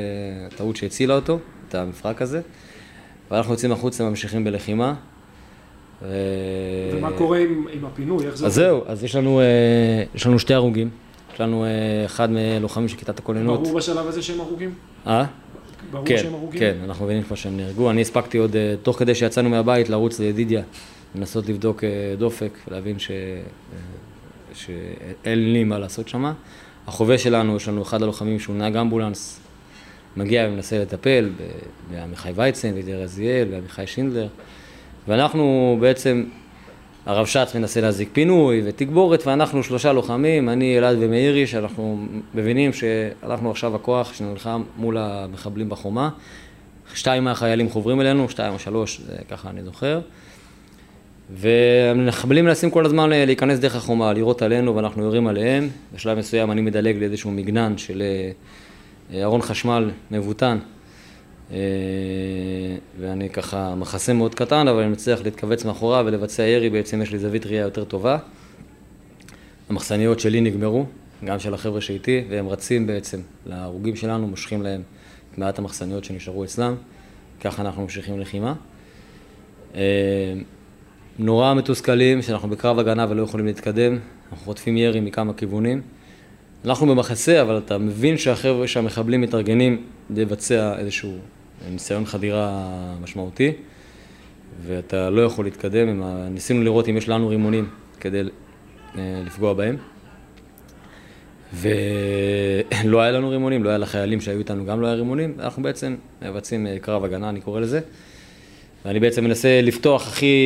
טעות 0.57 0.77
שהצילה 0.77 1.15
אותו, 1.15 1.39
את 1.69 1.75
המפרק 1.75 2.23
הזה. 2.23 2.41
ואנחנו 3.31 3.53
יוצאים 3.53 3.73
החוצה, 3.73 4.05
ממשיכים 4.05 4.45
בלחימה. 4.45 4.95
ומה 6.03 7.13
קורה 7.17 7.39
עם, 7.39 7.67
עם 7.73 7.85
הפינוי? 7.85 8.27
איך 8.27 8.37
זה 8.37 8.47
אז 8.47 8.55
זהו, 8.55 8.83
אז 8.87 9.05
יש 9.05 9.17
לנו, 9.17 9.41
אה, 9.41 10.05
יש 10.15 10.27
לנו 10.27 10.39
שתי 10.39 10.55
הרוגים. 10.55 10.91
לנו 11.43 11.65
אה, 11.65 11.71
אחד 12.05 12.31
מלוחמים 12.31 12.89
של 12.89 12.97
כיתת 12.97 13.19
הכוננות. 13.19 13.63
ברור 13.63 13.77
בשלב 13.77 14.07
הזה 14.07 14.23
שהם 14.23 14.41
הרוגים? 14.41 14.75
אה? 15.07 15.25
ברור 15.91 16.07
כן, 16.07 16.19
שהם 16.19 16.35
הרוגים? 16.35 16.61
כן, 16.61 16.77
אנחנו 16.85 17.05
מבינים 17.05 17.23
כבר 17.23 17.37
שהם 17.37 17.57
נהרגו. 17.57 17.91
אני 17.91 18.01
הספקתי 18.01 18.39
עוד, 18.39 18.57
אה, 18.57 18.75
תוך 18.83 18.99
כדי 18.99 19.15
שיצאנו 19.15 19.51
מהבית, 19.51 19.89
לרוץ 19.89 20.21
לידידיה, 20.21 20.63
לנסות 21.15 21.49
לבדוק 21.49 21.85
דופק, 22.19 22.59
להבין 22.71 22.99
ש... 22.99 23.11
שאין 24.55 25.53
לי 25.53 25.65
מה 25.65 25.79
לעשות 25.79 26.09
שם. 26.09 26.33
החובש 26.87 27.23
שלנו, 27.23 27.57
יש 27.57 27.69
לנו 27.69 27.83
אחד 27.83 28.03
הלוחמים 28.03 28.41
שהוא 28.41 28.57
נהג 28.57 28.77
אמבולנס, 28.77 29.41
מגיע 30.17 30.47
ומנסה 30.49 30.79
לטפל 30.79 31.31
בעמיחי 31.91 32.33
ויצן 32.35 32.73
וידי 32.75 32.95
רזיאל 32.95 33.49
ועמיחי 33.51 33.87
שינדלר 33.87 34.29
ואנחנו 35.09 35.77
בעצם, 35.81 36.25
הרב 37.07 37.27
שץ 37.27 37.55
מנסה 37.55 37.81
להזיק 37.81 38.09
פינוי 38.13 38.63
ותגבורת 38.65 39.27
ואנחנו 39.27 39.63
שלושה 39.63 39.93
לוחמים, 39.93 40.49
אני, 40.49 40.79
אלעד 40.79 40.97
ומאירי, 41.01 41.47
שאנחנו 41.47 42.07
מבינים 42.35 42.73
שאנחנו 42.73 43.51
עכשיו 43.51 43.75
הכוח 43.75 44.15
שנלחם 44.15 44.63
מול 44.77 44.97
המחבלים 44.99 45.69
בחומה. 45.69 46.11
שתיים 46.95 47.25
מהחיילים 47.25 47.69
חוברים 47.69 48.01
אלינו, 48.01 48.29
שתיים 48.29 48.55
או 48.55 48.59
שלוש, 48.59 49.01
זה 49.07 49.17
ככה 49.31 49.51
אני 49.51 49.63
זוכר. 49.63 50.01
והמחבלים 51.31 52.45
מנסים 52.45 52.71
כל 52.71 52.87
הזמן 52.87 53.11
להיכנס 53.11 53.59
דרך 53.59 53.77
החומה, 53.77 54.13
לירות 54.13 54.43
עלינו 54.43 54.77
ואנחנו 54.77 55.03
יורים 55.03 55.27
עליהם. 55.27 55.69
בשלב 55.95 56.19
מסוים 56.19 56.51
אני 56.51 56.61
מדלג 56.61 56.97
לאיזשהו 56.99 57.31
מגנן 57.31 57.79
של 57.79 58.03
ארון 59.15 59.43
חשמל 59.43 59.91
מבוטן, 60.11 60.59
אה, 60.59 60.65
ואני 62.99 63.31
ככה 63.33 63.75
מחסה 63.75 64.13
מאוד 64.13 64.35
קטן, 64.35 64.69
אבל 64.69 64.83
אני 64.83 64.93
מצליח 64.93 65.21
להתכווץ 65.25 65.65
מאחוריו 65.65 66.05
ולבצע 66.07 66.43
ירי, 66.43 66.71
בעצם 66.71 67.03
יש 67.03 67.13
לי 67.13 67.19
זווית 67.19 67.47
ראייה 67.47 67.63
יותר 67.63 67.85
טובה. 67.85 68.19
המחסניות 69.69 70.21
שלי 70.21 70.41
נגמרו, 70.41 70.87
גם 71.25 71.39
של 71.39 71.55
החבר'ה 71.55 71.81
שאיתי, 71.81 72.25
והם 72.31 72.49
רצים 72.49 72.87
בעצם 72.87 73.21
להרוגים 73.47 73.97
שלנו, 73.97 74.27
מושכים 74.27 74.63
להם 74.63 74.83
את 75.33 75.39
מעט 75.39 75.59
המחסניות 75.59 76.05
שנשארו 76.05 76.45
אצלם, 76.45 76.75
ככה 77.41 77.63
אנחנו 77.63 77.83
ממשיכים 77.83 78.21
לחימה. 78.21 78.55
אה, 79.75 79.81
נורא 81.19 81.55
מתוסכלים 81.55 82.23
שאנחנו 82.23 82.49
בקרב 82.49 82.79
הגנה 82.79 83.07
ולא 83.09 83.23
יכולים 83.23 83.47
להתקדם, 83.47 83.99
אנחנו 84.33 84.45
חוטפים 84.45 84.77
ירי 84.77 85.01
מכמה 85.01 85.33
כיוונים. 85.33 85.81
אנחנו 86.65 86.87
במחסה, 86.87 87.43
אבל 87.43 87.59
אתה 87.59 87.79
מבין 87.79 88.19
שהחבר'ה, 88.19 88.69
שהמחבלים 88.69 89.21
מתארגנים 89.21 89.85
לבצע 90.11 90.79
איזשהו 90.79 91.19
ניסיון 91.71 92.07
חדירה 92.07 92.71
משמעותי, 93.03 93.53
ואתה 94.67 95.11
לא 95.11 95.23
יכול 95.23 95.45
להתקדם. 95.45 96.03
ניסינו 96.31 96.63
לראות 96.63 96.89
אם 96.89 96.97
יש 96.97 97.09
לנו 97.09 97.29
רימונים 97.29 97.69
כדי 98.01 98.23
אה, 98.99 99.23
לפגוע 99.27 99.55
בהם. 99.55 99.77
ולא 101.55 103.01
היה 103.01 103.13
לנו 103.13 103.31
רימונים, 103.31 103.65
לא 103.65 103.69
היה 103.69 103.79
לחיילים 103.79 104.21
שהיו 104.21 104.39
איתנו 104.39 104.65
גם 104.65 104.81
לא 104.81 104.87
היה 104.87 104.97
רימונים, 104.97 105.35
אנחנו 105.39 105.63
בעצם 105.63 105.97
מבצעים 106.23 106.67
אה, 106.67 106.79
קרב 106.79 107.05
הגנה, 107.05 107.29
אני 107.29 107.41
קורא 107.41 107.61
לזה. 107.61 107.81
ואני 108.85 109.01
בעצם 109.01 109.25
מנסה 109.25 109.61
לפתוח 109.63 110.09
הכי, 110.09 110.37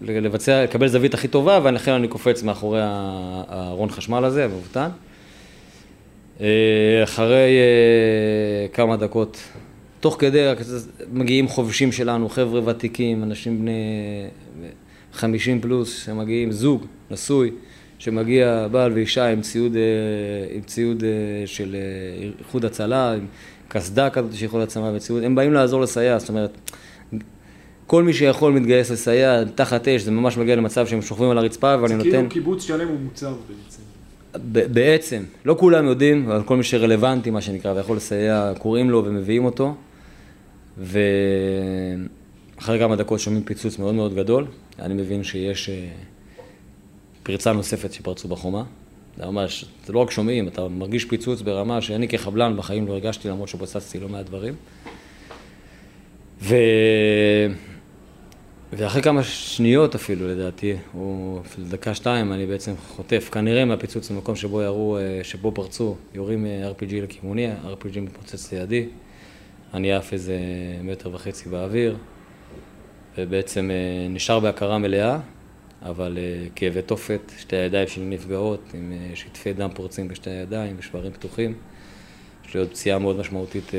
לבצע, 0.00 0.64
לקבל 0.64 0.88
זווית 0.88 1.14
הכי 1.14 1.28
טובה, 1.28 1.60
ולכן 1.62 1.92
אני 1.92 2.08
קופץ 2.08 2.42
מאחורי 2.42 2.80
הארון 2.82 3.90
חשמל 3.90 4.24
הזה, 4.24 4.44
המבוטן. 4.44 4.88
אה, 6.40 6.46
אחרי 7.04 7.58
כמה 8.72 8.96
דקות, 8.96 9.38
תוך 10.00 10.16
כדי 10.18 10.52
מגיעים 11.12 11.48
חובשים 11.48 11.92
שלנו, 11.92 12.28
חבר'ה 12.28 12.60
ותיקים, 12.64 13.22
אנשים 13.22 13.60
בני 13.60 13.72
50 15.12 15.60
פלוס, 15.60 16.04
שמגיעים, 16.04 16.52
זוג, 16.52 16.86
נשוי, 17.10 17.50
שמגיע 17.98 18.68
בעל 18.70 18.92
ואישה 18.92 19.26
עם 19.26 19.40
ציוד, 19.40 19.76
אה, 19.76 19.80
עם 20.56 20.62
ציוד 20.62 21.04
של 21.46 21.76
איחוד 22.38 22.64
הצלה, 22.64 23.12
עם 23.12 23.26
קסדה 23.68 24.10
כזאת 24.10 24.34
של 24.34 24.44
איחוד 24.44 24.62
הצלה 24.62 24.92
וציוד, 24.94 25.22
הם 25.22 25.34
באים 25.34 25.52
לעזור 25.52 25.80
לסייע, 25.80 26.18
זאת 26.18 26.28
אומרת, 26.28 26.70
כל 27.86 28.02
מי 28.02 28.12
שיכול 28.12 28.52
מתגייס 28.52 28.90
לסייע, 28.90 29.44
תחת 29.54 29.88
אש, 29.88 30.02
זה 30.02 30.10
ממש 30.10 30.36
מגיע 30.36 30.56
למצב 30.56 30.86
שהם 30.86 31.02
שוכבים 31.02 31.30
על 31.30 31.38
הרצפה 31.38 31.76
ואני 31.82 31.94
נותן... 31.94 32.10
זה 32.10 32.16
כאילו 32.16 32.28
קיבוץ 32.28 32.64
שלם 32.64 32.88
הוא 32.88 32.98
מוצב 33.00 33.32
בעצם. 33.48 33.82
בעצם, 34.72 35.22
לא 35.44 35.56
כולם 35.58 35.86
יודעים, 35.86 36.30
אבל 36.30 36.42
כל 36.42 36.56
מי 36.56 36.62
שרלוונטי, 36.62 37.30
מה 37.30 37.40
שנקרא, 37.40 37.72
ויכול 37.72 37.96
לסייע, 37.96 38.52
קוראים 38.58 38.90
לו 38.90 39.04
ומביאים 39.04 39.44
אותו. 39.44 39.74
ואחרי 40.80 42.78
כמה 42.78 42.96
דקות 42.96 43.20
שומעים 43.20 43.44
פיצוץ 43.44 43.78
מאוד 43.78 43.94
מאוד 43.94 44.14
גדול. 44.14 44.46
אני 44.78 44.94
מבין 44.94 45.24
שיש 45.24 45.68
אה, 45.68 45.88
פרצה 47.22 47.52
נוספת 47.52 47.92
שפרצו 47.92 48.28
בחומה. 48.28 48.64
זה 49.16 49.26
ממש, 49.26 49.64
זה 49.86 49.92
לא 49.92 49.98
רק 49.98 50.10
שומעים, 50.10 50.48
אתה 50.48 50.68
מרגיש 50.68 51.04
פיצוץ 51.04 51.42
ברמה 51.42 51.82
שאני 51.82 52.08
כחבלן 52.08 52.56
בחיים 52.56 52.86
לא 52.86 52.92
הרגשתי, 52.92 53.28
למרות 53.28 53.48
שפוצצתי 53.48 54.00
לא 54.00 54.08
מעט 54.08 54.26
דברים. 54.26 54.54
ו... 56.42 56.54
ואחרי 58.72 59.02
כמה 59.02 59.22
שניות 59.22 59.94
אפילו, 59.94 60.28
לדעתי, 60.28 60.74
או 60.94 61.38
אפילו 61.46 61.66
דקה 61.68 61.94
שתיים, 61.94 62.32
אני 62.32 62.46
בעצם 62.46 62.74
חוטף, 62.88 63.28
כנראה 63.32 63.64
מהפיצוץ 63.64 64.10
במקום 64.10 64.36
שבו 64.36 64.62
ירו, 64.62 64.96
אה, 64.96 65.20
שבו 65.22 65.52
פרצו, 65.52 65.96
יורים 66.14 66.46
אה, 66.46 66.70
RPG 66.70 66.94
לכיווני, 67.02 67.52
RPG 67.52 68.00
מתפוצץ 68.00 68.52
לידי, 68.52 68.86
אני 69.74 69.92
עף 69.92 70.12
איזה 70.12 70.38
מטר 70.82 71.14
וחצי 71.14 71.48
באוויר, 71.48 71.96
ובעצם 73.18 73.70
אה, 73.70 74.08
נשאר 74.08 74.40
בהכרה 74.40 74.78
מלאה, 74.78 75.18
אבל 75.82 76.18
כאבי 76.54 76.82
תופת, 76.82 77.20
שתי 77.38 77.56
הידיים 77.56 77.88
שלי 77.88 78.04
נפגעות, 78.04 78.60
עם 78.74 78.92
שטפי 79.14 79.52
דם 79.52 79.70
פורצים 79.74 80.08
בשתי 80.08 80.30
הידיים, 80.30 80.76
ושברים 80.78 81.12
פתוחים. 81.12 81.54
יש 82.48 82.54
לי 82.54 82.60
עוד 82.60 82.70
פציעה 82.70 82.98
מאוד 82.98 83.16
משמעותית 83.16 83.72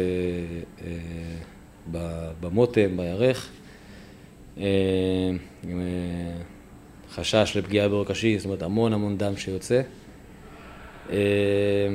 במוטם, 2.41 2.97
בירך. 2.97 3.49
עם 5.63 5.81
חשש 7.11 7.57
לפגיעה 7.57 7.89
בעורק 7.89 8.11
השיעי, 8.11 8.39
זאת 8.39 8.45
אומרת 8.45 8.61
המון 8.61 8.93
המון 8.93 9.17
דם 9.17 9.37
שיוצא. 9.37 9.81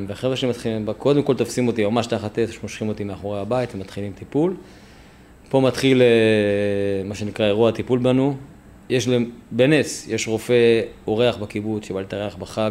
והחבר'ה 0.07 0.37
שמתחילים, 0.37 0.89
קודם 0.99 1.23
כל 1.23 1.35
תופסים 1.35 1.67
אותי 1.67 1.85
ממש 1.85 2.07
תחת 2.07 2.39
אש, 2.39 2.63
מושכים 2.63 2.89
אותי 2.89 3.05
מאחורי 3.05 3.41
הבית 3.41 3.75
ומתחילים 3.75 4.13
טיפול. 4.13 4.57
פה 5.49 5.61
מתחיל 5.61 6.03
מה 7.05 7.15
שנקרא 7.15 7.47
אירוע 7.47 7.71
טיפול 7.71 7.99
בנו. 7.99 8.37
יש, 8.89 9.09
בנס, 9.51 10.09
יש 10.09 10.29
רופא 10.29 10.81
אורח 11.07 11.37
בקיבוץ 11.37 11.89
שבא 11.89 12.01
להתארח 12.01 12.35
בחג, 12.35 12.71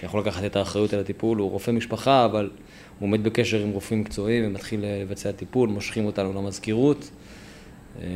שיכול 0.00 0.20
לקחת 0.20 0.44
את 0.44 0.56
האחריות 0.56 0.92
על 0.92 1.00
הטיפול, 1.00 1.38
הוא 1.38 1.50
רופא 1.50 1.70
משפחה, 1.70 2.24
אבל 2.24 2.50
הוא 2.98 3.06
עומד 3.06 3.24
בקשר 3.24 3.62
עם 3.62 3.70
רופאים 3.70 4.00
מקצועיים 4.00 4.46
ומתחיל 4.46 4.84
לבצע 4.84 5.32
טיפול, 5.32 5.68
מושכים 5.68 6.06
אותנו 6.06 6.32
למזכירות. 6.32 7.10
אה, 8.02 8.06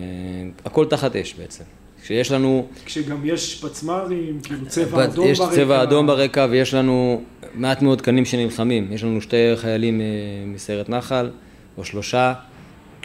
הכל 0.64 0.86
תחת 0.86 1.16
אש 1.16 1.34
בעצם. 1.34 1.64
כשיש 2.03 2.32
לנו... 2.32 2.66
כשגם 2.84 3.20
יש 3.24 3.61
פצמ"רים, 3.64 4.40
כאילו 4.42 4.66
צבע 4.66 5.05
אדום 5.05 5.26
יש 5.28 5.38
ברקע. 5.38 5.53
יש 5.53 5.59
צבע 5.59 5.82
אדום 5.82 6.07
ברקע 6.07 6.46
ויש 6.51 6.74
לנו 6.74 7.22
מעט 7.55 7.82
מאוד 7.82 7.98
תקנים 7.98 8.24
שנלחמים. 8.24 8.92
יש 8.92 9.05
לנו 9.05 9.20
שתי 9.20 9.36
חיילים 9.57 10.01
אה, 10.01 10.07
מסיירת 10.46 10.88
נחל, 10.88 11.30
או 11.78 11.84
שלושה, 11.84 12.34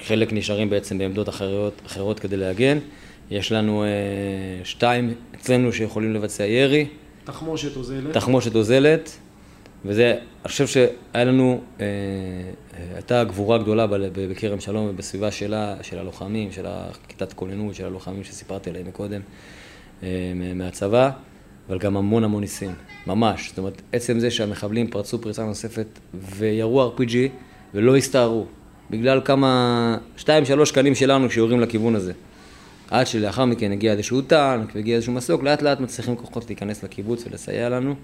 חלק 0.06 0.34
נשארים 0.34 0.70
בעצם 0.70 0.98
בעמדות 0.98 1.30
אחרות, 1.30 1.82
אחרות 1.86 2.20
כדי 2.20 2.38
להגן. 2.38 2.78
יש 3.32 3.52
לנו 3.52 3.84
אה, 3.84 3.90
שתיים 4.64 5.14
אצלנו 5.36 5.74
שיכולים 5.74 6.14
לבצע 6.14 6.46
ירי. 6.46 6.86
תחמושת 7.24 7.78
אוזלת. 7.78 8.14
תחמושת 8.14 8.56
אוזלת, 8.56 9.18
וזה, 9.86 10.12
אני 10.12 10.52
חושב 10.52 10.68
שהיה 10.68 11.24
לנו, 11.26 11.62
אה, 11.80 11.86
הייתה 12.94 13.24
גבורה 13.24 13.58
גדולה 13.58 13.88
בכרם 14.14 14.60
שלום 14.60 14.88
ובסביבה 14.90 15.32
שלה, 15.32 15.76
של 15.82 16.00
הלוחמים, 16.00 16.52
של 16.52 16.66
כיתת 17.08 17.34
כוננות, 17.34 17.76
של 17.76 17.86
הלוחמים 17.86 18.24
שסיפרתי 18.24 18.70
עליהם 18.70 18.88
מקודם, 18.88 19.22
אה, 20.04 20.08
מהצבא, 20.56 21.10
אבל 21.70 21.78
גם 21.78 21.98
המון 21.98 22.24
המון 22.24 22.42
ניסים, 22.42 22.72
ממש. 23.08 23.50
זאת 23.50 23.58
אומרת, 23.58 23.82
עצם 23.92 24.20
זה 24.20 24.32
שהמחבלים 24.32 24.88
פרצו 24.88 25.22
פריצה 25.22 25.44
נוספת 25.44 25.88
וירו 26.14 26.92
RPG 26.92 27.16
ולא 27.74 27.98
הסתערו, 27.98 28.46
בגלל 28.90 29.22
כמה, 29.26 29.98
שתיים, 30.18 30.46
שלוש 30.46 30.70
שקלים 30.70 30.96
שלנו 30.96 31.30
שיורים 31.30 31.60
לכיוון 31.60 31.96
הזה. 31.96 32.14
עד 32.92 33.08
שלאחר 33.08 33.46
מכן 33.46 33.72
הגיע 33.72 33.92
איזשהו 33.92 34.22
טנק 34.22 34.76
והגיע 34.76 34.96
איזשהו 34.96 35.14
מסוק, 35.14 35.44
לאט 35.44 35.62
לאט 35.62 35.80
מצליחים 35.80 36.16
כוחות 36.16 36.46
להיכנס 36.46 36.84
לקיבוץ 36.84 37.26
ולסייע 37.28 37.70
לנו. 37.70 37.96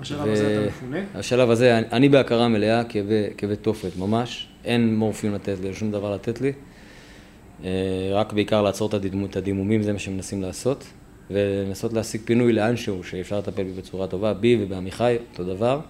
בשלב 0.00 0.28
הזה 0.28 0.58
אתה 0.58 0.66
מפונה? 0.66 0.98
בשלב 1.18 1.50
הזה 1.50 1.78
אני 1.78 2.08
בהכרה 2.08 2.48
מלאה, 2.48 2.82
כאבי 3.36 3.56
תופת, 3.62 3.96
ממש. 3.96 4.48
אין 4.64 4.96
מורפין 4.96 5.32
לתת 5.32 5.56
לי, 5.62 5.74
שום 5.74 5.90
דבר 5.90 6.14
לתת 6.14 6.40
לי. 6.40 6.52
אה, 7.64 7.70
רק 8.12 8.32
בעיקר 8.32 8.62
לעצור 8.62 8.88
את 9.24 9.36
הדימומים, 9.36 9.82
זה 9.82 9.92
מה 9.92 9.98
שמנסים 9.98 10.42
לעשות. 10.42 10.84
ולנסות 11.30 11.92
להשיג 11.92 12.20
פינוי 12.24 12.52
לאנשהו 12.52 13.04
שאפשר 13.04 13.38
לטפל 13.38 13.62
בי 13.62 13.72
בצורה 13.72 14.06
טובה, 14.06 14.34
בי 14.34 14.58
ובעמיחי, 14.60 15.16
אותו 15.30 15.44
דבר. 15.44 15.80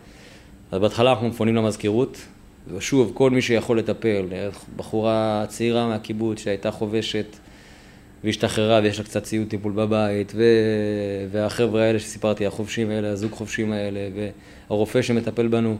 אז 0.70 0.80
בהתחלה 0.80 1.10
אנחנו 1.10 1.28
מפונים 1.28 1.54
למזכירות, 1.54 2.18
ושוב, 2.74 3.12
כל 3.14 3.30
מי 3.30 3.42
שיכול 3.42 3.78
לטפל, 3.78 4.26
בחורה 4.76 5.44
צעירה 5.48 5.88
מהקיבוץ 5.88 6.38
שהייתה 6.38 6.70
חובשת 6.70 7.26
והשתחררה 8.24 8.80
ויש 8.82 8.98
לה 8.98 9.04
קצת 9.04 9.22
ציוד 9.22 9.48
טיפול 9.48 9.72
בבית, 9.72 10.32
ו... 10.36 10.42
והחבר'ה 11.30 11.82
האלה 11.82 11.98
שסיפרתי, 11.98 12.46
החובשים 12.46 12.90
האלה, 12.90 13.08
הזוג 13.08 13.32
חובשים 13.32 13.72
האלה, 13.72 14.00
והרופא 14.68 15.02
שמטפל 15.02 15.48
בנו, 15.48 15.76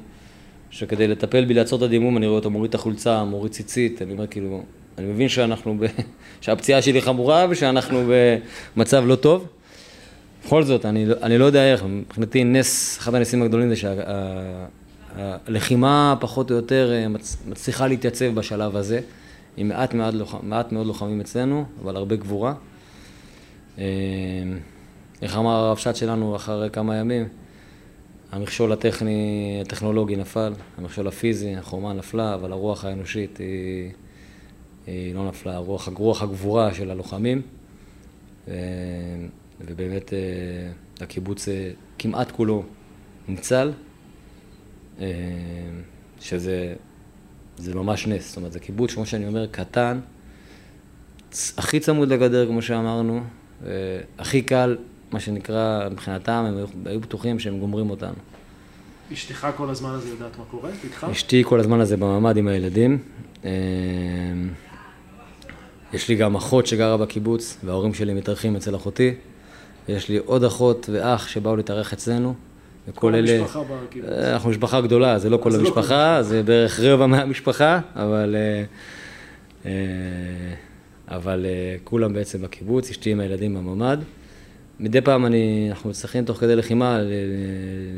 שכדי 0.70 1.08
לטפל 1.08 1.44
בי, 1.44 1.54
לעצור 1.54 1.78
את 1.78 1.82
הדימום, 1.82 2.16
אני 2.16 2.26
רואה 2.26 2.38
אותו 2.38 2.50
מוריד 2.50 2.68
את 2.68 2.74
החולצה, 2.74 3.24
מוריד 3.24 3.52
ציצית, 3.52 4.02
אני 4.02 4.12
אומר 4.12 4.26
כאילו, 4.26 4.62
אני 4.98 5.06
מבין 5.06 5.28
שאנחנו, 5.28 5.76
ב... 5.78 5.86
שהפציעה 6.40 6.82
שלי 6.82 7.02
חמורה 7.02 7.46
ושאנחנו 7.50 8.10
במצב 8.76 9.04
לא 9.06 9.14
טוב. 9.14 9.48
בכל 10.44 10.62
זאת, 10.62 10.86
אני, 10.86 11.06
אני 11.22 11.38
לא 11.38 11.44
יודע 11.44 11.72
איך, 11.72 11.84
מבחינתי 11.88 12.44
נס, 12.44 12.98
אחד 12.98 13.14
הניסים 13.14 13.42
הגדולים 13.42 13.68
זה 13.68 13.76
שה... 13.76 13.94
הלחימה 15.16 16.14
פחות 16.20 16.50
או 16.50 16.56
יותר 16.56 16.92
אה, 16.92 17.06
מצליחה 17.46 17.86
להתייצב 17.86 18.34
בשלב 18.34 18.76
הזה, 18.76 19.00
עם 19.56 19.68
מעט, 19.68 19.94
מעט, 19.94 20.14
מעט 20.42 20.72
מאוד 20.72 20.86
לוחמים 20.86 21.20
אצלנו, 21.20 21.64
אבל 21.82 21.96
הרבה 21.96 22.16
גבורה. 22.16 22.54
אה, 23.78 23.84
איך 25.22 25.36
אמר 25.36 25.50
הרבש"ץ 25.50 25.98
שלנו 25.98 26.36
אחרי 26.36 26.70
כמה 26.70 26.96
ימים? 26.96 27.28
המכשול 28.32 28.72
הטכני, 28.72 29.58
הטכנולוגי 29.60 30.16
נפל, 30.16 30.52
המכשול 30.78 31.08
הפיזי, 31.08 31.56
החומה 31.56 31.92
נפלה, 31.92 32.34
אבל 32.34 32.52
הרוח 32.52 32.84
האנושית 32.84 33.38
היא, 33.38 33.90
היא 34.86 35.14
לא 35.14 35.28
נפלה, 35.28 35.54
הרוח, 35.54 35.88
הרוח 35.88 36.22
הגבורה 36.22 36.74
של 36.74 36.90
הלוחמים. 36.90 37.42
ובאמת 39.60 40.12
אה, 40.12 40.18
הקיבוץ 41.00 41.48
כמעט 41.98 42.30
כולו 42.30 42.62
ניצל. 43.28 43.72
אה, 45.00 45.06
שזה 46.20 46.74
זה 47.58 47.74
ממש 47.74 48.06
נס, 48.06 48.28
זאת 48.28 48.36
אומרת, 48.36 48.52
זה 48.52 48.60
קיבוץ, 48.60 48.94
כמו 48.94 49.06
שאני 49.06 49.26
אומר, 49.26 49.46
קטן, 49.46 50.00
הכי 51.32 51.80
צמוד 51.80 52.08
לגדר, 52.08 52.46
כמו 52.46 52.62
שאמרנו, 52.62 53.20
אה, 53.66 53.70
הכי 54.18 54.42
קל, 54.42 54.76
מה 55.12 55.20
שנקרא, 55.20 55.88
מבחינתם, 55.88 56.44
הם 56.48 56.64
היו 56.84 57.00
בטוחים 57.00 57.38
שהם 57.38 57.58
גומרים 57.58 57.90
אותנו. 57.90 58.14
אשתך 59.12 59.46
כל 59.56 59.70
הזמן 59.70 59.90
הזה 59.90 60.08
יודעת 60.08 60.38
מה 60.38 60.44
קורה? 60.50 60.70
איתך? 60.84 61.06
אשתי 61.10 61.42
כל 61.46 61.60
הזמן 61.60 61.80
הזה 61.80 61.96
בממ"ד 61.96 62.36
עם 62.36 62.48
הילדים. 62.48 62.98
אה, 63.44 63.50
יש 65.92 66.08
לי 66.08 66.14
גם 66.14 66.34
אחות 66.34 66.66
שגרה 66.66 66.96
בקיבוץ, 66.96 67.56
וההורים 67.64 67.94
שלי 67.94 68.14
מתארחים 68.14 68.56
אצל 68.56 68.76
אחותי. 68.76 69.14
ויש 69.88 70.08
לי 70.08 70.18
עוד 70.18 70.44
אחות 70.44 70.88
ואח 70.92 71.28
שבאו 71.28 71.56
להתארח 71.56 71.92
אצלנו. 71.92 72.34
וכל 72.88 73.14
אלה... 73.14 73.38
המשפחה 73.38 73.62
בקיבוץ. 73.62 74.10
אה, 74.10 74.32
אנחנו 74.32 74.50
משפחה 74.50 74.80
גדולה, 74.80 75.18
זה 75.18 75.30
לא 75.30 75.36
כל 75.36 75.50
לא 75.50 75.56
המשפחה, 75.56 76.22
זה 76.22 76.42
בערך 76.42 76.80
רבע 76.80 77.06
מהמשפחה, 77.06 77.80
אבל... 77.96 78.36
אה, 78.38 78.64
אה, 79.66 80.54
אבל 81.08 81.46
כולם 81.84 82.12
בעצם 82.12 82.42
בקיבוץ, 82.42 82.90
אשתי 82.90 83.10
עם 83.10 83.20
הילדים 83.20 83.54
בממ"ד. 83.54 83.96
מדי 84.80 85.00
פעם 85.00 85.26
אני, 85.26 85.66
אנחנו 85.70 85.92
צריכים 85.92 86.24
תוך 86.24 86.38
כדי 86.38 86.56
לחימה 86.56 87.00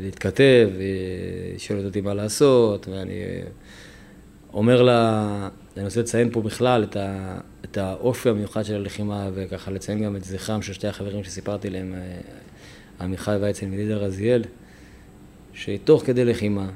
להתכתב, 0.03 0.69
היא 0.79 1.59
שואלת 1.59 1.85
אותי 1.85 2.01
מה 2.01 2.13
לעשות, 2.13 2.87
ואני 2.87 3.21
אומר 4.53 4.81
לה, 4.81 5.49
אני 5.77 5.85
רוצה 5.85 5.99
לציין 5.99 6.29
פה 6.31 6.41
בכלל 6.41 6.83
את, 6.83 6.95
ה, 6.95 7.37
את 7.65 7.77
האופי 7.77 8.29
המיוחד 8.29 8.65
של 8.65 8.75
הלחימה, 8.75 9.29
וככה 9.33 9.71
לציין 9.71 10.03
גם 10.03 10.15
את 10.15 10.23
זכרם 10.23 10.61
של 10.61 10.73
שתי 10.73 10.87
החברים 10.87 11.23
שסיפרתי 11.23 11.69
להם, 11.69 11.95
עמיחי 13.01 13.37
ויצן 13.41 13.73
ודידה 13.73 13.95
רזיאל. 13.95 14.43
שתוך 15.57 16.03
כדי 16.05 16.25
לחימה, 16.25 16.69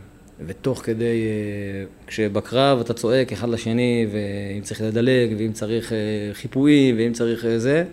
ותוך 0.45 0.82
כדי, 0.84 1.03
אה, 1.05 1.84
כשבקרב 2.07 2.79
אתה 2.79 2.93
צועק 2.93 3.32
אחד 3.32 3.49
לשני, 3.49 4.07
ואם 4.11 4.61
צריך 4.61 4.82
לדלג, 4.82 5.36
ואם 5.38 5.53
צריך 5.53 5.93
אה, 5.93 5.97
חיפויים, 6.34 6.95
ואם 6.97 7.13
צריך 7.13 7.45
אה, 7.45 7.59
זה, 7.59 7.84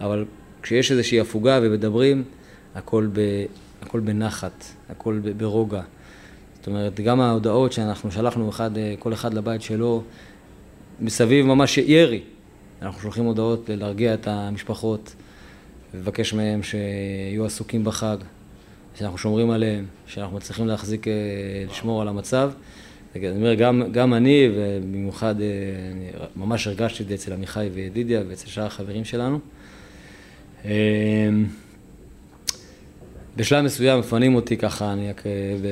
אבל 0.00 0.24
כשיש 0.62 0.92
איזושהי 0.92 1.20
הפוגה 1.20 1.58
ומדברים, 1.62 2.24
הכל, 2.74 3.08
ב, 3.12 3.20
הכל 3.82 4.00
בנחת, 4.00 4.64
הכל 4.90 5.20
ברוגע. 5.36 5.82
זאת 6.58 6.66
אומרת, 6.66 7.00
גם 7.00 7.20
ההודעות 7.20 7.72
שאנחנו 7.72 8.10
שלחנו 8.12 8.48
אחד, 8.48 8.70
כל 8.98 9.12
אחד 9.12 9.34
לבית 9.34 9.62
שלו, 9.62 10.02
מסביב 11.00 11.46
ממש 11.46 11.78
ירי. 11.78 12.22
אנחנו 12.82 13.00
שולחים 13.00 13.24
הודעות 13.24 13.70
להרגיע 13.72 14.14
את 14.14 14.28
המשפחות, 14.28 15.14
לבקש 15.94 16.34
מהם 16.34 16.62
שיהיו 16.62 17.44
עסוקים 17.44 17.84
בחג. 17.84 18.16
שאנחנו 18.94 19.18
שומרים 19.18 19.50
עליהם, 19.50 19.84
שאנחנו 20.06 20.36
מצליחים 20.36 20.66
להחזיק, 20.66 21.08
אה, 21.08 21.12
לשמור 21.70 22.02
על 22.02 22.08
המצב. 22.08 22.52
אני 23.16 23.30
אומר, 23.30 23.54
גם, 23.54 23.82
גם 23.92 24.14
אני, 24.14 24.48
ובמיוחד, 24.54 25.40
אה, 25.40 25.46
אני 25.92 26.10
ממש 26.36 26.66
הרגשתי 26.66 27.02
את 27.02 27.08
זה 27.08 27.14
אצל 27.14 27.32
עמיחי 27.32 27.68
וידידיה 27.74 28.22
ואצל 28.28 28.48
שאר 28.48 28.66
החברים 28.66 29.04
שלנו. 29.04 29.38
אה, 30.64 30.70
בשלב 33.36 33.64
מסוים 33.64 33.98
מפנים 33.98 34.34
אותי 34.34 34.56
ככה, 34.56 34.92
אני 34.92 35.10
רק 35.10 35.22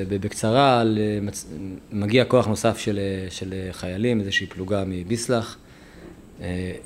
בקצרה, 0.09 0.83
מגיע 1.93 2.25
כוח 2.25 2.47
נוסף 2.47 2.79
של, 2.79 2.99
של 3.31 3.55
חיילים, 3.73 4.20
איזושהי 4.20 4.47
פלוגה 4.47 4.85
מביסלח. 4.87 5.59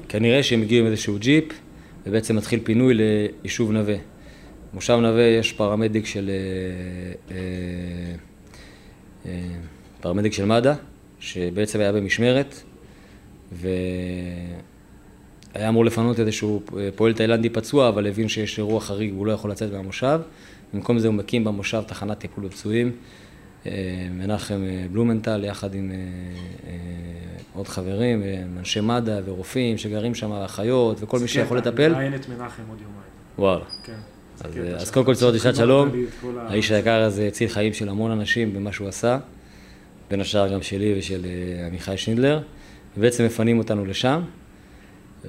כנראה 0.08 0.42
שהם 0.42 0.62
הגיעו 0.62 0.86
עם 0.86 0.92
איזשהו 0.92 1.18
ג'יפ, 1.18 1.44
ובעצם 2.06 2.36
מתחיל 2.36 2.60
פינוי 2.64 2.94
ליישוב 2.94 3.72
נווה. 3.72 3.96
במושב 4.76 4.98
נווה 5.02 5.22
יש 5.22 5.52
פרמדיק 5.52 6.06
של... 6.06 6.30
אה, 6.30 7.34
אה, 7.36 7.36
אה, 9.26 9.40
פרמדיק 10.00 10.32
של 10.32 10.44
מד"א, 10.44 10.74
שבעצם 11.20 11.80
היה 11.80 11.92
במשמרת, 11.92 12.62
והיה 13.52 13.78
אמור 15.68 15.84
לפנות 15.84 16.20
איזשהו 16.20 16.62
פועל 16.96 17.12
תאילנדי 17.12 17.48
פצוע, 17.48 17.88
אבל 17.88 18.06
הבין 18.06 18.28
שיש 18.28 18.58
אירוע 18.58 18.80
חריג 18.80 19.14
והוא 19.14 19.26
לא 19.26 19.32
יכול 19.32 19.50
לצאת 19.50 19.72
מהמושב. 19.72 20.20
במקום 20.74 20.98
זה 20.98 21.08
הוא 21.08 21.14
מקים 21.14 21.44
במושב 21.44 21.82
תחנת 21.86 22.18
טיפול 22.18 22.44
בפצועים, 22.44 22.92
מנחם 24.10 24.62
בלומנטל 24.92 25.44
יחד 25.44 25.74
עם 25.74 25.92
עוד 27.54 27.68
חברים, 27.68 28.22
אנשי 28.58 28.80
מד"א 28.80 29.20
ורופאים 29.24 29.78
שגרים 29.78 30.14
שם, 30.14 30.32
אחיות 30.32 31.02
וכל 31.02 31.18
מי 31.18 31.28
שיכול 31.28 31.58
לטפל. 31.58 31.82
אני 31.82 31.92
מראיין 31.92 32.14
את 32.14 32.28
מנחם 32.28 32.62
עוד 32.68 32.78
יומיים. 32.80 33.06
וואלה. 33.38 33.64
כן. 33.84 34.15
אז, 34.40 34.54
כן, 34.54 34.60
אז 34.60 34.74
עכשיו, 34.74 34.94
קודם 34.94 35.06
כל 35.06 35.14
צורת 35.14 35.34
לשעת 35.34 35.56
שלום, 35.56 35.88
האיש 36.36 36.70
היקר 36.70 37.02
הזה 37.02 37.26
הציל 37.26 37.48
חיים 37.48 37.72
של 37.72 37.88
המון 37.88 38.10
אנשים 38.10 38.54
במה 38.54 38.72
שהוא 38.72 38.88
עשה, 38.88 39.18
בין 40.10 40.20
השאר 40.20 40.52
גם 40.52 40.62
שלי 40.62 40.94
ושל 40.98 41.26
אה, 41.26 41.66
עמיחי 41.66 41.96
שינדלר, 41.96 42.40
ובעצם 42.96 43.24
מפנים 43.24 43.58
אותנו 43.58 43.84
לשם, 43.84 44.22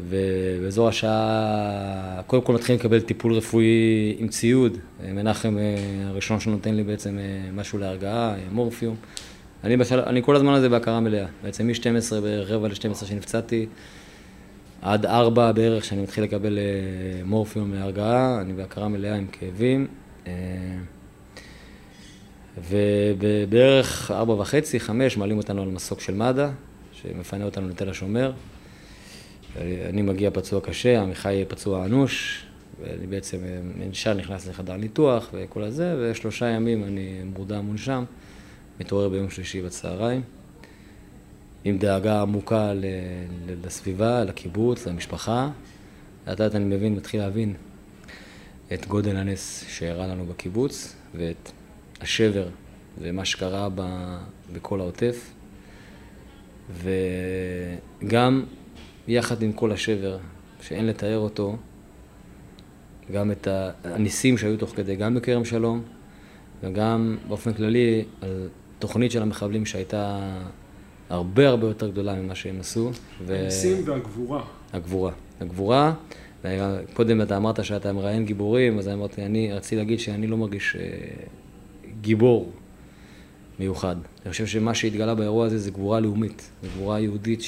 ובאזור 0.10 0.88
השעה, 0.88 2.22
קודם 2.28 2.44
כל 2.44 2.54
מתחילים 2.54 2.80
לקבל 2.80 3.02
טיפול 3.02 3.34
רפואי 3.34 4.16
עם 4.18 4.28
ציוד, 4.28 4.78
אה, 5.04 5.14
מנחם 5.14 5.58
אה, 5.58 5.64
הראשון 6.08 6.40
שנותן 6.40 6.76
לי 6.76 6.84
בעצם 6.84 7.18
אה, 7.20 7.52
משהו 7.54 7.80
להרגעה, 7.80 8.34
אה, 8.34 8.40
מורפיום. 8.52 8.96
אני, 9.64 9.78
בשל... 9.78 10.00
אני 10.00 10.24
כל 10.24 10.36
הזמן 10.36 10.54
הזה 10.54 10.70
בהכרה 10.70 11.00
מלאה, 11.00 11.26
בעצם 11.44 11.68
מ-12 11.68 12.22
בערך 12.22 12.50
רבע 12.50 12.68
ל-12 12.68 13.06
שנפצעתי, 13.06 13.66
עד 14.82 15.06
ארבע 15.06 15.52
בערך 15.52 15.86
שאני 15.86 16.02
מתחיל 16.02 16.24
לקבל 16.24 16.58
אה, 16.58 17.24
מורפיום 17.26 17.74
להרגעה, 17.74 18.42
אני 18.42 18.54
בהכרה 18.54 18.88
מלאה 18.88 19.16
עם 19.16 19.28
כאבים. 19.28 19.88
אה, 20.28 20.34
ובערך 22.70 24.12
ארבע 24.12 24.34
וחצי, 24.34 24.80
חמש, 24.80 25.18
מעלים 25.18 25.38
אותנו 25.38 25.62
על 25.62 25.70
מסוק 25.70 26.02
של 26.02 26.14
מד"א, 26.14 26.50
שמפנה 26.92 27.46
אותנו 27.46 27.70
לתל 27.70 27.90
השומר. 27.90 28.32
אה, 29.58 29.86
אני 29.90 30.02
מגיע 30.02 30.32
פצוע 30.32 30.62
קשה, 30.62 31.02
עמיחי 31.02 31.44
פצוע 31.48 31.86
אנוש, 31.86 32.44
ואני 32.82 33.08
בעצם 33.08 33.38
אה, 33.44 33.86
ישר 33.92 34.14
נכנס 34.14 34.48
לחדר 34.48 34.78
ניתוח 34.78 35.30
וכל 35.34 35.64
הזה, 35.64 35.96
ושלושה 36.00 36.46
ימים 36.46 36.84
אני 36.84 37.22
מורדם 37.36 37.66
מונשם, 37.66 38.04
מתעורר 38.80 39.10
ביום 39.10 39.30
שלישי 39.30 39.62
בצהריים. 39.62 40.22
עם 41.68 41.78
דאגה 41.78 42.22
עמוקה 42.22 42.74
לסביבה, 43.64 44.24
לקיבוץ, 44.24 44.88
למשפחה. 44.88 45.50
לאט 46.28 46.42
לאט 46.42 46.56
אני 46.56 46.76
מבין, 46.76 46.96
מתחיל 46.96 47.20
להבין 47.20 47.54
את 48.74 48.88
גודל 48.88 49.16
הנס 49.16 49.66
שאירע 49.68 50.08
לנו 50.08 50.26
בקיבוץ 50.26 50.96
ואת 51.16 51.52
השבר 52.02 52.48
ומה 53.02 53.26
שקרה 53.26 53.70
ב- 53.76 54.18
בכל 54.54 54.80
העוטף. 54.80 55.34
וגם 58.04 58.44
יחד 59.08 59.42
עם 59.42 59.54
כל 59.54 59.72
השבר, 59.72 60.18
שאין 60.62 60.88
לתאר 60.88 61.18
אותו, 61.18 61.58
גם 63.12 63.32
את 63.32 63.48
הניסים 63.84 64.38
שהיו 64.38 64.58
תוך 64.58 64.76
כדי, 64.76 64.96
גם 64.96 65.16
בכרם 65.16 65.46
שלום, 65.46 65.82
וגם 66.64 67.18
באופן 67.28 67.54
כללי 67.54 68.04
על 68.22 68.50
תוכנית 68.80 69.12
של 69.12 69.22
המחבלים 69.22 69.66
שהייתה 69.66 70.38
הרבה 71.10 71.48
הרבה 71.48 71.68
יותר 71.68 71.90
גדולה 71.90 72.16
ממה 72.16 72.36
שהם 72.36 72.60
עשו. 72.60 72.92
ו- 73.26 73.40
הניסים 73.40 73.78
והגבורה. 73.86 74.44
הגבורה. 74.74 75.12
הגבורה, 75.42 75.94
קודם 76.94 77.22
אתה 77.22 77.38
אמרת 77.38 77.66
שאתה 77.66 77.94
מראיין 77.94 78.26
גיבורים, 78.26 78.80
אז 78.80 78.88
אמרתי, 78.88 79.26
אני 79.26 79.54
רציתי 79.54 79.76
להגיד 79.76 80.00
שאני 80.00 80.28
לא 80.28 80.38
מרגיש 80.38 80.76
אה, 80.76 80.84
גיבור 82.02 82.52
מיוחד. 83.60 83.96
אני 84.26 84.32
חושב 84.32 84.46
שמה 84.46 84.74
שהתגלה 84.76 85.16
באירוע 85.16 85.46
הזה 85.46 85.58
זה 85.58 85.72
גבורה 85.72 86.00
לאומית, 86.00 86.50
זה 86.64 86.70
גבורה 86.76 87.00
יהודית 87.00 87.42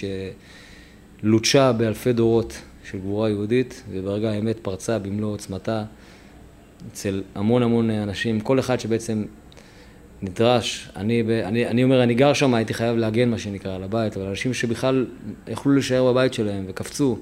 שלוטשה 1.21 1.71
באלפי 1.71 2.13
דורות 2.13 2.61
של 2.83 2.97
גבורה 2.97 3.29
יהודית, 3.29 3.83
וברגע 3.91 4.29
האמת 4.29 4.59
פרצה 4.61 4.99
במלוא 4.99 5.33
עוצמתה 5.33 5.83
אצל 6.91 7.23
המון 7.35 7.63
המון 7.63 7.89
אנשים, 7.89 8.39
כל 8.39 8.59
אחד 8.59 8.79
שבעצם 8.79 9.23
נדרש, 10.21 10.89
אני, 10.95 11.23
ב- 11.23 11.29
אני, 11.29 11.67
אני 11.67 11.83
אומר, 11.83 12.03
אני 12.03 12.13
גר 12.13 12.33
שם, 12.33 12.53
הייתי 12.53 12.73
חייב 12.73 12.97
להגן, 12.97 13.29
מה 13.29 13.37
שנקרא, 13.37 13.75
על 13.75 13.83
הבית, 13.83 14.17
אבל 14.17 14.25
אנשים 14.25 14.53
שבכלל 14.53 15.05
יכלו 15.47 15.73
להישאר 15.73 16.11
בבית 16.11 16.33
שלהם 16.33 16.65
וקפצו 16.67 17.17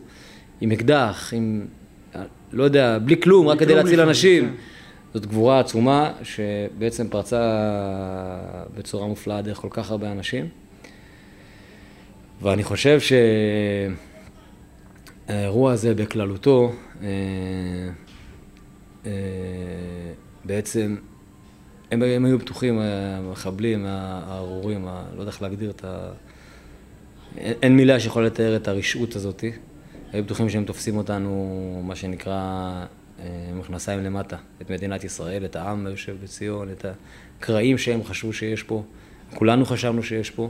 עם 0.61 0.71
אקדח, 0.71 1.33
עם, 1.35 1.65
לא 2.51 2.63
יודע, 2.63 2.97
בלי 2.99 3.21
כלום, 3.21 3.47
רק 3.47 3.59
כדי 3.59 3.75
להציל 3.75 4.01
אנשים. 4.01 4.45
כן. 4.45 4.53
זאת 5.13 5.25
גבורה 5.25 5.59
עצומה 5.59 6.13
שבעצם 6.23 7.07
פרצה 7.09 7.41
בצורה 8.77 9.07
מופלאה 9.07 9.41
דרך 9.41 9.57
כל 9.57 9.67
כך 9.71 9.91
הרבה 9.91 10.11
אנשים. 10.11 10.47
ואני 12.41 12.63
חושב 12.63 12.99
שהאירוע 15.27 15.71
הזה 15.71 15.95
בכללותו, 15.95 16.73
אה, 17.01 17.07
אה, 19.05 19.11
בעצם 20.45 20.95
הם, 21.91 22.03
הם 22.03 22.25
היו 22.25 22.39
בטוחים, 22.39 22.79
המחבלים, 22.79 23.85
הארורים, 23.87 24.87
ה- 24.87 25.03
לא 25.15 25.19
יודע 25.19 25.31
איך 25.31 25.41
להגדיר 25.41 25.69
את 25.69 25.85
ה... 25.85 26.09
אין, 27.37 27.53
אין 27.61 27.75
מילה 27.77 27.99
שיכולה 27.99 28.25
לתאר 28.25 28.55
את 28.55 28.67
הרשעות 28.67 29.15
הזאת. 29.15 29.43
היו 30.13 30.23
בטוחים 30.23 30.49
שהם 30.49 30.63
תופסים 30.63 30.97
אותנו, 30.97 31.81
מה 31.85 31.95
שנקרא, 31.95 32.33
אה, 33.19 33.25
מכנסיים 33.59 34.03
למטה, 34.03 34.37
את 34.61 34.69
מדינת 34.69 35.03
ישראל, 35.03 35.45
את 35.45 35.55
העם 35.55 35.87
היושב 35.87 36.15
בציון, 36.23 36.69
את 36.71 36.85
הקרעים 37.39 37.77
שהם 37.77 38.03
חשבו 38.03 38.33
שיש 38.33 38.63
פה. 38.63 38.83
כולנו 39.35 39.65
חשבנו 39.65 40.03
שיש 40.03 40.29
פה. 40.31 40.49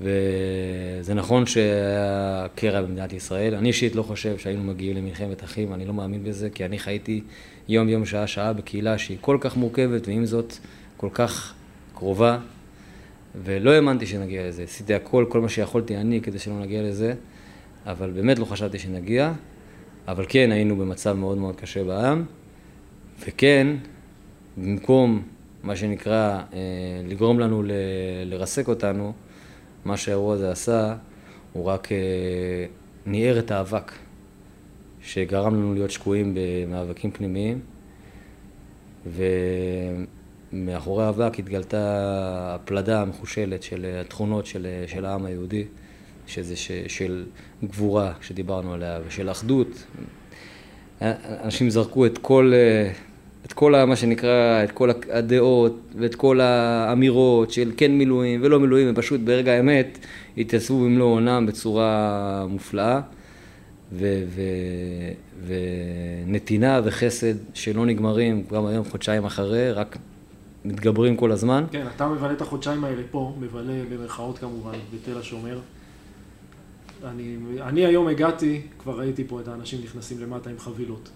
וזה 0.00 1.14
נכון 1.14 1.46
שהיה 1.46 2.46
קרע 2.54 2.82
במדינת 2.82 3.12
ישראל. 3.12 3.54
אני 3.54 3.68
אישית 3.68 3.96
לא 3.96 4.02
חושב 4.02 4.38
שהיינו 4.38 4.64
מגיעים 4.64 4.96
למלחמת 4.96 5.44
אחים, 5.44 5.74
אני 5.74 5.84
לא 5.84 5.94
מאמין 5.94 6.24
בזה, 6.24 6.50
כי 6.50 6.64
אני 6.64 6.78
חייתי 6.78 7.22
יום-יום, 7.68 8.06
שעה-שעה 8.06 8.52
בקהילה 8.52 8.98
שהיא 8.98 9.18
כל 9.20 9.38
כך 9.40 9.56
מורכבת, 9.56 10.08
ועם 10.08 10.26
זאת 10.26 10.54
כל 10.96 11.08
כך 11.12 11.54
קרובה, 11.94 12.38
ולא 13.44 13.70
האמנתי 13.70 14.06
שנגיע 14.06 14.48
לזה. 14.48 14.62
עשיתי 14.62 14.94
הכל, 14.94 15.26
כל 15.28 15.40
מה 15.40 15.48
שיכולתי 15.48 15.96
אני 15.96 16.20
כדי 16.20 16.38
שלא 16.38 16.60
נגיע 16.60 16.82
לזה, 16.82 17.14
אבל 17.86 18.10
באמת 18.10 18.38
לא 18.38 18.44
חשבתי 18.44 18.78
שנגיע. 18.78 19.32
אבל 20.08 20.24
כן, 20.28 20.52
היינו 20.52 20.76
במצב 20.76 21.12
מאוד 21.12 21.38
מאוד 21.38 21.56
קשה 21.56 21.84
בעם, 21.84 22.24
וכן, 23.20 23.66
במקום, 24.56 25.22
מה 25.62 25.76
שנקרא, 25.76 26.38
אה, 26.52 26.58
לגרום 27.08 27.40
לנו 27.40 27.62
לרסק 28.24 28.68
אותנו, 28.68 29.12
מה 29.88 29.96
שהאירוע 29.96 30.34
הזה 30.34 30.50
עשה, 30.50 30.94
הוא 31.52 31.64
רק 31.64 31.92
אה, 31.92 31.96
ניער 33.06 33.38
את 33.38 33.50
האבק 33.50 33.92
שגרם 35.02 35.54
לנו 35.54 35.74
להיות 35.74 35.90
שקועים 35.90 36.34
במאבקים 36.34 37.10
פנימיים, 37.10 37.60
ומאחורי 40.52 41.04
האבק 41.04 41.38
התגלתה 41.38 41.78
הפלדה 42.54 43.02
המחושלת 43.02 43.62
של 43.62 43.98
התכונות 44.00 44.46
של, 44.46 44.66
של 44.86 45.04
העם 45.04 45.24
היהודי, 45.24 45.64
שזה 46.26 46.56
ש, 46.56 46.72
של 46.86 47.26
גבורה 47.64 48.12
שדיברנו 48.20 48.74
עליה, 48.74 49.00
ושל 49.06 49.30
אחדות. 49.30 49.84
אנשים 51.44 51.70
זרקו 51.70 52.06
את 52.06 52.18
כל, 52.18 52.52
אה, 52.54 52.92
את 53.48 53.52
כל 53.52 53.74
ה- 53.74 53.86
מה 53.86 53.96
שנקרא, 53.96 54.64
את 54.64 54.70
כל 54.72 54.90
הדעות 55.10 55.80
ואת 55.98 56.14
כל 56.14 56.40
האמירות 56.40 57.50
של 57.50 57.72
כן 57.76 57.92
מילואים 57.92 58.40
ולא 58.42 58.60
מילואים, 58.60 58.88
הם 58.88 58.94
פשוט 58.94 59.20
ברגע 59.20 59.52
האמת 59.52 59.98
התייצבו 60.38 60.80
במלוא 60.80 61.06
עונם 61.06 61.44
בצורה 61.48 62.46
מופלאה, 62.48 63.00
ו- 63.92 64.24
ו- 64.26 65.52
ונתינה 66.26 66.80
וחסד 66.84 67.34
שלא 67.54 67.86
נגמרים, 67.86 68.42
גם 68.52 68.66
היום 68.66 68.84
חודשיים 68.84 69.24
אחרי, 69.24 69.72
רק 69.72 69.96
מתגברים 70.64 71.16
כל 71.16 71.32
הזמן. 71.32 71.64
כן, 71.70 71.86
אתה 71.96 72.08
מבלה 72.08 72.32
את 72.32 72.40
החודשיים 72.40 72.84
האלה 72.84 73.02
פה, 73.10 73.34
מבלה 73.40 73.72
במרכאות 73.92 74.38
כמובן, 74.38 74.72
בתל 74.94 75.18
השומר. 75.18 75.58
אני, 77.04 77.36
אני 77.62 77.86
היום 77.86 78.08
הגעתי, 78.08 78.60
כבר 78.78 78.98
ראיתי 78.98 79.24
פה 79.24 79.40
את 79.40 79.48
האנשים 79.48 79.80
נכנסים 79.84 80.20
למטה 80.20 80.50
עם 80.50 80.58
חבילות. 80.58 81.10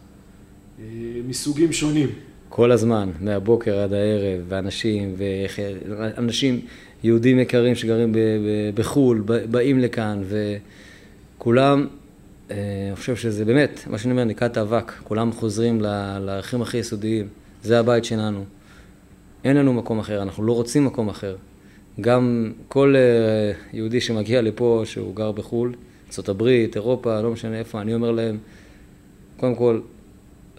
אה, 0.79 0.85
מסוגים 1.29 1.73
שונים. 1.73 2.09
כל 2.49 2.73
הזמן, 2.73 3.11
מהבוקר 3.21 3.79
עד 3.79 3.93
הערב, 3.93 4.41
ואנשים, 4.49 5.15
ואנשים, 5.19 6.61
יהודים 7.05 7.39
יקרים 7.39 7.75
שגרים 7.75 8.13
ב- 8.13 8.19
ב- 8.19 8.71
בחו"ל, 8.75 9.25
באים 9.51 9.79
לכאן, 9.79 10.23
וכולם, 11.39 11.87
אה, 12.51 12.57
אני 12.89 12.97
חושב 12.97 13.17
שזה 13.17 13.45
באמת, 13.45 13.81
מה 13.91 13.99
שאני 13.99 14.13
אומר, 14.13 14.25
נקראת 14.25 14.59
אבק, 14.59 14.93
כולם 15.05 15.33
חוזרים 15.33 15.81
לערכים 15.81 16.63
הכי 16.63 16.79
יסודיים, 16.79 17.27
זה 17.63 17.79
הבית 17.79 18.05
שלנו. 18.05 18.45
אין 19.45 19.57
לנו 19.57 19.73
מקום 19.73 19.99
אחר, 19.99 20.23
אנחנו 20.23 20.45
לא 20.45 20.53
רוצים 20.53 20.85
מקום 20.85 21.09
אחר. 21.09 21.37
גם 22.01 22.53
כל 22.69 22.95
אה, 22.97 23.53
יהודי 23.73 24.01
שמגיע 24.01 24.43
לפה, 24.43 24.83
שהוא 24.85 25.17
גר 25.17 25.33
בחו"ל, 25.33 25.75
ארה"ב, 26.19 26.43
אירופה, 26.75 27.21
לא 27.21 27.31
משנה 27.31 27.59
איפה, 27.59 27.81
אני 27.81 27.95
אומר 27.95 28.11
להם, 28.11 28.39
קודם 29.37 29.55
כל, 29.55 29.81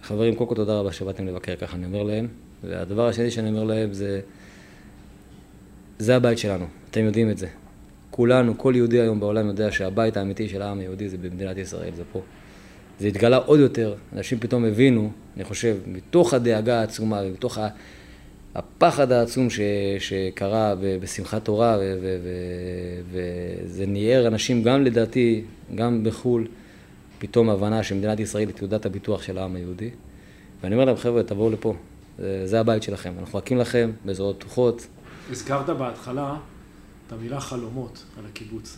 חברים, 0.04 0.36
קודם 0.36 0.50
כל 0.50 0.56
תודה 0.56 0.80
רבה 0.80 0.92
שבאתם 0.92 1.28
לבקר, 1.28 1.56
ככה 1.56 1.78
אני 1.78 1.86
אומר 1.86 2.04
להם. 2.04 2.28
והדבר 2.64 3.08
השני 3.08 3.32
שאני 3.32 3.50
אומר 3.50 3.64
להם 3.64 3.94
זה, 3.94 4.20
זה 6.00 6.16
הבית 6.16 6.38
שלנו, 6.38 6.66
אתם 6.92 7.02
יודעים 7.02 7.30
את 7.30 7.38
זה. 7.38 7.48
כולנו, 8.12 8.58
כל 8.58 8.74
יהודי 8.76 9.00
היום 9.02 9.20
בעולם 9.20 9.48
יודע 9.48 9.72
שהבית 9.72 10.18
האמיתי 10.18 10.50
של 10.50 10.62
העם 10.62 10.80
היהודי 10.80 11.10
זה 11.10 11.18
במדינת 11.18 11.58
ישראל, 11.58 11.92
זה 11.96 12.04
פה. 12.12 12.22
זה 13.00 13.08
התגלה 13.08 13.38
עוד 13.38 13.60
יותר, 13.60 13.96
אנשים 14.16 14.40
פתאום 14.40 14.66
הבינו, 14.66 15.12
אני 15.36 15.44
חושב, 15.44 15.78
מתוך 15.88 16.34
הדאגה 16.34 16.80
העצומה 16.80 17.22
ומתוך 17.26 17.58
הפחד 18.56 19.12
העצום 19.12 19.50
ש, 19.50 19.60
שקרה 20.00 20.76
בשמחת 20.80 21.46
תורה, 21.46 21.78
וזה 23.12 23.86
ניער 23.86 24.28
אנשים 24.28 24.64
גם 24.64 24.84
לדעתי, 24.84 25.44
גם 25.76 26.04
בחו"ל, 26.04 26.48
פתאום 27.24 27.50
הבנה 27.50 27.84
שמדינת 27.84 28.20
ישראל 28.20 28.48
היא 28.48 28.56
תעודת 28.56 28.86
הביטוח 28.86 29.22
של 29.22 29.38
העם 29.38 29.56
היהודי. 29.56 29.90
ואני 30.62 30.76
אומר 30.76 30.86
להם, 30.86 30.96
חבר'ה, 30.96 31.24
תבואו 31.24 31.50
לפה, 31.50 31.76
זה, 32.46 32.60
הבית 32.60 32.84
שלכם, 32.84 33.14
אנחנו 33.20 33.40
מחכים 33.40 33.58
לכם 33.58 33.92
בזרועות 34.06 34.36
פתוחות. 34.40 34.88
הזכרת 35.32 35.70
בהתחלה 35.70 36.38
את 37.08 37.12
המילה 37.12 37.40
חלומות 37.40 38.04
על 38.20 38.26
הקיבוץ. 38.26 38.78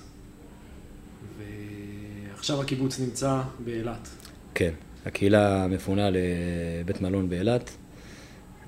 ועכשיו 1.38 2.62
הקיבוץ 2.62 3.00
נמצא 3.00 3.42
באילת. 3.64 4.10
כן, 4.56 4.74
הקהילה 5.06 5.68
מפונה 5.68 6.10
לבית 6.12 7.02
מלון 7.02 7.30
באילת. 7.30 7.72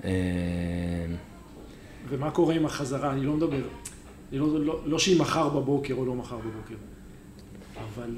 אה, 0.04 0.10
ומה 2.08 2.30
קורה 2.30 2.54
עם 2.54 2.66
החזרה? 2.66 3.12
אני 3.12 3.26
לא 3.26 3.32
מדבר, 3.32 3.62
אני 4.30 4.38
לא, 4.38 4.60
לא, 4.60 4.80
לא 4.86 4.98
שהיא 4.98 5.20
מחר 5.20 5.48
בבוקר 5.48 5.94
או 5.94 6.06
לא 6.06 6.14
מחר 6.14 6.36
בבוקר, 6.36 6.74
אבל 7.76 8.10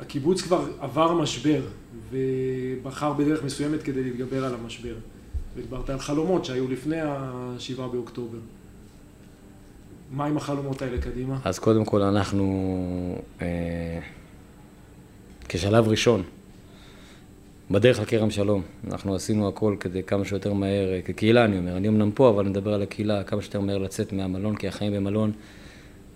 הקיבוץ 0.00 0.42
כבר 0.42 0.64
עבר 0.80 1.12
משבר 1.12 1.60
ובחר 2.10 3.12
בדרך 3.12 3.44
מסוימת 3.44 3.82
כדי 3.82 4.02
להתגבר 4.04 4.44
על 4.44 4.54
המשבר. 4.54 4.94
ודיברת 5.56 5.90
על 5.90 5.98
חלומות 5.98 6.44
שהיו 6.44 6.68
לפני 6.68 6.96
השבעה 7.00 7.88
באוקטובר. 7.88 8.38
מה 10.10 10.26
עם 10.26 10.36
החלומות 10.36 10.82
האלה 10.82 10.98
קדימה? 10.98 11.38
אז 11.44 11.58
קודם 11.58 11.84
כל 11.84 12.02
אנחנו, 12.02 13.22
אה, 13.42 13.98
כשלב 15.48 15.88
ראשון, 15.88 16.22
בדרך 17.70 18.00
לכרם 18.00 18.30
שלום, 18.30 18.62
אנחנו 18.90 19.14
עשינו 19.14 19.48
הכל 19.48 19.76
כדי 19.80 20.02
כמה 20.02 20.24
שיותר 20.24 20.52
מהר, 20.52 20.92
אה, 20.92 21.02
כקהילה 21.02 21.44
אני 21.44 21.58
אומר, 21.58 21.76
אני 21.76 21.88
אמנם 21.88 22.10
פה, 22.10 22.28
אבל 22.30 22.40
אני 22.40 22.50
מדבר 22.50 22.74
על 22.74 22.82
הקהילה, 22.82 23.24
כמה 23.24 23.42
שיותר 23.42 23.60
מהר 23.60 23.78
לצאת 23.78 24.12
מהמלון, 24.12 24.56
כי 24.56 24.68
החיים 24.68 24.92
במלון 24.92 25.32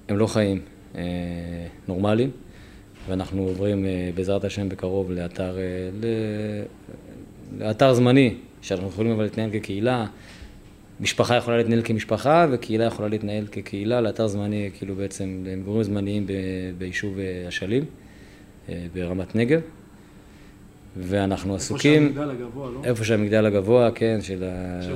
הם 0.09 0.19
לא 0.19 0.27
חיים 0.27 0.61
אה, 0.95 1.03
נורמליים, 1.89 2.31
ואנחנו 3.09 3.43
עוברים 3.43 3.85
אה, 3.87 4.11
בעזרת 4.15 4.45
השם 4.45 4.69
בקרוב 4.69 5.11
לאתר, 5.11 5.57
אה, 5.59 6.63
לאתר 7.59 7.95
זמני, 7.95 8.35
שאנחנו 8.63 8.89
יכולים 8.89 9.13
אבל 9.13 9.23
להתנהל 9.23 9.51
כקהילה. 9.51 10.07
משפחה 11.01 11.37
יכולה 11.37 11.57
להתנהל 11.57 11.83
כמשפחה 11.85 12.47
וקהילה 12.51 12.85
יכולה 12.85 13.09
להתנהל 13.09 13.47
כקהילה 13.47 14.01
לאתר 14.01 14.27
זמני, 14.27 14.71
כאילו 14.79 14.95
בעצם 14.95 15.45
למגורים 15.47 15.83
זמניים 15.83 16.27
ביישוב 16.79 17.19
אה, 17.19 17.49
אשלים 17.49 17.85
ברמת 18.95 19.35
נגב. 19.35 19.61
ואנחנו 20.97 21.55
עסוקים... 21.55 22.03
איפה 22.03 22.15
שהמגדל 22.15 22.31
הגבוה, 22.31 22.71
לא? 22.71 22.81
איפה 22.85 23.05
שהמגדל 23.05 23.47
הגבוה, 23.47 23.91
כן, 23.91 24.19
של 24.23 24.45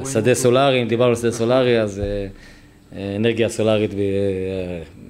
השדה 0.02 0.34
סולארי, 0.34 0.82
אם 0.82 0.88
דיברנו 0.88 1.10
על 1.10 1.16
שדה 1.16 1.30
סולארי, 1.30 1.80
אז 1.80 2.02
אנרגיה 2.94 3.48
סולארית, 3.48 3.90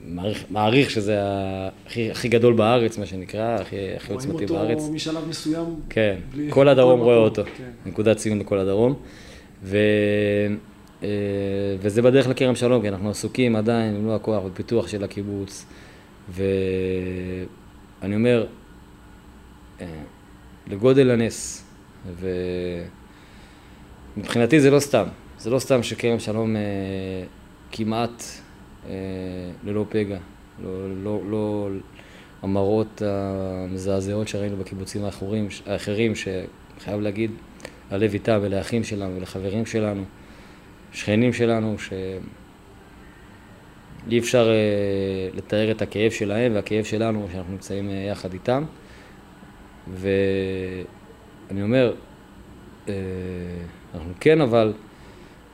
מעריך, 0.06 0.44
מעריך 0.50 0.90
שזה 0.90 1.18
הכי, 1.86 2.10
הכי 2.10 2.28
גדול 2.28 2.54
בארץ, 2.54 2.98
מה 2.98 3.06
שנקרא, 3.06 3.54
הכי, 3.60 3.76
הכי 3.96 4.12
עוצמתי 4.12 4.46
בארץ. 4.46 4.50
רואים 4.50 4.78
אותו 4.78 4.92
משלב 4.92 5.28
מסוים. 5.28 5.80
כן, 5.90 6.16
כל 6.50 6.68
הדרום 6.68 7.00
רואה 7.00 7.16
אותו, 7.16 7.42
כן. 7.44 7.70
נקודת 7.86 8.16
ציון 8.16 8.38
לכל 8.38 8.58
הדרום. 8.58 8.94
ו... 9.62 9.78
אה, 11.02 11.08
וזה 11.78 12.02
בדרך 12.02 12.28
לכרם 12.28 12.54
שלום, 12.54 12.82
כי 12.82 12.88
אנחנו 12.88 13.10
עסוקים 13.10 13.56
עדיין 13.56 13.94
במלוא 13.94 14.14
הכוח 14.14 14.42
בפיתוח 14.44 14.88
של 14.88 15.04
הקיבוץ. 15.04 15.66
ואני 16.28 18.14
אומר, 18.14 18.46
אה, 19.80 19.86
לגודל 20.66 21.10
הנס, 21.10 21.64
ומבחינתי 24.16 24.60
זה 24.60 24.70
לא 24.70 24.80
סתם, 24.80 25.04
זה 25.38 25.50
לא 25.50 25.58
סתם 25.58 25.82
שכרם 25.82 26.18
שלום 26.18 26.56
אה, 26.56 26.62
כמעט 27.76 28.22
ללא 29.64 29.84
פגע, 29.88 30.18
לא, 30.62 30.70
לא, 31.04 31.20
לא 31.30 31.68
המראות 32.42 33.02
המזעזעות 33.04 34.28
שראינו 34.28 34.56
בקיבוצים 34.56 35.04
האחרים, 35.04 35.48
האחרים, 35.66 36.12
שחייב 36.14 37.00
להגיד, 37.00 37.30
הלב 37.90 38.12
איתה 38.12 38.38
ולאחים 38.42 38.84
שלנו 38.84 39.16
ולחברים 39.16 39.66
שלנו. 39.66 40.04
שכנים 40.92 41.32
שלנו, 41.32 41.76
שאי 41.78 42.18
אפשר 44.18 44.48
uh, 44.48 45.36
לתאר 45.36 45.70
את 45.70 45.82
הכאב 45.82 46.10
שלהם 46.10 46.54
והכאב 46.54 46.84
שלנו 46.84 47.28
שאנחנו 47.32 47.52
נמצאים 47.52 47.88
uh, 47.88 47.92
יחד 47.92 48.32
איתם. 48.32 48.64
ואני 49.92 51.62
אומר, 51.62 51.94
uh, 52.86 52.90
אנחנו 53.94 54.12
כן 54.20 54.40
אבל 54.40 54.72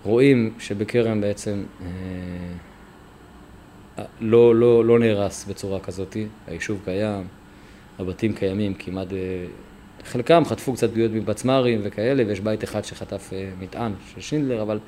רואים 0.05 0.55
שבכרם 0.59 1.20
בעצם 1.20 1.62
uh, 1.80 1.84
לא, 4.20 4.55
לא, 4.55 4.84
לא 4.84 4.98
נהרס 4.98 5.44
בצורה 5.44 5.80
כזאת, 5.80 6.16
היישוב 6.46 6.80
קיים, 6.84 7.24
הבתים 7.98 8.32
קיימים 8.32 8.74
כמעט, 8.74 9.09
uh, 9.09 9.12
חלקם 10.05 10.44
חטפו 10.44 10.72
קצת 10.72 10.90
פגיעות 10.90 11.12
מפצמ"רים 11.12 11.80
וכאלה, 11.84 12.22
ויש 12.26 12.40
בית 12.40 12.64
אחד 12.64 12.84
שחטף 12.84 13.30
uh, 13.30 13.62
מטען 13.62 13.92
של 14.14 14.20
שינדלר, 14.20 14.62
אבל 14.62 14.78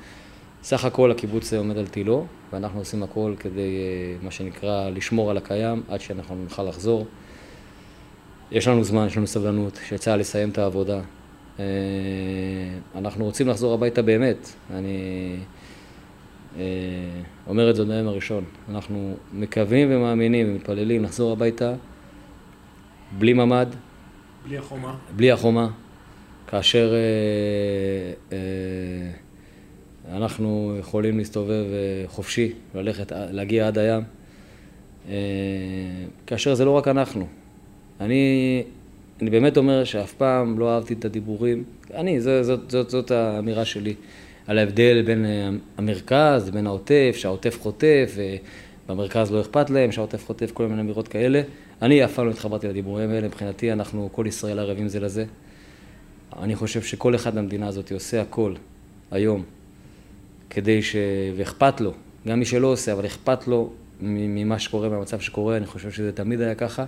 סך 0.63 0.85
הכל 0.85 1.11
הקיבוץ 1.11 1.53
עומד 1.53 1.77
על 1.77 1.87
תילו, 1.87 2.25
ואנחנו 2.53 2.79
עושים 2.79 3.03
הכל 3.03 3.33
כדי, 3.39 3.59
אה, 3.59 4.15
מה 4.21 4.31
שנקרא, 4.31 4.89
לשמור 4.89 5.31
על 5.31 5.37
הקיים 5.37 5.83
עד 5.89 6.01
שאנחנו 6.01 6.35
נוכל 6.35 6.63
לחזור. 6.63 7.05
יש 8.51 8.67
לנו 8.67 8.83
זמן, 8.83 9.07
יש 9.07 9.17
לנו 9.17 9.27
סבלנות, 9.27 9.79
שצה"ל 9.87 10.19
יסיים 10.19 10.49
את 10.49 10.57
העבודה. 10.57 10.99
אה, 11.59 11.65
אנחנו 12.95 13.25
רוצים 13.25 13.47
לחזור 13.47 13.73
הביתה 13.73 14.01
באמת. 14.01 14.49
אני 14.73 15.35
אה, 16.57 16.63
אומר 17.47 17.69
את 17.69 17.75
זה 17.75 17.85
מהיום 17.85 18.07
הראשון. 18.07 18.43
אנחנו 18.69 19.15
מקווים 19.33 19.87
ומאמינים 19.91 20.49
ומתפללים 20.49 21.03
לחזור 21.03 21.31
הביתה 21.31 21.73
בלי 23.17 23.33
ממ"ד. 23.33 23.67
בלי 24.45 24.57
החומה. 24.57 24.95
בלי 25.15 25.31
החומה. 25.31 25.69
כאשר... 26.47 26.93
אנחנו 30.11 30.75
יכולים 30.79 31.17
להסתובב 31.17 31.65
אה, 31.73 32.03
חופשי, 32.07 32.53
ללכת, 32.75 33.11
להגיע 33.15 33.67
עד 33.67 33.77
הים, 33.77 34.03
אה, 35.09 35.13
כאשר 36.27 36.53
זה 36.53 36.65
לא 36.65 36.71
רק 36.71 36.87
אנחנו. 36.87 37.27
אני, 37.99 38.63
אני 39.21 39.29
באמת 39.29 39.57
אומר 39.57 39.83
שאף 39.83 40.13
פעם 40.13 40.59
לא 40.59 40.75
אהבתי 40.75 40.93
את 40.93 41.05
הדיבורים, 41.05 41.63
אני, 41.93 42.21
זאת, 42.21 42.45
זאת, 42.45 42.71
זאת, 42.71 42.89
זאת 42.89 43.11
האמירה 43.11 43.65
שלי, 43.65 43.93
על 44.47 44.57
ההבדל 44.57 45.01
בין 45.01 45.25
אה, 45.25 45.49
המרכז 45.77 46.47
לבין 46.47 46.67
העוטף, 46.67 47.15
שהעוטף 47.17 47.61
חוטף, 47.61 48.17
ובמרכז 48.87 49.31
לא 49.31 49.41
אכפת 49.41 49.69
להם, 49.69 49.91
שהעוטף 49.91 50.25
חוטף, 50.25 50.51
כל 50.51 50.67
מיני 50.67 50.81
אמירות 50.81 51.07
כאלה. 51.07 51.41
אני 51.81 52.05
אף 52.05 52.13
פעם 52.13 52.25
לא 52.25 52.31
התחברתי 52.31 52.67
לדיבורים 52.67 53.09
האלה, 53.09 53.27
מבחינתי 53.27 53.71
אנחנו, 53.71 54.09
כל 54.11 54.25
ישראל 54.27 54.59
ערבים 54.59 54.87
זה 54.87 54.99
לזה. 54.99 55.25
אני 56.39 56.55
חושב 56.55 56.81
שכל 56.81 57.15
אחד 57.15 57.35
במדינה 57.35 57.67
הזאת 57.67 57.91
עושה 57.91 58.21
הכל 58.21 58.53
היום 59.11 59.43
כדי 60.49 60.81
ש... 60.81 60.95
ואכפת 61.37 61.81
לו, 61.81 61.93
גם 62.27 62.39
מי 62.39 62.45
שלא 62.45 62.67
עושה, 62.67 62.93
אבל 62.93 63.05
אכפת 63.05 63.47
לו 63.47 63.73
ממה 64.01 64.59
שקורה, 64.59 64.89
מהמצב 64.89 65.19
שקורה, 65.19 65.57
אני 65.57 65.65
חושב 65.65 65.91
שזה 65.91 66.11
תמיד 66.11 66.41
היה 66.41 66.55
ככה. 66.55 66.85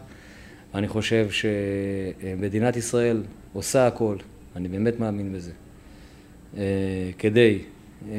אני 0.75 0.87
חושב 0.87 1.27
שמדינת 1.29 2.75
ישראל 2.75 3.23
עושה 3.53 3.87
הכל, 3.87 4.15
אני 4.55 4.67
באמת 4.67 4.99
מאמין 4.99 5.33
בזה, 5.33 5.51
אה, 6.57 6.63
כדי, 7.17 7.59
אה, 8.11 8.15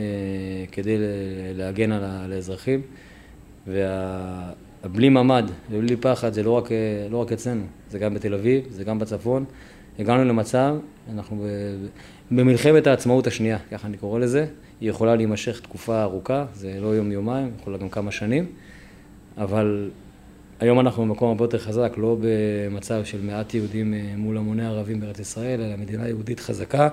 כדי 0.73 0.97
להגן 1.55 1.93
על 1.93 2.33
האזרחים. 2.33 2.83
ובלי 3.67 5.09
ממ"ד 5.09 5.45
ובלי 5.71 5.97
פחד 5.97 6.33
זה 6.33 6.43
לא 6.43 6.51
רק, 6.51 6.69
לא 7.11 7.17
רק 7.19 7.33
אצלנו, 7.33 7.65
זה 7.91 7.99
גם 7.99 8.15
בתל 8.15 8.35
אביב, 8.35 8.65
זה 8.71 8.85
גם 8.85 8.99
בצפון. 8.99 9.45
הגענו 9.99 10.25
למצב, 10.25 10.77
אנחנו 11.13 11.47
במלחמת 12.31 12.87
העצמאות 12.87 13.27
השנייה, 13.27 13.59
ככה 13.71 13.89
אני 13.89 13.97
קורא 13.97 14.19
לזה, 14.19 14.47
היא 14.81 14.91
יכולה 14.91 15.17
להימשך 15.17 15.61
תקופה 15.61 16.03
ארוכה, 16.03 16.45
זה 16.55 16.79
לא 16.81 16.87
יום-יומיים, 16.87 17.51
יכולה 17.61 17.79
גם 17.79 17.89
כמה 17.89 18.11
שנים, 18.11 18.47
אבל 19.39 19.91
היום 20.61 20.81
אנחנו 20.81 21.03
במקום 21.03 21.29
הרבה 21.29 21.45
יותר 21.45 21.59
חזק, 21.59 21.95
לא 21.97 22.17
במצב 22.21 23.05
של 23.05 23.23
מעט 23.23 23.55
יהודים 23.55 23.95
אה, 23.95 24.15
מול 24.17 24.37
המוני 24.39 24.67
ערבים 24.67 25.01
בארץ 25.01 25.19
ישראל, 25.19 25.61
אלא 25.61 25.77
מדינה 25.77 26.09
יהודית 26.09 26.41
חזקה, 26.41 26.89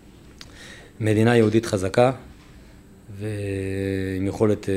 מדינה 1.00 1.36
יהודית 1.36 1.66
חזקה, 1.66 2.12
ועם 3.18 4.26
יכולת 4.26 4.68
אה, 4.68 4.74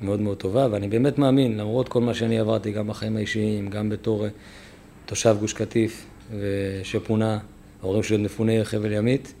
מאוד 0.00 0.20
מאוד 0.20 0.36
טובה, 0.36 0.68
ואני 0.70 0.88
באמת 0.88 1.18
מאמין, 1.18 1.56
למרות 1.56 1.88
כל 1.88 2.00
מה 2.00 2.14
שאני 2.14 2.38
עברתי, 2.38 2.72
גם 2.72 2.86
בחיים 2.86 3.16
האישיים, 3.16 3.68
גם 3.68 3.88
בתור 3.88 4.24
אה, 4.24 4.30
תושב 5.06 5.36
גוש 5.40 5.52
קטיף, 5.52 6.06
שפונה, 6.82 7.38
ההורים 7.82 8.02
שלי 8.02 8.16
מפוני 8.16 8.64
חבל 8.64 8.92
ימית, 8.92 9.34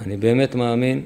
אני 0.00 0.16
באמת 0.16 0.54
מאמין 0.54 1.02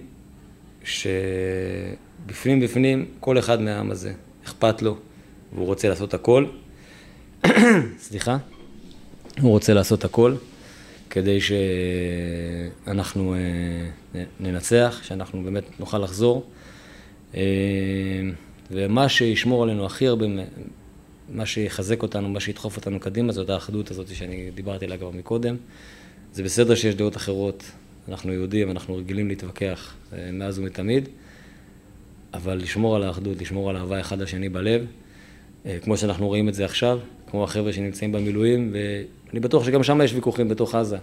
שבפנים 0.84 2.61
בפנים 2.61 3.07
כל 3.20 3.39
אחד 3.39 3.61
מהעם 3.61 3.91
הזה 3.91 4.12
אכפת 4.45 4.82
לו 4.82 4.97
והוא 5.57 5.67
רוצה 5.67 5.89
לעשות 5.89 6.15
הכל, 6.15 6.47
סליחה, 7.99 8.37
הוא 9.41 9.51
רוצה 9.51 9.75
לעשות 9.75 10.05
הכל 10.05 10.35
כדי 11.11 11.39
שאנחנו 12.85 13.35
אה, 13.35 14.23
ננצח, 14.41 15.01
שאנחנו 15.03 15.43
באמת 15.43 15.81
נוכל 15.81 15.99
לחזור. 15.99 16.45
אה, 17.35 17.41
ומה 18.71 19.09
שישמור 19.09 19.63
עלינו 19.63 19.87
הכי 19.87 20.07
הרבה, 20.07 20.27
מה 21.29 21.47
שיחזק 21.47 22.03
אותנו, 22.03 22.29
מה 22.29 22.41
שידחוף 22.41 22.77
אותנו 22.77 23.01
קדימה, 23.01 23.33
זאת 23.33 23.51
האחדות 23.51 23.91
הזאת 23.91 24.15
שאני 24.15 24.51
דיברתי 24.55 24.85
עליה 24.85 24.99
כבר 24.99 25.11
מקודם. 25.11 25.57
זה 26.33 26.43
בסדר 26.43 26.75
שיש 26.75 26.95
דעות 26.95 27.17
אחרות, 27.17 27.65
אנחנו 28.09 28.33
יהודים, 28.33 28.71
אנחנו 28.71 28.97
רגילים 28.97 29.29
להתווכח 29.29 29.95
אה, 30.13 30.31
מאז 30.33 30.59
ומתמיד, 30.59 31.09
אבל 32.35 32.57
לשמור 32.57 32.97
על 32.97 33.03
האחדות, 33.03 33.41
לשמור 33.41 33.71
על 33.71 33.77
אהבה 33.77 34.01
אחד 34.01 34.19
לשני 34.19 34.49
בלב, 34.49 34.87
כמו 35.83 35.97
שאנחנו 35.97 36.27
רואים 36.27 36.49
את 36.49 36.55
זה 36.55 36.64
עכשיו, 36.64 36.99
כמו 37.31 37.45
החבר'ה 37.45 37.73
שנמצאים 37.73 38.12
במילואים, 38.12 38.73
ואני 38.73 39.41
בטוח 39.41 39.64
שגם 39.64 39.83
שם 39.83 40.01
יש 40.05 40.14
ויכוחים 40.14 40.49
בתוך 40.49 40.75
עזה, 40.75 40.99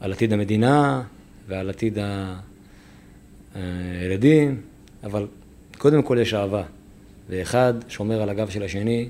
על 0.00 0.12
עתיד 0.12 0.32
המדינה 0.32 1.02
ועל 1.48 1.70
עתיד 1.70 1.98
הילדים, 3.54 4.60
אבל 5.04 5.26
קודם 5.78 6.02
כל 6.02 6.18
יש 6.20 6.34
אהבה, 6.34 6.62
ואחד 7.28 7.74
שומר 7.88 8.22
על 8.22 8.28
הגב 8.28 8.48
של 8.48 8.62
השני, 8.62 9.08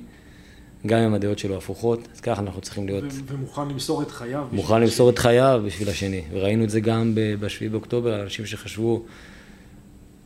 גם 0.87 0.99
אם 0.99 1.15
הדעות 1.15 1.39
שלו 1.39 1.57
הפוכות, 1.57 2.09
אז 2.15 2.21
ככה 2.21 2.43
אנחנו 2.43 2.61
צריכים 2.61 2.87
להיות... 2.87 3.05
ומוכן 3.27 3.69
למסור 3.69 4.03
את 4.03 4.11
חייו. 4.11 4.47
מוכן 4.53 4.81
למסור 4.81 5.11
את 5.11 5.19
חייו 5.19 5.63
בשביל 5.67 5.89
השני, 5.89 6.23
וראינו 6.33 6.65
את 6.65 6.71
זה 6.71 6.81
גם 6.81 7.15
ב-7 7.15 7.71
באוקטובר, 7.71 8.23
אנשים 8.23 8.47
שחשבו, 8.47 9.03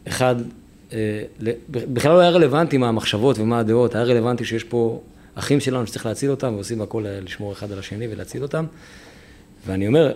אחד, 0.08 0.36
אה, 0.40 0.46
בכלל 1.68 2.12
לא 2.12 2.20
היה 2.20 2.30
רלוונטי 2.30 2.78
מה 2.78 2.88
המחשבות 2.88 3.38
ומה 3.38 3.58
הדעות, 3.58 3.94
היה 3.94 4.04
רלוונטי 4.04 4.44
שיש 4.44 4.64
פה 4.64 5.00
אחים 5.34 5.60
שלנו 5.60 5.86
שצריך 5.86 6.06
להציל 6.06 6.30
אותם, 6.30 6.54
ועושים 6.54 6.82
הכל 6.82 7.04
לשמור 7.08 7.52
אחד 7.52 7.72
על 7.72 7.78
השני 7.78 8.08
ולהציל 8.10 8.42
אותם. 8.42 8.64
ואני 9.66 9.86
אומר, 9.86 10.12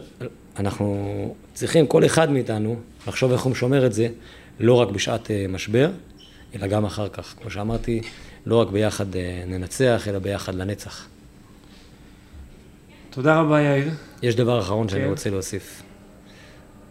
אנחנו 0.59 1.35
צריכים, 1.55 1.87
כל 1.87 2.07
אחד 2.07 2.31
מאיתנו, 2.31 2.77
לחשוב 3.09 3.33
איך 3.33 3.41
הוא 3.41 3.55
שומר 3.55 3.87
את 3.87 3.93
זה, 3.93 4.09
לא 4.61 4.75
רק 4.75 4.89
בשעת 4.89 5.31
אה, 5.31 5.47
משבר, 5.49 5.91
אלא 6.55 6.67
גם 6.67 6.85
אחר 6.85 7.09
כך. 7.09 7.35
כמו 7.41 7.51
שאמרתי, 7.51 8.01
לא 8.47 8.57
רק 8.57 8.69
ביחד 8.69 9.17
אה, 9.17 9.45
ננצח, 9.47 10.09
אלא 10.09 10.19
ביחד 10.19 10.55
לנצח. 10.55 11.07
תודה 13.11 13.41
רבה, 13.41 13.61
יאיר. 13.61 13.91
יש 14.23 14.37
דבר 14.37 14.61
אחרון 14.61 14.87
כן. 14.87 14.93
שאני 14.93 15.07
רוצה 15.07 15.31
להוסיף. 15.31 15.83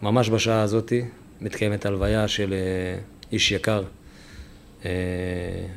ממש 0.02 0.30
בשעה 0.30 0.62
הזאתי 0.62 1.06
מתקיימת 1.42 1.86
הלוויה 1.86 2.28
של 2.28 2.54
אה, 2.54 3.02
איש 3.32 3.52
יקר, 3.52 3.84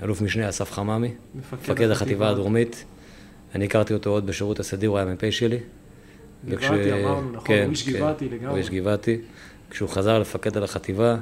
אלוף 0.03 0.23
משנה 0.23 0.49
אסף 0.49 0.73
חממי, 0.73 1.15
מפקד 1.35 1.91
החטיבה 1.91 2.31
הדרומית. 2.31 2.85
אני 3.55 3.65
הכרתי 3.65 3.95
אותו 3.95 4.11
עוד 4.11 4.27
בשירות 4.27 4.61
הסדיר, 4.61 4.91
הוא 4.91 4.99
היה 4.99 5.07
מ"פ 5.07 5.31
שלי. 5.31 5.59
גבעתי, 6.49 6.93
אמרנו, 6.93 7.33
נכון, 7.33 7.47
כן, 7.47 7.63
הוא 7.63 7.71
איש 7.71 7.89
כן, 7.89 7.93
גבעתי 7.93 8.29
לגמרי. 8.29 8.49
הוא 8.49 8.59
איש 8.59 8.71
גבעתי. 8.71 9.17
כשהוא 9.71 9.89
חזר 9.89 10.19
לפקד 10.19 10.57
על 10.57 10.65
החטיבה, 10.65 11.17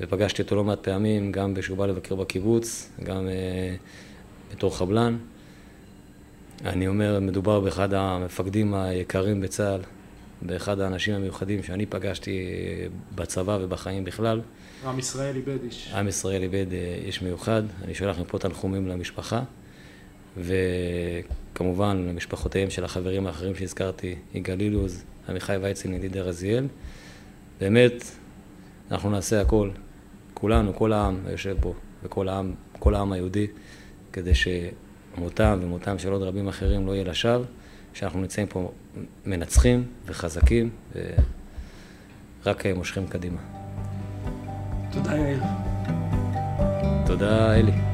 ופגשתי 0.00 0.42
אותו 0.42 0.56
לא 0.56 0.64
מעט 0.64 0.78
פעמים, 0.82 1.32
גם 1.32 1.54
כשהוא 1.54 1.78
בא 1.78 1.86
לבקר 1.86 2.14
בקיבוץ, 2.14 2.90
גם 3.02 3.28
אה, 3.28 3.74
בתור 4.52 4.76
חבלן. 4.76 5.16
אני 6.64 6.88
אומר, 6.88 7.20
מדובר 7.20 7.60
באחד 7.60 7.94
המפקדים 7.94 8.74
היקרים 8.74 9.40
בצה"ל, 9.40 9.80
באחד 10.42 10.80
האנשים 10.80 11.14
המיוחדים 11.14 11.62
שאני 11.62 11.86
פגשתי 11.86 12.46
בצבא 13.14 13.58
ובחיים 13.60 14.04
בכלל. 14.04 14.40
עם 14.86 14.98
ישראל 14.98 15.36
איבד 15.36 15.62
איש. 15.64 15.92
עם 15.94 16.08
ישראל 16.08 16.42
איבד 16.42 16.72
אה, 16.72 16.98
איש 17.04 17.22
מיוחד. 17.22 17.62
אני 17.84 17.94
שולח 17.94 18.18
מפה 18.18 18.38
תנחומים 18.38 18.88
למשפחה, 18.88 19.42
וכמובן 20.36 22.06
למשפחותיהם 22.08 22.70
של 22.70 22.84
החברים 22.84 23.26
האחרים 23.26 23.54
שהזכרתי, 23.54 24.14
יגאל 24.34 24.60
אילוז, 24.60 25.04
עמיחי 25.28 25.56
ויצין, 25.62 25.94
ידידי 25.94 26.20
רזיאל. 26.20 26.66
באמת, 27.60 28.04
אנחנו 28.90 29.10
נעשה 29.10 29.40
הכל, 29.40 29.70
כולנו, 30.34 30.74
כל 30.74 30.92
העם 30.92 31.18
היושב 31.26 31.56
פה, 31.60 31.74
וכל 32.02 32.28
העם, 32.28 32.54
כל 32.78 32.94
העם 32.94 33.12
היהודי, 33.12 33.46
כדי 34.12 34.32
שמותם 34.34 35.58
ומותם 35.62 35.98
של 35.98 36.12
עוד 36.12 36.22
רבים 36.22 36.48
אחרים 36.48 36.86
לא 36.86 36.92
יהיה 36.92 37.04
לשווא, 37.04 37.44
שאנחנו 37.94 38.20
נמצאים 38.20 38.46
פה 38.46 38.72
מנצחים 39.26 39.84
וחזקים 40.06 40.70
ורק 42.44 42.66
מושכים 42.66 43.06
קדימה. 43.06 43.63
תודה 44.94 45.16
יאיר. 45.16 45.42
תודה 47.06 47.54
אלי. 47.54 47.93